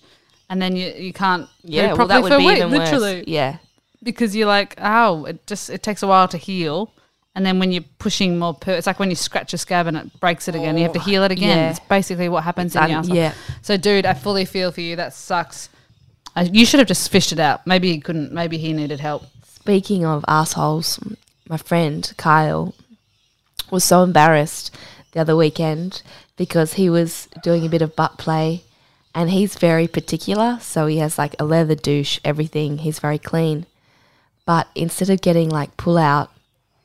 and 0.50 0.60
then 0.62 0.76
you 0.76 0.92
you 0.92 1.12
can't 1.12 1.48
yeah, 1.64 1.88
well, 1.88 1.96
properly 1.96 2.08
that 2.08 2.22
would 2.22 2.28
for 2.28 2.34
a 2.36 2.38
be 2.38 2.46
week, 2.46 2.56
even 2.58 2.70
literally, 2.70 3.16
worse. 3.16 3.24
Yeah. 3.26 3.56
because 4.02 4.36
you're 4.36 4.46
like, 4.46 4.74
oh, 4.78 5.24
it 5.24 5.46
just 5.46 5.70
it 5.70 5.82
takes 5.82 6.02
a 6.02 6.06
while 6.06 6.28
to 6.28 6.36
heal, 6.36 6.92
and 7.38 7.46
then 7.46 7.60
when 7.60 7.70
you're 7.70 7.84
pushing 8.00 8.36
more 8.36 8.52
poo, 8.52 8.72
it's 8.72 8.88
like 8.88 8.98
when 8.98 9.10
you 9.10 9.14
scratch 9.14 9.54
a 9.54 9.58
scab 9.58 9.86
and 9.86 9.96
it 9.96 10.18
breaks 10.18 10.48
it 10.48 10.56
again. 10.56 10.76
You 10.76 10.82
have 10.82 10.92
to 10.94 10.98
heal 10.98 11.22
it 11.22 11.30
again. 11.30 11.56
yeah. 11.56 11.70
It's 11.70 11.78
basically 11.78 12.28
what 12.28 12.42
happens 12.42 12.74
in 12.74 12.82
un- 12.82 12.90
your 12.90 12.98
asshole. 12.98 13.14
yeah. 13.16 13.32
So, 13.62 13.76
dude, 13.76 14.06
I 14.06 14.14
fully 14.14 14.44
feel 14.44 14.72
for 14.72 14.80
you. 14.80 14.96
That 14.96 15.14
sucks. 15.14 15.68
Uh, 16.34 16.48
you 16.52 16.66
should 16.66 16.80
have 16.80 16.88
just 16.88 17.08
fished 17.12 17.30
it 17.30 17.38
out. 17.38 17.64
Maybe 17.64 17.92
he 17.92 18.00
couldn't. 18.00 18.32
Maybe 18.32 18.58
he 18.58 18.72
needed 18.72 18.98
help. 18.98 19.22
Speaking 19.46 20.04
of 20.04 20.24
assholes, 20.26 20.98
my 21.48 21.58
friend 21.58 22.12
Kyle 22.16 22.74
was 23.70 23.84
so 23.84 24.02
embarrassed 24.02 24.74
the 25.12 25.20
other 25.20 25.36
weekend 25.36 26.02
because 26.36 26.74
he 26.74 26.90
was 26.90 27.28
doing 27.44 27.64
a 27.64 27.68
bit 27.68 27.82
of 27.82 27.94
butt 27.94 28.18
play 28.18 28.64
and 29.14 29.30
he's 29.30 29.54
very 29.54 29.86
particular. 29.86 30.58
So 30.60 30.86
he 30.86 30.98
has 30.98 31.18
like 31.18 31.36
a 31.38 31.44
leather 31.44 31.76
douche, 31.76 32.18
everything. 32.24 32.78
He's 32.78 32.98
very 32.98 33.18
clean. 33.18 33.64
But 34.44 34.66
instead 34.74 35.08
of 35.08 35.20
getting 35.20 35.48
like 35.50 35.76
pull 35.76 35.98
out, 35.98 36.32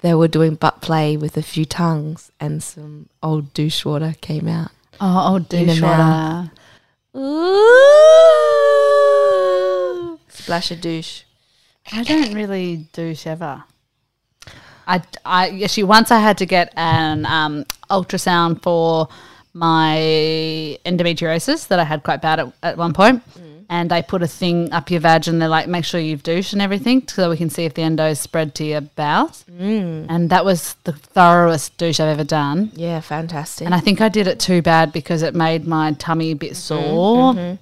they 0.03 0.13
were 0.13 0.27
doing 0.27 0.53
butt 0.55 0.81
play 0.81 1.15
with 1.15 1.37
a 1.37 1.41
few 1.41 1.63
tongues 1.63 2.29
and 2.37 2.61
some 2.61 3.07
old 3.23 3.53
douche 3.53 3.85
water 3.85 4.15
came 4.19 4.49
out. 4.49 4.69
Oh, 4.99 5.31
oh, 5.31 5.37
In 5.37 5.43
douche 5.43 5.79
the 5.79 5.85
water. 5.85 6.51
Ooh. 7.15 7.79
Splash 10.27 10.71
a 10.71 10.75
douche. 10.75 11.23
I 11.91 12.03
don't 12.03 12.33
really 12.33 12.89
douche 12.91 13.25
ever. 13.25 13.63
I, 14.85 15.01
I 15.23 15.61
actually 15.63 15.83
once 15.83 16.11
I 16.11 16.19
had 16.19 16.37
to 16.39 16.45
get 16.45 16.73
an 16.75 17.25
um, 17.25 17.63
ultrasound 17.89 18.61
for 18.61 19.07
my 19.53 19.95
endometriosis 20.85 21.69
that 21.69 21.79
I 21.79 21.85
had 21.85 22.03
quite 22.03 22.21
bad 22.21 22.41
at, 22.41 22.51
at 22.61 22.77
one 22.77 22.91
point. 22.91 23.23
And 23.69 23.89
they 23.89 24.01
put 24.01 24.21
a 24.23 24.27
thing 24.27 24.71
up 24.71 24.91
your 24.91 24.99
vag 24.99 25.27
and 25.27 25.41
they're 25.41 25.49
like, 25.49 25.67
make 25.67 25.85
sure 25.85 25.99
you've 25.99 26.23
douched 26.23 26.53
and 26.53 26.61
everything 26.61 27.07
so 27.07 27.29
we 27.29 27.37
can 27.37 27.49
see 27.49 27.65
if 27.65 27.73
the 27.73 27.81
endo's 27.81 28.19
spread 28.19 28.55
to 28.55 28.63
your 28.63 28.81
bowels. 28.81 29.45
Mm. 29.51 30.07
And 30.09 30.29
that 30.29 30.45
was 30.45 30.75
the 30.83 30.93
thoroughest 30.93 31.77
douche 31.77 31.99
I've 31.99 32.09
ever 32.09 32.23
done. 32.23 32.71
Yeah, 32.75 32.99
fantastic. 32.99 33.65
And 33.65 33.75
I 33.75 33.79
think 33.79 34.01
I 34.01 34.09
did 34.09 34.27
it 34.27 34.39
too 34.39 34.61
bad 34.61 34.91
because 34.91 35.21
it 35.21 35.35
made 35.35 35.67
my 35.67 35.93
tummy 35.93 36.31
a 36.31 36.35
bit 36.35 36.55
sore. 36.55 37.57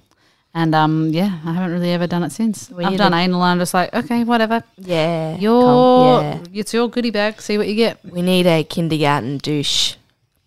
And 0.54 0.74
um, 0.74 1.08
yeah, 1.12 1.38
I 1.46 1.54
haven't 1.54 1.72
really 1.72 1.92
ever 1.92 2.06
done 2.06 2.22
it 2.22 2.30
since. 2.30 2.70
I've 2.72 2.98
done 2.98 3.14
anal 3.14 3.42
and 3.42 3.52
I'm 3.52 3.58
just 3.58 3.72
like, 3.72 3.94
okay, 3.94 4.22
whatever. 4.24 4.62
yeah. 4.76 5.36
Your 5.38 6.20
yeah. 6.20 6.38
it's 6.52 6.74
your 6.74 6.90
goodie 6.90 7.10
bag. 7.10 7.40
See 7.40 7.56
what 7.56 7.68
you 7.68 7.74
get. 7.74 8.04
We 8.04 8.20
need 8.20 8.46
a 8.46 8.62
kindergarten 8.62 9.38
douche 9.38 9.94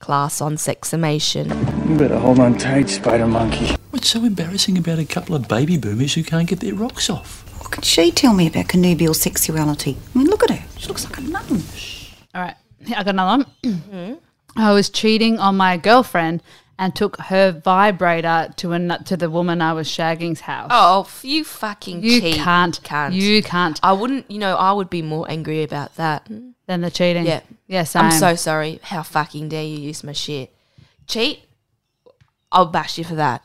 class 0.05 0.39
on 0.39 0.55
sexamation. 0.55 1.49
You 1.89 1.97
better 1.97 2.19
hold 2.19 2.37
on 2.39 2.59
tight, 2.59 2.89
Spider 2.89 3.25
Monkey. 3.25 3.75
What's 3.89 4.07
so 4.09 4.23
embarrassing 4.23 4.77
about 4.77 4.99
a 4.99 5.05
couple 5.05 5.33
of 5.33 5.47
baby 5.47 5.77
boomers 5.77 6.13
who 6.13 6.21
can't 6.23 6.47
get 6.47 6.59
their 6.59 6.75
rocks 6.75 7.09
off? 7.09 7.41
What 7.59 7.71
could 7.71 7.83
she 7.85 8.11
tell 8.11 8.35
me 8.35 8.45
about 8.45 8.67
connubial 8.67 9.15
sexuality? 9.15 9.97
I 10.13 10.17
mean, 10.19 10.27
look 10.27 10.43
at 10.43 10.51
her. 10.51 10.63
She 10.77 10.87
looks 10.87 11.05
like 11.05 11.17
a 11.17 11.21
nun. 11.21 11.63
All 12.35 12.41
right, 12.43 12.55
I 12.87 13.03
got 13.03 13.07
another 13.07 13.45
one. 13.63 14.19
I 14.55 14.73
was 14.73 14.89
cheating 14.91 15.39
on 15.39 15.57
my 15.57 15.75
girlfriend 15.77 16.43
and 16.77 16.95
took 16.95 17.17
her 17.19 17.51
vibrator 17.51 18.53
to 18.57 18.73
an, 18.73 18.89
to 19.05 19.17
the 19.17 19.31
woman 19.31 19.59
I 19.59 19.73
was 19.73 19.87
shagging's 19.87 20.41
house. 20.41 20.67
Oh, 20.71 21.09
you 21.23 21.43
fucking 21.43 22.03
you 22.03 22.21
cheat. 22.21 22.35
can't, 22.35 22.79
Can't. 22.83 23.13
you 23.15 23.41
can't. 23.41 23.79
I 23.81 23.93
wouldn't, 23.93 24.29
you 24.29 24.37
know, 24.37 24.55
I 24.55 24.71
would 24.71 24.91
be 24.91 25.01
more 25.01 25.25
angry 25.29 25.63
about 25.63 25.95
that. 25.95 26.27
than 26.67 26.81
the 26.81 26.91
cheating. 26.91 27.25
Yeah. 27.25 27.41
Yeah. 27.67 27.85
I'm 27.95 28.11
so 28.11 28.35
sorry. 28.35 28.79
How 28.83 29.03
fucking 29.03 29.49
dare 29.49 29.63
you 29.63 29.77
use 29.77 30.03
my 30.03 30.13
shit? 30.13 30.53
Cheat? 31.07 31.43
I'll 32.51 32.65
bash 32.67 32.97
you 32.97 33.03
for 33.03 33.15
that. 33.15 33.43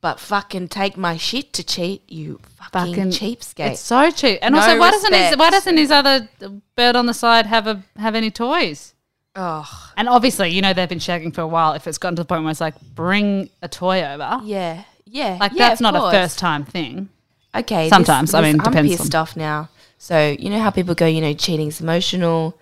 But 0.00 0.20
fucking 0.20 0.68
take 0.68 0.96
my 0.96 1.16
shit 1.16 1.52
to 1.54 1.64
cheat, 1.64 2.08
you 2.08 2.38
fucking, 2.72 2.94
Fucking 2.94 3.10
cheapskate. 3.10 3.72
It's 3.72 3.80
so 3.80 4.10
cheap. 4.12 4.38
And 4.42 4.54
No 4.54 4.60
also, 4.60 4.78
why 4.78 4.90
doesn't 4.92 5.12
his 5.12 5.36
why 5.36 5.50
doesn't 5.50 5.76
his 5.76 5.90
other 5.90 6.28
bird 6.76 6.94
on 6.94 7.06
the 7.06 7.14
side 7.14 7.46
have 7.46 7.66
a 7.66 7.82
have 7.96 8.14
any 8.14 8.30
toys? 8.30 8.94
oh, 9.34 9.92
And 9.96 10.08
obviously, 10.08 10.50
you 10.50 10.62
know 10.62 10.72
they've 10.72 10.88
been 10.88 10.98
shagging 11.00 11.34
for 11.34 11.40
a 11.42 11.46
while. 11.48 11.72
If 11.74 11.86
it's 11.88 11.98
gotten 11.98 12.16
to 12.16 12.22
the 12.22 12.26
point 12.26 12.42
where 12.44 12.50
it's 12.52 12.60
like, 12.60 12.80
bring 12.94 13.50
a 13.60 13.68
toy 13.68 14.02
over, 14.04 14.40
yeah. 14.44 14.84
Yeah. 15.04 15.36
like 15.40 15.52
yeah, 15.54 15.68
that's 15.68 15.80
not 15.80 15.94
course. 15.94 16.14
a 16.14 16.16
first 16.16 16.38
time 16.38 16.64
thing. 16.64 17.08
Okay. 17.54 17.84
this- 17.84 17.90
Sometimes, 17.90 18.34
I 18.34 18.40
this- 18.42 18.52
mean, 18.52 18.60
I'm 18.60 18.72
depends 18.72 18.96
pissed 18.96 19.14
on- 19.16 19.20
off 19.22 19.36
now. 19.36 19.68
So 19.98 20.36
you 20.38 20.48
know 20.50 20.60
how 20.60 20.70
people 20.70 20.94
go, 20.94 21.06
you 21.06 21.20
know, 21.20 21.34
cheating's 21.34 21.80
emotional. 21.80 22.56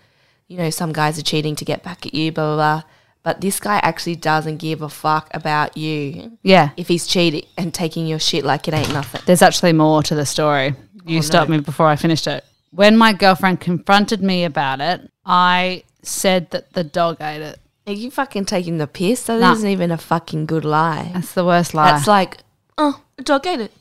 You 0.48 0.59
know, 0.59 0.70
some 0.70 0.92
guys 0.92 1.18
are 1.18 1.22
cheating 1.22 1.56
to 1.56 1.64
get 1.64 1.82
back 1.82 2.06
at 2.06 2.14
you, 2.14 2.30
blah 2.32 2.54
blah 2.54 2.56
blah. 2.56 2.82
But 3.22 3.40
this 3.40 3.59
guy 3.59 3.78
actually 3.82 4.14
doesn't 4.16 4.59
give 4.59 4.82
a 4.82 4.88
fuck 4.88 5.28
about 5.35 5.76
you 5.76 6.38
Yeah. 6.44 6.70
if 6.76 6.87
he's 6.87 7.06
cheating 7.09 7.44
and 7.59 7.74
taking 7.74 8.06
your 8.06 8.20
shit 8.20 8.44
like 8.44 8.68
it 8.68 8.74
ain't 8.74 8.92
nothing. 8.92 9.22
There's 9.26 9.42
actually 9.42 9.72
more 9.72 10.02
to 10.04 10.14
the 10.14 10.24
story. 10.24 10.74
Oh, 10.78 11.00
you 11.04 11.22
stopped 11.22 11.50
me 11.50 11.59
before 11.59 11.87
I 11.88 11.96
finished 11.96 12.28
it. 12.28 12.44
When 12.70 12.96
my 12.96 13.12
girlfriend 13.12 13.61
confronted 13.61 14.22
me 14.22 14.44
about 14.44 14.80
it, 14.80 15.11
I 15.24 15.82
said 16.02 16.50
that 16.52 16.72
the 16.74 16.85
dog 16.85 17.16
ate 17.20 17.40
it. 17.42 17.59
Are 17.88 17.92
you 17.92 18.11
fucking 18.12 18.44
taking 18.44 18.78
the 18.78 18.87
piss? 18.87 19.24
That 19.24 19.40
Nah. 19.40 19.54
not 19.54 19.64
even 19.64 19.90
a 19.90 19.98
fucking 19.98 20.46
good 20.46 20.64
lie. 20.64 21.11
That's 21.14 21.32
the 21.32 21.44
worst 21.44 21.74
lie. 21.74 21.90
That's 21.92 22.06
like, 22.06 22.38
oh, 22.78 23.00
a 23.18 23.22
dog 23.22 23.44
ate 23.46 23.61
it. 23.61 23.72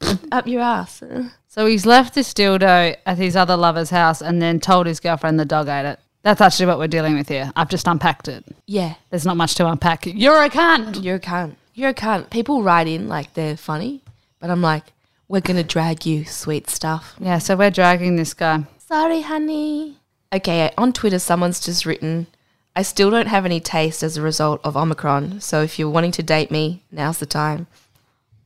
Up 0.32 0.46
your 0.46 0.62
ass. 0.62 1.02
so 1.48 1.66
he's 1.66 1.84
left 1.84 2.14
this 2.14 2.32
dildo 2.32 2.96
at 3.04 3.18
his 3.18 3.36
other 3.36 3.56
lover's 3.56 3.90
house 3.90 4.22
and 4.22 4.40
then 4.40 4.60
told 4.60 4.86
his 4.86 5.00
girlfriend 5.00 5.38
the 5.38 5.44
dog 5.44 5.68
ate 5.68 5.84
it. 5.86 6.00
That's 6.24 6.40
actually 6.40 6.66
what 6.66 6.78
we're 6.78 6.88
dealing 6.88 7.14
with 7.16 7.28
here. 7.28 7.52
I've 7.54 7.68
just 7.68 7.86
unpacked 7.86 8.28
it. 8.28 8.44
Yeah. 8.66 8.94
There's 9.10 9.26
not 9.26 9.36
much 9.36 9.54
to 9.56 9.68
unpack. 9.68 10.06
You're 10.06 10.42
a 10.42 10.48
cunt. 10.48 11.04
You're 11.04 11.16
a 11.16 11.20
cunt. 11.20 11.56
You're 11.74 11.90
a 11.90 11.94
cunt. 11.94 12.30
People 12.30 12.62
write 12.62 12.88
in 12.88 13.08
like 13.08 13.34
they're 13.34 13.58
funny, 13.58 14.00
but 14.40 14.48
I'm 14.50 14.62
like, 14.62 14.84
we're 15.28 15.42
gonna 15.42 15.62
drag 15.62 16.06
you, 16.06 16.24
sweet 16.24 16.70
stuff. 16.70 17.14
Yeah, 17.20 17.38
so 17.38 17.56
we're 17.56 17.70
dragging 17.70 18.16
this 18.16 18.32
guy. 18.32 18.64
Sorry, 18.78 19.20
honey. 19.20 19.98
Okay, 20.32 20.70
on 20.78 20.94
Twitter, 20.94 21.18
someone's 21.18 21.60
just 21.60 21.84
written, 21.84 22.26
I 22.74 22.82
still 22.82 23.10
don't 23.10 23.28
have 23.28 23.44
any 23.44 23.60
taste 23.60 24.02
as 24.02 24.16
a 24.16 24.22
result 24.22 24.60
of 24.64 24.76
Omicron, 24.76 25.40
so 25.40 25.62
if 25.62 25.78
you're 25.78 25.90
wanting 25.90 26.12
to 26.12 26.22
date 26.22 26.50
me, 26.50 26.82
now's 26.90 27.18
the 27.18 27.26
time. 27.26 27.66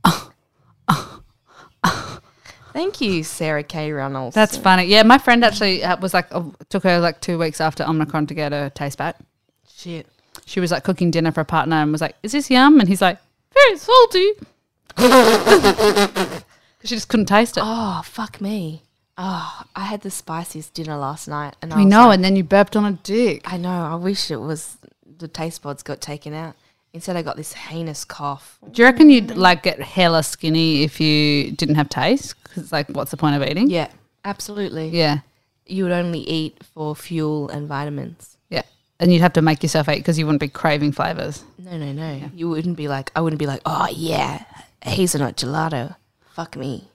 Thank 2.79 3.01
you, 3.01 3.25
Sarah 3.25 3.65
K. 3.65 3.91
Reynolds. 3.91 4.37
That's 4.37 4.57
funny. 4.57 4.85
Yeah, 4.85 5.03
my 5.03 5.19
friend 5.19 5.45
actually 5.45 5.83
uh, 5.83 5.97
was 5.99 6.15
like, 6.15 6.29
uh, 6.31 6.45
took 6.69 6.85
her 6.85 7.01
like 7.01 7.21
two 7.21 7.37
weeks 7.37 7.61
after 7.61 7.83
Omicron 7.85 8.29
to 8.29 8.35
get 8.35 8.53
her 8.53 8.71
taste 8.71 8.99
back. 8.99 9.17
shit. 9.69 10.07
She 10.47 10.61
was 10.61 10.71
like 10.71 10.85
cooking 10.85 11.11
dinner 11.11 11.33
for 11.33 11.41
a 11.41 11.45
partner 11.45 11.75
and 11.75 11.91
was 11.91 12.01
like, 12.01 12.15
"Is 12.23 12.31
this 12.31 12.49
yum?" 12.51 12.79
And 12.79 12.89
he's 12.89 13.03
like, 13.03 13.19
"Very 13.53 13.77
salty." 13.79 14.33
'Cause 14.97 16.45
she 16.85 16.95
just 16.95 17.09
couldn't 17.09 17.27
taste 17.27 17.57
it. 17.57 17.65
Oh, 17.67 18.01
fuck 18.05 18.41
me. 18.41 18.83
Oh, 19.19 19.63
I 19.75 19.81
had 19.81 20.03
the 20.03 20.11
spiciest 20.11 20.73
dinner 20.73 20.97
last 20.97 21.27
night, 21.27 21.57
and 21.61 21.73
I 21.73 21.79
we 21.79 21.85
was 21.85 21.91
know, 21.91 22.07
like- 22.07 22.15
and 22.15 22.25
then 22.25 22.37
you 22.37 22.45
burped 22.45 22.77
on 22.77 22.85
a 22.85 22.93
dick. 22.93 23.43
I 23.53 23.57
know. 23.57 23.87
I 23.93 23.97
wish 23.97 24.31
it 24.31 24.37
was 24.41 24.77
the 25.19 25.27
taste 25.27 25.63
buds 25.63 25.83
got 25.83 26.01
taken 26.01 26.33
out. 26.33 26.55
Instead, 26.95 27.17
I 27.17 27.23
got 27.23 27.37
this 27.37 27.53
heinous 27.53 28.05
cough. 28.05 28.59
Do 28.71 28.81
you 28.83 28.87
reckon 28.87 29.11
you'd 29.11 29.37
like 29.37 29.65
get 29.65 29.81
hella 29.83 30.23
skinny 30.23 30.85
if 30.85 31.01
you 31.01 31.51
didn't 31.51 31.75
have 31.75 31.89
taste? 31.89 32.35
Because 32.49 32.65
it's 32.65 32.73
like, 32.73 32.89
what's 32.89 33.11
the 33.11 33.17
point 33.17 33.37
of 33.41 33.49
eating? 33.49 33.71
Yeah, 33.71 33.89
absolutely. 34.25 34.89
yeah, 34.89 35.19
You 35.67 35.85
would 35.85 35.93
only 35.93 36.21
eat 36.21 36.63
for 36.75 36.95
fuel 36.97 37.49
and 37.51 37.69
vitamins. 37.69 38.37
yeah. 38.49 38.63
And 39.01 39.13
you'd 39.13 39.21
have 39.23 39.35
to 39.35 39.43
make 39.43 39.63
yourself 39.63 39.89
eat 39.89 39.99
because 39.99 40.19
you 40.19 40.27
wouldn't 40.27 40.41
be 40.41 40.49
craving 40.49 40.91
flavors. 40.93 41.45
No, 41.59 41.77
no, 41.79 41.93
no. 41.93 42.31
You 42.35 42.49
wouldn't 42.49 42.77
be 42.77 42.89
like, 42.89 43.13
I 43.15 43.21
wouldn't 43.21 43.39
be 43.39 43.47
like, 43.47 43.61
oh 43.65 43.87
yeah, 43.93 44.43
hazelnut 44.83 45.37
gelato. 45.37 45.95
Fuck 46.35 46.57
me. 46.57 46.89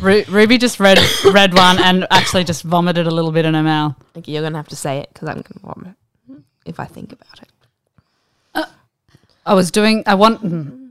Ru- 0.00 0.24
Ruby 0.28 0.58
just 0.58 0.78
read 0.78 0.98
read 1.32 1.54
one 1.54 1.78
and 1.78 2.06
actually 2.10 2.44
just 2.44 2.62
vomited 2.62 3.06
a 3.06 3.10
little 3.10 3.32
bit 3.32 3.44
in 3.46 3.54
her 3.54 3.62
mouth. 3.62 3.94
Like, 4.14 4.28
you're 4.28 4.42
gonna 4.42 4.58
have 4.58 4.68
to 4.68 4.76
say 4.76 4.98
it 4.98 5.08
because 5.12 5.28
I'm 5.28 5.36
gonna 5.40 5.74
vomit 5.74 5.94
if 6.66 6.78
I 6.78 6.84
think 6.84 7.12
about 7.12 7.40
it. 7.42 7.48
I 9.46 9.54
was 9.54 9.70
doing. 9.70 10.02
I 10.06 10.14
want. 10.14 10.42
mm. 10.44 10.82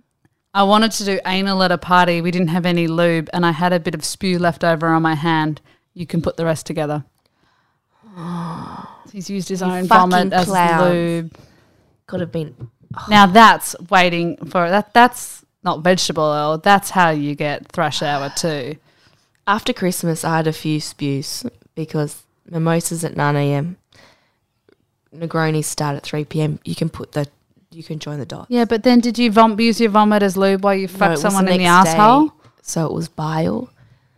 I 0.54 0.64
wanted 0.64 0.92
to 0.94 1.04
do 1.04 1.20
anal 1.26 1.62
at 1.64 1.72
a 1.74 1.78
party. 1.78 2.22
We 2.22 2.32
didn't 2.32 2.48
have 2.48 2.66
any 2.66 2.88
lube, 2.88 3.30
and 3.34 3.46
I 3.46 3.52
had 3.52 3.74
a 3.74 3.80
bit 3.80 3.94
of 3.94 4.06
spew 4.06 4.40
left 4.40 4.64
over 4.64 4.88
on 4.88 5.02
my 5.02 5.14
hand. 5.14 5.60
You 5.94 6.08
can 6.08 6.22
put 6.22 6.38
the 6.38 6.46
rest 6.46 6.66
together. 6.66 7.04
He's 9.12 9.30
used 9.30 9.50
his 9.50 9.62
own 9.62 9.88
fucking 9.88 10.10
vomit 10.12 10.34
as 10.34 10.48
lube. 10.48 11.38
Could 12.08 12.22
have 12.22 12.32
been. 12.32 12.70
Now 13.10 13.26
that's 13.26 13.76
waiting 13.90 14.38
for 14.46 14.70
that. 14.70 14.94
That's 14.94 15.44
not 15.64 15.82
vegetable 15.82 16.24
oil. 16.24 16.58
That's 16.58 16.92
how 16.92 17.10
you 17.10 17.36
get 17.36 17.68
thrush 17.72 18.02
hour 18.02 18.32
too. 18.38 18.78
After 19.48 19.74
Christmas, 19.74 20.24
I 20.24 20.38
had 20.38 20.48
a 20.48 20.54
few 20.54 20.80
spews 20.80 21.46
because 21.76 22.24
mimosas 22.50 23.04
at 23.04 23.18
9 23.18 23.36
a.m. 23.36 23.78
Negronis 25.14 25.66
start 25.66 25.98
at 25.98 26.04
3 26.04 26.26
p.m. 26.26 26.60
You 26.64 26.76
can 26.76 26.90
put 26.90 27.12
the, 27.12 27.28
you 27.76 27.84
can 27.84 28.00
join 28.00 28.20
the 28.20 28.26
dots. 28.26 28.50
Yeah, 28.50 28.66
but 28.66 28.84
then 28.84 29.00
did 29.00 29.18
you 29.20 29.32
vom- 29.32 29.60
use 29.60 29.80
your 29.80 29.90
vomit 29.90 30.24
as 30.24 30.38
lube 30.38 30.64
while 30.64 30.74
you 30.76 30.88
fucked 30.88 31.20
someone 31.20 31.48
in 31.48 31.58
the 31.60 31.66
asshole? 31.66 32.32
So 32.62 32.86
it 32.86 32.94
was 32.94 33.08
bile. 33.08 33.70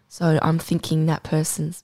So 0.07 0.39
I'm 0.41 0.59
thinking 0.59 1.05
that 1.07 1.23
person's 1.23 1.83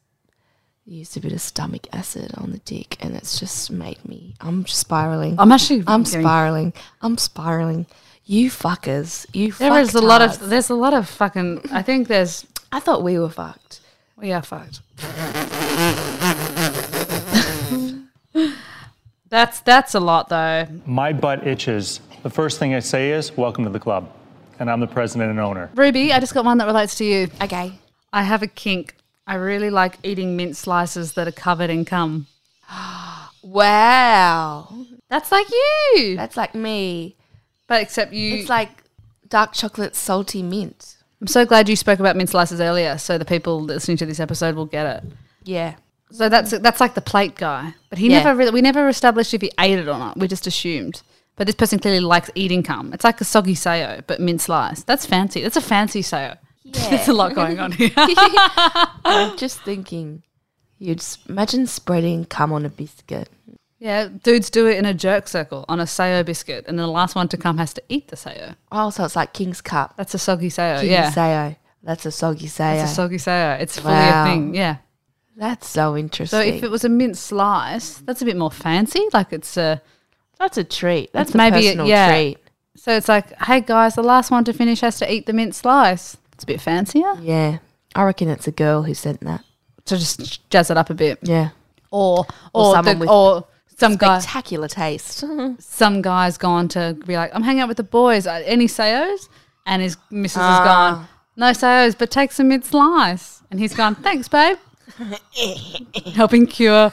used 0.85 1.15
a 1.17 1.19
bit 1.19 1.31
of 1.33 1.41
stomach 1.41 1.87
acid 1.91 2.31
on 2.37 2.51
the 2.51 2.59
dick, 2.59 2.97
and 2.99 3.15
it's 3.15 3.39
just 3.39 3.71
made 3.71 4.03
me. 4.07 4.35
I'm 4.41 4.65
spiraling. 4.65 5.35
I'm 5.39 5.51
actually. 5.51 5.83
I'm 5.87 6.05
spiraling. 6.05 6.73
I'm 7.01 7.17
spiraling. 7.17 7.85
You 8.25 8.49
fuckers. 8.49 9.25
You. 9.33 9.51
There 9.51 9.77
is 9.79 9.93
a 9.95 10.01
lot 10.01 10.21
of. 10.21 10.49
There's 10.49 10.69
a 10.69 10.75
lot 10.75 10.93
of 10.93 11.09
fucking. 11.09 11.69
I 11.71 11.81
think 11.81 12.07
there's. 12.07 12.45
I 12.71 12.79
thought 12.79 13.03
we 13.03 13.19
were 13.19 13.29
fucked. 13.29 13.81
We 14.15 14.31
are 14.31 14.41
fucked. 14.41 14.81
That's 19.33 19.61
that's 19.61 19.95
a 19.95 19.99
lot 19.99 20.29
though. 20.29 20.67
My 20.85 21.11
butt 21.11 21.47
itches. 21.47 21.99
The 22.21 22.29
first 22.29 22.59
thing 22.59 22.75
I 22.75 22.79
say 22.79 23.11
is, 23.11 23.35
Welcome 23.35 23.63
to 23.63 23.69
the 23.71 23.79
club. 23.79 24.13
And 24.59 24.69
I'm 24.69 24.79
the 24.79 24.87
president 24.87 25.31
and 25.31 25.39
owner. 25.39 25.71
Ruby, 25.73 26.13
I 26.13 26.19
just 26.19 26.33
got 26.35 26.45
one 26.45 26.59
that 26.59 26.67
relates 26.67 26.95
to 26.99 27.03
you. 27.03 27.29
Okay. 27.41 27.79
I 28.13 28.21
have 28.21 28.43
a 28.43 28.47
kink. 28.47 28.95
I 29.25 29.35
really 29.35 29.71
like 29.71 29.97
eating 30.03 30.37
mint 30.37 30.55
slices 30.55 31.13
that 31.13 31.27
are 31.27 31.31
covered 31.31 31.69
in 31.69 31.83
cum. 31.85 32.27
Wow. 33.45 34.73
That's 35.09 35.29
like 35.29 35.47
you. 35.49 36.15
That's 36.15 36.37
like 36.37 36.55
me. 36.55 37.17
But 37.67 37.81
except 37.81 38.13
you. 38.13 38.35
It's 38.35 38.49
like 38.49 38.69
dark 39.27 39.51
chocolate 39.51 39.97
salty 39.97 40.41
mint. 40.41 40.95
I'm 41.19 41.27
so 41.27 41.45
glad 41.45 41.67
you 41.67 41.75
spoke 41.75 41.99
about 41.99 42.15
mint 42.15 42.29
slices 42.29 42.61
earlier, 42.61 42.97
so 42.97 43.17
the 43.17 43.25
people 43.25 43.61
listening 43.61 43.97
to 43.97 44.05
this 44.05 44.21
episode 44.21 44.55
will 44.55 44.65
get 44.65 44.85
it. 44.85 45.11
Yeah. 45.43 45.75
So 46.13 46.29
that's 46.29 46.51
that's 46.51 46.79
like 46.79 46.93
the 46.93 47.01
plate 47.01 47.35
guy, 47.35 47.73
but 47.89 47.97
he 47.99 48.07
Yeah. 48.09 48.19
never 48.23 48.35
really, 48.37 48.51
we 48.51 48.61
never 48.61 48.87
established 48.87 49.33
if 49.33 49.41
he 49.41 49.51
ate 49.59 49.79
it 49.79 49.87
or 49.87 49.97
not. 49.97 50.17
We 50.17 50.27
just 50.27 50.45
assumed. 50.47 51.01
But 51.35 51.47
this 51.47 51.55
person 51.55 51.79
clearly 51.79 51.99
likes 52.01 52.29
eating 52.35 52.61
cum. 52.61 52.93
It's 52.93 53.03
like 53.03 53.19
a 53.19 53.23
soggy 53.25 53.55
Sao, 53.55 54.01
but 54.05 54.19
mint 54.19 54.39
slice. 54.41 54.83
That's 54.83 55.05
fancy. 55.07 55.41
That's 55.41 55.57
a 55.57 55.61
fancy 55.61 56.03
Sao. 56.03 56.35
There's 56.65 57.07
a 57.07 57.13
lot 57.13 57.33
going 57.33 57.59
on 57.59 57.71
here. 57.71 57.89
I'm 57.97 59.35
just 59.37 59.61
thinking, 59.63 60.23
you'd 60.77 60.99
s- 60.99 61.17
imagine 61.27 61.65
spreading 61.67 62.25
cum 62.25 62.53
on 62.53 62.65
a 62.65 62.69
biscuit. 62.69 63.29
yeah, 63.79 64.07
dudes 64.23 64.49
do 64.51 64.67
it 64.67 64.77
in 64.77 64.85
a 64.85 64.93
jerk 64.93 65.27
circle 65.27 65.65
on 65.67 65.79
a 65.79 65.87
Sao 65.87 66.21
biscuit, 66.23 66.65
and 66.67 66.77
then 66.77 66.85
the 66.85 66.91
last 66.91 67.15
one 67.15 67.27
to 67.29 67.37
come 67.37 67.57
has 67.57 67.73
to 67.73 67.81
eat 67.89 68.09
the 68.09 68.15
Sao. 68.15 68.53
Oh, 68.71 68.91
so 68.91 69.03
it's 69.03 69.15
like 69.15 69.33
King's 69.33 69.61
Cup. 69.61 69.95
That's 69.97 70.13
a 70.13 70.19
soggy 70.19 70.49
Sao. 70.51 70.77
King's 70.79 70.91
yeah, 70.91 71.09
Sao. 71.09 71.55
That's 71.81 72.05
a 72.05 72.11
soggy 72.11 72.47
Sao. 72.47 72.73
it's 72.73 72.91
a 72.91 72.95
soggy 72.95 73.17
Sao. 73.17 73.53
It's 73.55 73.79
fully 73.79 73.93
Wow. 73.95 74.23
a 74.23 74.27
thing. 74.29 74.53
Yeah. 74.55 74.77
That's 75.35 75.67
so 75.67 75.97
interesting. 75.97 76.39
So 76.39 76.45
if 76.45 76.63
it 76.63 76.69
was 76.71 76.83
a 76.85 76.89
mint 76.89 77.17
slice, 77.17 77.95
that's 78.05 78.21
a 78.21 78.25
bit 78.25 78.37
more 78.37 78.51
fancy. 78.51 79.05
Like 79.13 79.33
it's 79.33 79.57
a. 79.57 79.81
That's 80.39 80.57
a 80.57 80.63
treat. 80.63 81.11
That's 81.13 81.29
It's 81.29 81.35
a 81.35 81.37
maybe 81.37 81.67
a- 81.67 81.85
yeah. 81.85 82.09
treat. 82.09 82.37
So 82.75 82.91
it's 82.95 83.07
like, 83.07 83.39
hey 83.43 83.61
guys, 83.61 83.95
the 83.95 84.03
last 84.03 84.31
one 84.31 84.43
to 84.45 84.53
finish 84.53 84.81
has 84.81 84.97
to 84.99 85.11
eat 85.11 85.25
the 85.25 85.33
mint 85.33 85.55
slice. 85.55 86.17
It's 86.33 86.43
a 86.43 86.47
bit 86.47 86.59
fancier 86.59 87.13
Yeah. 87.21 87.59
I 87.95 88.03
reckon 88.03 88.27
it's 88.29 88.47
a 88.47 88.51
girl 88.51 88.81
who 88.83 88.93
sent 88.93 89.21
that. 89.21 89.43
to 89.85 89.97
just 89.97 90.49
jazz 90.49 90.71
it 90.71 90.77
up 90.77 90.89
a 90.89 90.93
bit, 90.93 91.19
Yeah. 91.21 91.49
or 91.91 92.25
Or 92.53 92.65
or 92.65 92.73
someone 92.75 92.95
the- 92.95 92.99
with 93.01 93.09
or 93.09 93.45
some 93.77 93.95
guy, 93.97 94.19
Spectacular 94.19 94.67
taste. 94.67 95.23
some 95.59 96.01
guy's 96.01 96.37
gone 96.37 96.67
to 96.69 96.97
be 97.05 97.15
like, 97.15 97.31
I'm 97.35 97.43
hanging 97.43 97.61
out 97.61 97.67
with 97.67 97.77
the 97.77 97.83
boys. 97.83 98.25
Uh, 98.25 98.41
Any 98.45 98.67
Saos? 98.67 99.29
And 99.65 99.81
his 99.81 99.97
missus 100.09 100.37
Ah. 100.41 100.57
has 100.57 100.67
gone, 100.67 101.07
no 101.37 101.53
Saos, 101.53 101.95
but 101.95 102.09
take 102.11 102.31
some 102.31 102.47
mint 102.49 102.65
slice. 102.65 103.41
And 103.51 103.59
he's 103.59 103.73
gone, 103.75 103.95
thanks, 103.95 104.27
babe. 104.27 104.57
Helping 106.15 106.47
cure 106.47 106.91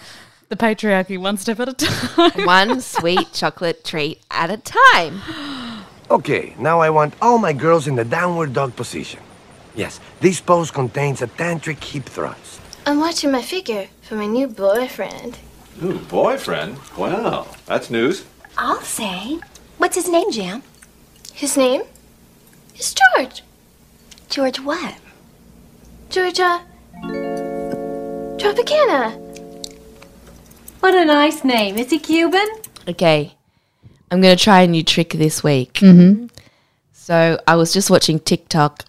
the 0.49 0.57
patriarchy 0.57 1.19
one 1.19 1.37
step 1.37 1.61
at 1.61 1.69
a 1.69 1.73
time. 1.73 2.47
One 2.47 2.81
sweet 2.81 3.33
chocolate 3.33 3.85
treat 3.85 4.21
at 4.31 4.51
a 4.51 4.57
time. 4.57 5.21
Okay, 6.11 6.55
now 6.59 6.81
I 6.81 6.91
want 6.91 7.15
all 7.23 7.39
my 7.39 7.53
girls 7.53 7.87
in 7.87 7.95
the 7.95 8.05
downward 8.05 8.53
dog 8.53 8.75
position. 8.75 9.21
Yes, 9.75 10.01
this 10.21 10.41
pose 10.41 10.71
contains 10.71 11.23
a 11.23 11.29
tantric 11.29 11.83
hip 11.85 12.05
thrust. 12.05 12.61
I'm 12.85 12.99
watching 12.99 13.31
my 13.31 13.43
figure 13.43 13.87
for 14.03 14.17
my 14.17 14.27
new 14.27 14.49
boyfriend. 14.49 15.39
New 15.81 15.99
boyfriend? 15.99 16.79
Wow, 16.97 17.47
that's 17.67 17.91
news. 17.91 18.25
I'll 18.59 18.81
say. 18.81 19.39
What's 19.79 19.95
his 19.95 20.09
name, 20.09 20.33
Jam? 20.33 20.63
His 21.33 21.57
name 21.57 21.83
is 22.77 22.95
George. 22.95 23.43
George 24.29 24.59
what? 24.61 24.97
Georgia 26.11 26.61
Tropicana. 28.41 29.15
What 30.81 30.95
a 30.95 31.05
nice 31.05 31.45
name. 31.45 31.77
Is 31.77 31.91
he 31.91 31.99
Cuban? 31.99 32.49
Okay. 32.89 33.37
I'm 34.11 34.21
going 34.21 34.37
to 34.37 34.43
try 34.43 34.63
a 34.63 34.67
new 34.67 34.83
trick 34.83 35.11
this 35.11 35.45
week. 35.45 35.75
Mm-hmm. 35.75 36.27
So 36.93 37.11
So 37.11 37.41
I 37.49 37.57
was 37.57 37.73
just 37.73 37.91
watching 37.91 38.21
TikTok, 38.21 38.85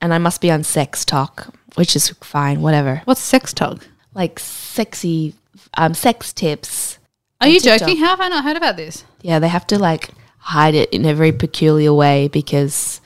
and 0.00 0.14
I 0.14 0.16
must 0.16 0.40
be 0.40 0.50
on 0.50 0.64
Sex 0.64 1.04
Talk, 1.04 1.54
which 1.74 1.94
is 1.94 2.08
fine, 2.22 2.62
whatever. 2.62 3.02
What's 3.04 3.20
sex 3.20 3.52
talk? 3.52 3.86
Like 4.14 4.38
sexy, 4.38 5.34
um, 5.76 5.92
sex 5.92 6.32
tips. 6.32 6.98
Are 7.42 7.48
you 7.48 7.60
TikTok. 7.60 7.80
joking? 7.80 7.98
How 7.98 8.06
have 8.16 8.20
I 8.22 8.28
not 8.28 8.44
heard 8.44 8.56
about 8.56 8.78
this? 8.78 9.04
Yeah, 9.20 9.40
they 9.40 9.48
have 9.48 9.66
to 9.66 9.78
like 9.78 10.08
hide 10.38 10.74
it 10.74 10.88
in 10.88 11.04
a 11.04 11.12
very 11.12 11.32
peculiar 11.32 11.92
way 11.92 12.28
because, 12.28 13.02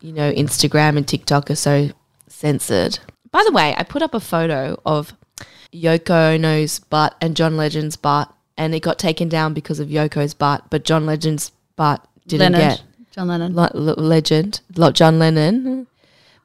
you 0.00 0.14
know, 0.14 0.32
Instagram 0.32 0.96
and 0.96 1.06
TikTok 1.06 1.50
are 1.50 1.54
so 1.54 1.90
censored. 2.26 2.98
By 3.30 3.44
the 3.44 3.52
way, 3.52 3.74
I 3.76 3.82
put 3.82 4.00
up 4.00 4.14
a 4.14 4.20
photo 4.20 4.80
of 4.86 5.12
Yoko 5.82 6.34
Ono's 6.34 6.78
butt 6.78 7.16
and 7.20 7.36
John 7.36 7.56
Legend's 7.56 7.96
butt, 7.96 8.32
and 8.56 8.74
it 8.74 8.80
got 8.80 8.98
taken 8.98 9.28
down 9.28 9.54
because 9.54 9.80
of 9.80 9.88
Yoko's 9.88 10.34
butt, 10.34 10.64
but 10.70 10.84
John 10.84 11.06
Legend's 11.06 11.50
butt 11.76 12.06
didn't 12.26 12.52
Leonard. 12.52 12.78
get 12.78 12.82
John 13.12 13.28
Lennon. 13.28 13.54
Le- 13.54 13.70
Le- 13.74 14.00
legend, 14.00 14.60
Lo- 14.76 14.90
John 14.92 15.18
Lennon, 15.18 15.86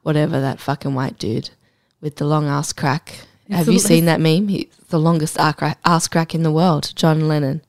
whatever 0.02 0.40
that 0.40 0.60
fucking 0.60 0.94
white 0.94 1.18
dude 1.18 1.50
with 2.00 2.16
the 2.16 2.24
long 2.26 2.46
ass 2.46 2.72
crack. 2.72 3.26
It's 3.46 3.56
Have 3.56 3.68
you 3.68 3.78
seen 3.78 4.04
that 4.06 4.20
meme? 4.20 4.48
He's 4.48 4.66
the 4.88 4.98
longest 5.00 5.38
ass 5.38 5.54
crack, 5.56 5.78
ass 5.84 6.08
crack 6.08 6.34
in 6.34 6.42
the 6.42 6.52
world, 6.52 6.92
John 6.96 7.28
Lennon. 7.28 7.62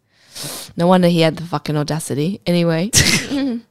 No 0.76 0.88
wonder 0.88 1.08
he 1.10 1.22
had 1.22 1.38
the 1.38 1.44
fucking 1.44 1.78
audacity. 1.78 2.42
Anyway, 2.48 2.90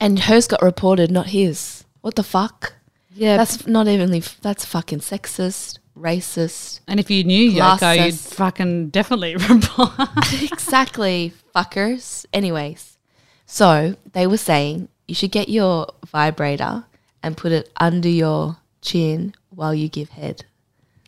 and 0.00 0.18
hers 0.20 0.46
got 0.46 0.62
reported, 0.62 1.10
not 1.10 1.28
his. 1.28 1.84
What 2.02 2.14
the 2.14 2.22
fuck? 2.22 2.74
Yeah. 3.14 3.36
That's 3.36 3.66
not 3.66 3.88
even. 3.88 4.22
That's 4.42 4.64
fucking 4.64 5.00
sexist, 5.00 5.78
racist. 6.00 6.80
and 6.88 6.98
if 7.00 7.10
you 7.10 7.24
knew 7.24 7.50
Yoko, 7.50 8.04
you'd 8.06 8.14
fucking 8.14 8.88
definitely 8.90 9.36
reply. 9.48 10.06
exactly, 10.50 11.32
fuckers. 11.54 12.24
Anyways, 12.32 12.98
so 13.46 13.96
they 14.12 14.26
were 14.26 14.36
saying 14.36 14.88
you 15.06 15.14
should 15.14 15.30
get 15.32 15.48
your 15.48 15.86
vibrator 16.06 16.84
and 17.22 17.36
put 17.36 17.52
it 17.52 17.70
under 17.78 18.08
your 18.08 18.56
chin 18.82 19.34
while 19.50 19.74
you 19.74 19.88
give 19.88 20.10
head. 20.10 20.44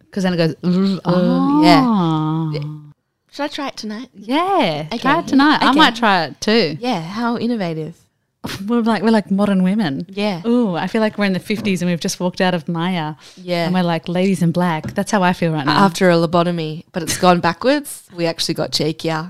Because 0.01 0.24
then 0.24 0.34
it 0.34 0.38
goes, 0.38 0.55
"Ooh, 0.64 0.99
uh-huh, 1.05 1.11
Oh, 1.14 1.62
yeah. 1.64 1.84
oh. 1.86 2.82
Should 3.30 3.45
I 3.45 3.49
try 3.49 3.68
it 3.68 3.76
tonight? 3.76 4.09
Yeah. 4.12 4.88
Try 4.99 5.12
Okay. 5.12 5.18
it 5.20 5.28
tonight. 5.28 5.59
I 5.62 5.70
might 5.72 5.95
try 5.95 6.24
it 6.24 6.41
too. 6.41 6.76
Yeah, 6.80 7.01
how 7.01 7.38
innovative. 7.38 7.97
We're 8.66 8.80
like 8.80 9.03
we're 9.03 9.11
like 9.11 9.30
modern 9.30 9.62
women. 9.62 10.07
Yeah. 10.09 10.41
Ooh, 10.47 10.74
I 10.74 10.86
feel 10.86 11.03
like 11.03 11.18
we're 11.18 11.26
in 11.26 11.34
the 11.34 11.41
fifties 11.41 11.82
and 11.82 11.91
we've 11.91 12.01
just 12.01 12.20
walked 12.20 12.41
out 12.41 12.55
of 12.55 12.68
Myer. 12.68 13.16
Yeah. 13.36 13.66
And 13.66 13.74
we're 13.74 13.82
like 13.82 14.09
ladies 14.09 14.43
in 14.43 14.51
black. 14.51 14.95
That's 14.95 15.11
how 15.11 15.22
I 15.22 15.34
feel 15.34 15.53
right 15.53 15.66
now. 15.66 15.84
After 15.84 16.09
a 16.09 16.14
lobotomy, 16.14 16.84
but 16.93 17.03
it's 17.03 17.18
gone 17.18 17.41
backwards, 17.41 18.09
we 18.14 18.24
actually 18.24 18.55
got 18.55 18.70
cheekier. 18.72 19.28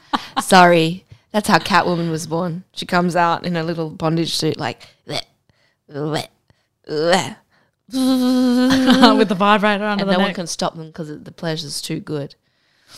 Sorry. 0.40 1.04
That's 1.32 1.48
how 1.48 1.58
Catwoman 1.58 2.12
was 2.12 2.28
born. 2.28 2.62
She 2.72 2.86
comes 2.86 3.16
out 3.16 3.44
in 3.44 3.56
a 3.56 3.64
little 3.64 3.90
bondage 3.90 4.36
suit, 4.36 4.56
like, 4.56 4.86
"Bleh, 5.08 5.20
bleh, 5.90 6.28
bleh." 6.88 7.36
With 9.18 9.28
the 9.28 9.34
vibrator 9.36 9.84
under 9.84 10.02
and 10.02 10.08
the 10.08 10.16
no 10.16 10.20
one 10.20 10.34
can 10.34 10.46
stop 10.46 10.76
them 10.76 10.86
because 10.86 11.08
the 11.08 11.32
pleasure's 11.32 11.82
too 11.82 11.98
good. 11.98 12.36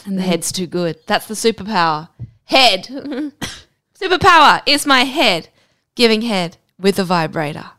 And 0.05 0.19
the 0.19 0.23
head's 0.23 0.53
too 0.53 0.67
good. 0.67 0.99
That's 1.07 1.27
the 1.27 1.35
superpower. 1.35 2.11
Head. 2.45 3.33
superpower 4.07 4.62
is 4.66 4.86
my 4.86 5.04
head. 5.04 5.48
Giving 5.94 6.22
head 6.22 6.59
with 6.78 6.98
a 6.98 7.04
vibrator. 7.04 7.70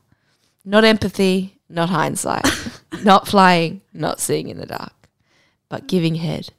Not 0.65 0.83
empathy, 0.83 1.59
not 1.69 1.89
hindsight. 1.89 2.45
not 3.03 3.27
flying, 3.27 3.81
not 3.93 4.19
seeing 4.19 4.49
in 4.49 4.57
the 4.57 4.65
dark. 4.65 4.93
But 5.69 5.87
giving 5.87 6.15
head 6.15 6.49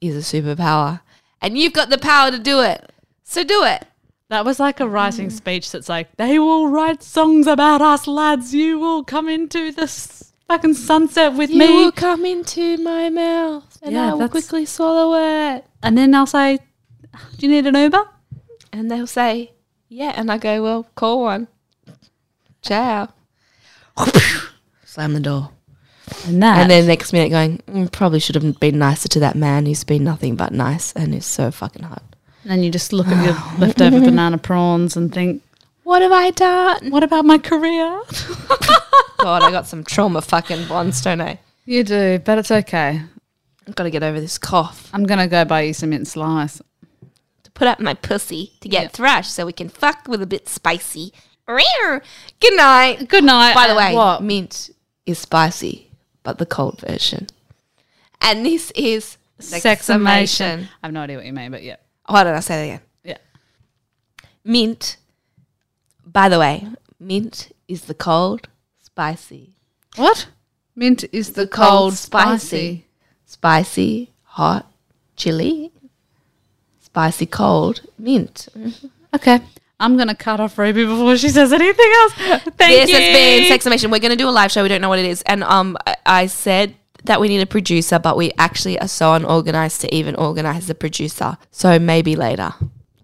is 0.00 0.16
a 0.16 0.36
superpower. 0.36 1.00
And 1.40 1.56
you've 1.56 1.72
got 1.72 1.90
the 1.90 1.98
power 1.98 2.30
to 2.30 2.38
do 2.38 2.60
it. 2.60 2.92
So 3.22 3.44
do 3.44 3.64
it. 3.64 3.86
That 4.28 4.44
was 4.44 4.58
like 4.58 4.80
a 4.80 4.88
writing 4.88 5.30
speech 5.30 5.70
that's 5.70 5.88
like, 5.88 6.16
they 6.16 6.38
will 6.38 6.68
write 6.68 7.02
songs 7.02 7.46
about 7.46 7.80
us, 7.80 8.06
lads. 8.06 8.54
You 8.54 8.78
will 8.78 9.04
come 9.04 9.28
into 9.28 9.70
this 9.70 10.32
fucking 10.48 10.74
sunset 10.74 11.34
with 11.34 11.50
You 11.50 11.58
me. 11.58 11.66
You 11.66 11.84
will 11.84 11.92
come 11.92 12.24
into 12.24 12.78
my 12.78 13.10
mouth 13.10 13.78
and 13.82 13.92
Yeah, 13.92 14.12
I 14.12 14.14
will 14.14 14.28
quickly 14.28 14.64
swallow 14.64 15.14
it. 15.54 15.64
And 15.82 15.96
then 15.96 16.14
I'll 16.14 16.26
say, 16.26 16.58
do 17.36 17.46
you 17.46 17.48
need 17.48 17.66
an 17.66 17.76
Uber? 17.76 18.08
And 18.74 18.90
they'll 18.90 19.06
say, 19.06 19.52
yeah. 19.88 20.12
And 20.16 20.32
I 20.32 20.38
go, 20.38 20.60
well, 20.60 20.86
call 20.96 21.22
one. 21.22 21.46
Ciao. 22.60 23.08
Slam 24.84 25.14
the 25.14 25.20
door. 25.20 25.50
And 26.26 26.42
that. 26.42 26.58
And 26.58 26.70
then 26.70 26.86
next 26.88 27.12
minute 27.12 27.30
going, 27.30 27.58
mm, 27.68 27.92
probably 27.92 28.18
should 28.18 28.34
have 28.34 28.58
been 28.58 28.78
nicer 28.80 29.08
to 29.10 29.20
that 29.20 29.36
man 29.36 29.66
who's 29.66 29.84
been 29.84 30.02
nothing 30.02 30.34
but 30.34 30.52
nice 30.52 30.92
and 30.94 31.14
is 31.14 31.24
so 31.24 31.52
fucking 31.52 31.84
hot. 31.84 32.02
And 32.42 32.50
then 32.50 32.62
you 32.64 32.70
just 32.70 32.92
look 32.92 33.06
at 33.06 33.24
your 33.24 33.34
leftover 33.58 34.00
banana 34.00 34.38
prawns 34.38 34.96
and 34.96 35.14
think, 35.14 35.40
What 35.84 36.02
have 36.02 36.12
I 36.12 36.30
done? 36.32 36.90
what 36.90 37.04
about 37.04 37.24
my 37.24 37.38
career? 37.38 38.02
God, 39.18 39.42
I 39.44 39.52
got 39.52 39.68
some 39.68 39.84
trauma 39.84 40.20
fucking 40.20 40.66
bonds, 40.66 41.00
don't 41.00 41.20
I? 41.20 41.38
You 41.64 41.84
do, 41.84 42.18
but 42.18 42.38
it's 42.38 42.50
okay. 42.50 43.02
I've 43.68 43.74
got 43.76 43.84
to 43.84 43.90
get 43.90 44.02
over 44.02 44.20
this 44.20 44.36
cough. 44.36 44.90
I'm 44.92 45.04
going 45.04 45.20
to 45.20 45.28
go 45.28 45.44
buy 45.44 45.62
you 45.62 45.72
some 45.72 45.90
mint 45.90 46.08
slice. 46.08 46.60
Put 47.54 47.68
up 47.68 47.80
my 47.80 47.94
pussy 47.94 48.52
to 48.60 48.68
get 48.68 48.92
thrashed 48.92 49.32
so 49.32 49.46
we 49.46 49.52
can 49.52 49.68
fuck 49.68 50.08
with 50.08 50.20
a 50.20 50.26
bit 50.26 50.48
spicy. 50.48 51.12
Good 52.40 52.56
night. 52.56 53.08
Good 53.08 53.24
night. 53.24 53.54
By 53.54 53.68
the 53.68 53.76
way, 53.76 53.94
what? 53.94 54.22
mint 54.22 54.70
is 55.06 55.18
spicy, 55.18 55.90
but 56.22 56.38
the 56.38 56.46
cold 56.46 56.80
version. 56.80 57.28
And 58.20 58.44
this 58.44 58.70
is 58.72 59.18
Sexamation. 59.38 60.68
I 60.82 60.86
have 60.86 60.92
no 60.92 61.00
idea 61.00 61.16
what 61.16 61.26
you 61.26 61.32
mean, 61.32 61.50
but 61.50 61.62
yeah. 61.62 61.76
Why 62.06 62.24
did 62.24 62.34
I 62.34 62.40
say 62.40 62.56
that 62.56 62.62
again? 62.62 62.80
Yeah. 63.02 63.18
Mint. 64.44 64.96
By 66.06 66.28
the 66.28 66.38
way, 66.38 66.68
mint 67.00 67.52
is 67.66 67.82
the 67.82 67.94
cold, 67.94 68.48
spicy. 68.80 69.54
What? 69.96 70.28
Mint 70.76 71.04
is 71.12 71.32
the, 71.32 71.46
cold, 71.46 71.94
spicy. 71.94 72.86
Spicy, 73.24 74.12
hot, 74.22 74.70
chili, 75.16 75.72
spicy, 76.94 77.26
cold, 77.26 77.82
mint. 77.98 78.46
Okay. 79.12 79.40
I'm 79.80 79.96
going 79.96 80.06
to 80.06 80.14
cut 80.14 80.38
off 80.38 80.56
Ruby 80.56 80.84
before 80.84 81.16
she 81.16 81.28
says 81.28 81.52
anything 81.52 81.92
else. 81.92 82.12
Thank 82.56 82.70
you. 82.70 82.86
this 82.86 82.88
you. 82.90 82.94
has 82.94 83.16
been 83.16 83.48
Sexamation. 83.48 83.90
We're 83.90 83.98
going 83.98 84.12
to 84.12 84.16
do 84.16 84.28
a 84.28 84.30
live 84.30 84.52
show. 84.52 84.62
We 84.62 84.68
don't 84.68 84.80
know 84.80 84.88
what 84.88 85.00
it 85.00 85.04
is. 85.04 85.20
And 85.22 85.42
um, 85.42 85.76
I- 85.88 85.96
I 86.06 86.26
said 86.26 86.76
that 87.02 87.20
we 87.20 87.26
need 87.26 87.40
a 87.40 87.46
producer, 87.46 87.98
but 87.98 88.16
we 88.16 88.30
actually 88.38 88.78
are 88.78 88.86
so 88.86 89.12
unorganized 89.12 89.80
to 89.80 89.92
even 89.92 90.14
organize 90.14 90.68
the 90.68 90.74
producer. 90.76 91.36
So 91.50 91.80
maybe 91.80 92.14
later. 92.14 92.54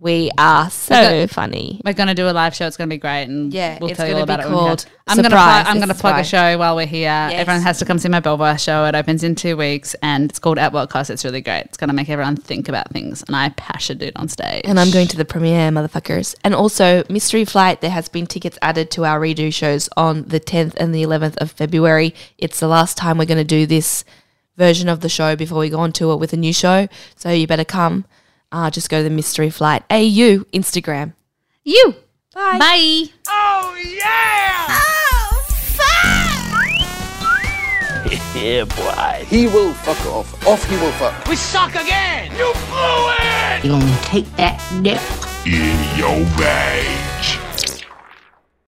We 0.01 0.31
are 0.39 0.71
so 0.71 1.27
funny. 1.27 1.83
We're 1.85 1.93
going 1.93 2.09
to 2.09 2.15
do 2.15 2.27
a 2.27 2.33
live 2.33 2.55
show. 2.57 2.67
It's 2.67 2.79
going 2.79 2.89
to 2.89 2.95
be 2.95 2.99
great, 2.99 3.25
and 3.25 3.53
Yeah, 3.53 3.77
we'll 3.79 3.91
it's 3.91 3.99
tell 3.99 4.09
you 4.09 4.15
all 4.17 4.23
about 4.23 4.41
it. 4.41 4.47
called 4.47 4.87
I'm 5.07 5.19
going 5.19 5.29
to 5.29 5.37
I'm 5.37 5.77
going 5.77 5.89
to 5.89 5.95
plug 5.95 6.19
a 6.19 6.25
show 6.25 6.57
while 6.57 6.75
we're 6.75 6.87
here. 6.87 7.11
Everyone 7.11 7.61
has 7.61 7.79
to 7.81 7.85
come 7.85 7.99
see 7.99 8.09
my 8.09 8.21
Belvoir 8.21 8.57
show. 8.57 8.87
It 8.87 8.95
opens 8.95 9.23
in 9.23 9.35
two 9.35 9.59
weeks, 9.59 9.95
and 10.03 10.31
it's 10.31 10.39
called 10.39 10.59
At 10.59 10.73
What 10.73 10.89
Cost. 10.89 11.11
It's 11.11 11.23
really 11.23 11.43
great. 11.43 11.67
It's 11.67 11.77
going 11.77 11.89
to 11.89 11.95
make 11.95 12.09
everyone 12.09 12.37
think 12.37 12.67
about 12.67 12.91
things, 12.91 13.23
and 13.25 13.37
I 13.37 13.51
passion 13.51 14.01
it 14.01 14.17
on 14.17 14.29
stage. 14.29 14.63
And 14.65 14.81
I'm 14.81 14.91
going 14.91 15.07
to 15.09 15.19
the 15.19 15.27
premiere, 15.27 15.69
motherfuckers. 15.69 16.35
And 16.45 16.55
also, 16.55 17.05
Mystery 17.11 17.45
Flight, 17.45 17.83
there 17.83 17.91
has 17.91 18.09
been 18.09 18.27
tickets 18.27 18.57
added 18.63 18.91
to 18.93 19.05
our 19.05 19.21
redo 19.21 19.53
shows 19.53 19.91
on 19.99 20.23
the 20.23 20.41
10th 20.41 20.77
and 20.77 20.95
the 20.95 21.03
11th 21.03 21.37
of 21.43 21.51
February. 21.51 22.15
It's 22.39 22.59
the 22.59 22.69
last 22.69 22.97
time 22.97 23.19
we're 23.19 23.27
going 23.27 23.37
to 23.37 23.45
do 23.45 23.67
this 23.67 24.07
version 24.57 24.89
of 24.89 25.01
the 25.01 25.11
show 25.11 25.37
before 25.37 25.59
we 25.59 25.69
go 25.69 25.81
on 25.81 25.93
tour 25.93 26.17
with 26.17 26.33
a 26.33 26.39
new 26.39 26.55
show. 26.55 26.89
So 27.17 27.31
you 27.31 27.47
better 27.47 27.67
come. 27.67 28.07
Uh, 28.53 28.71
just 28.71 28.91
go 28.91 28.99
to 28.99 29.05
the 29.05 29.11
Mystery 29.11 29.51
Flight 29.51 29.83
AU 29.91 30.45
Instagram. 30.53 31.15
You. 31.65 31.95
Bye. 32.35 32.59
Bye. 32.59 33.05
Oh, 33.29 33.77
yeah! 33.99 34.79
yeah, 38.35 38.65
boy. 38.65 39.25
He 39.27 39.47
will 39.47 39.73
fuck 39.75 40.05
off. 40.07 40.47
Off 40.47 40.69
he 40.69 40.77
will 40.77 40.93
fuck. 40.93 41.27
We 41.29 41.37
suck 41.37 41.75
again! 41.75 42.33
You 42.33 42.53
blew 42.69 43.11
it! 43.21 43.65
You'll 43.65 43.97
take 44.03 44.27
that 44.37 44.59
nip. 44.81 45.01
In 45.47 45.99
your 45.99 46.25
bag. 46.39 47.50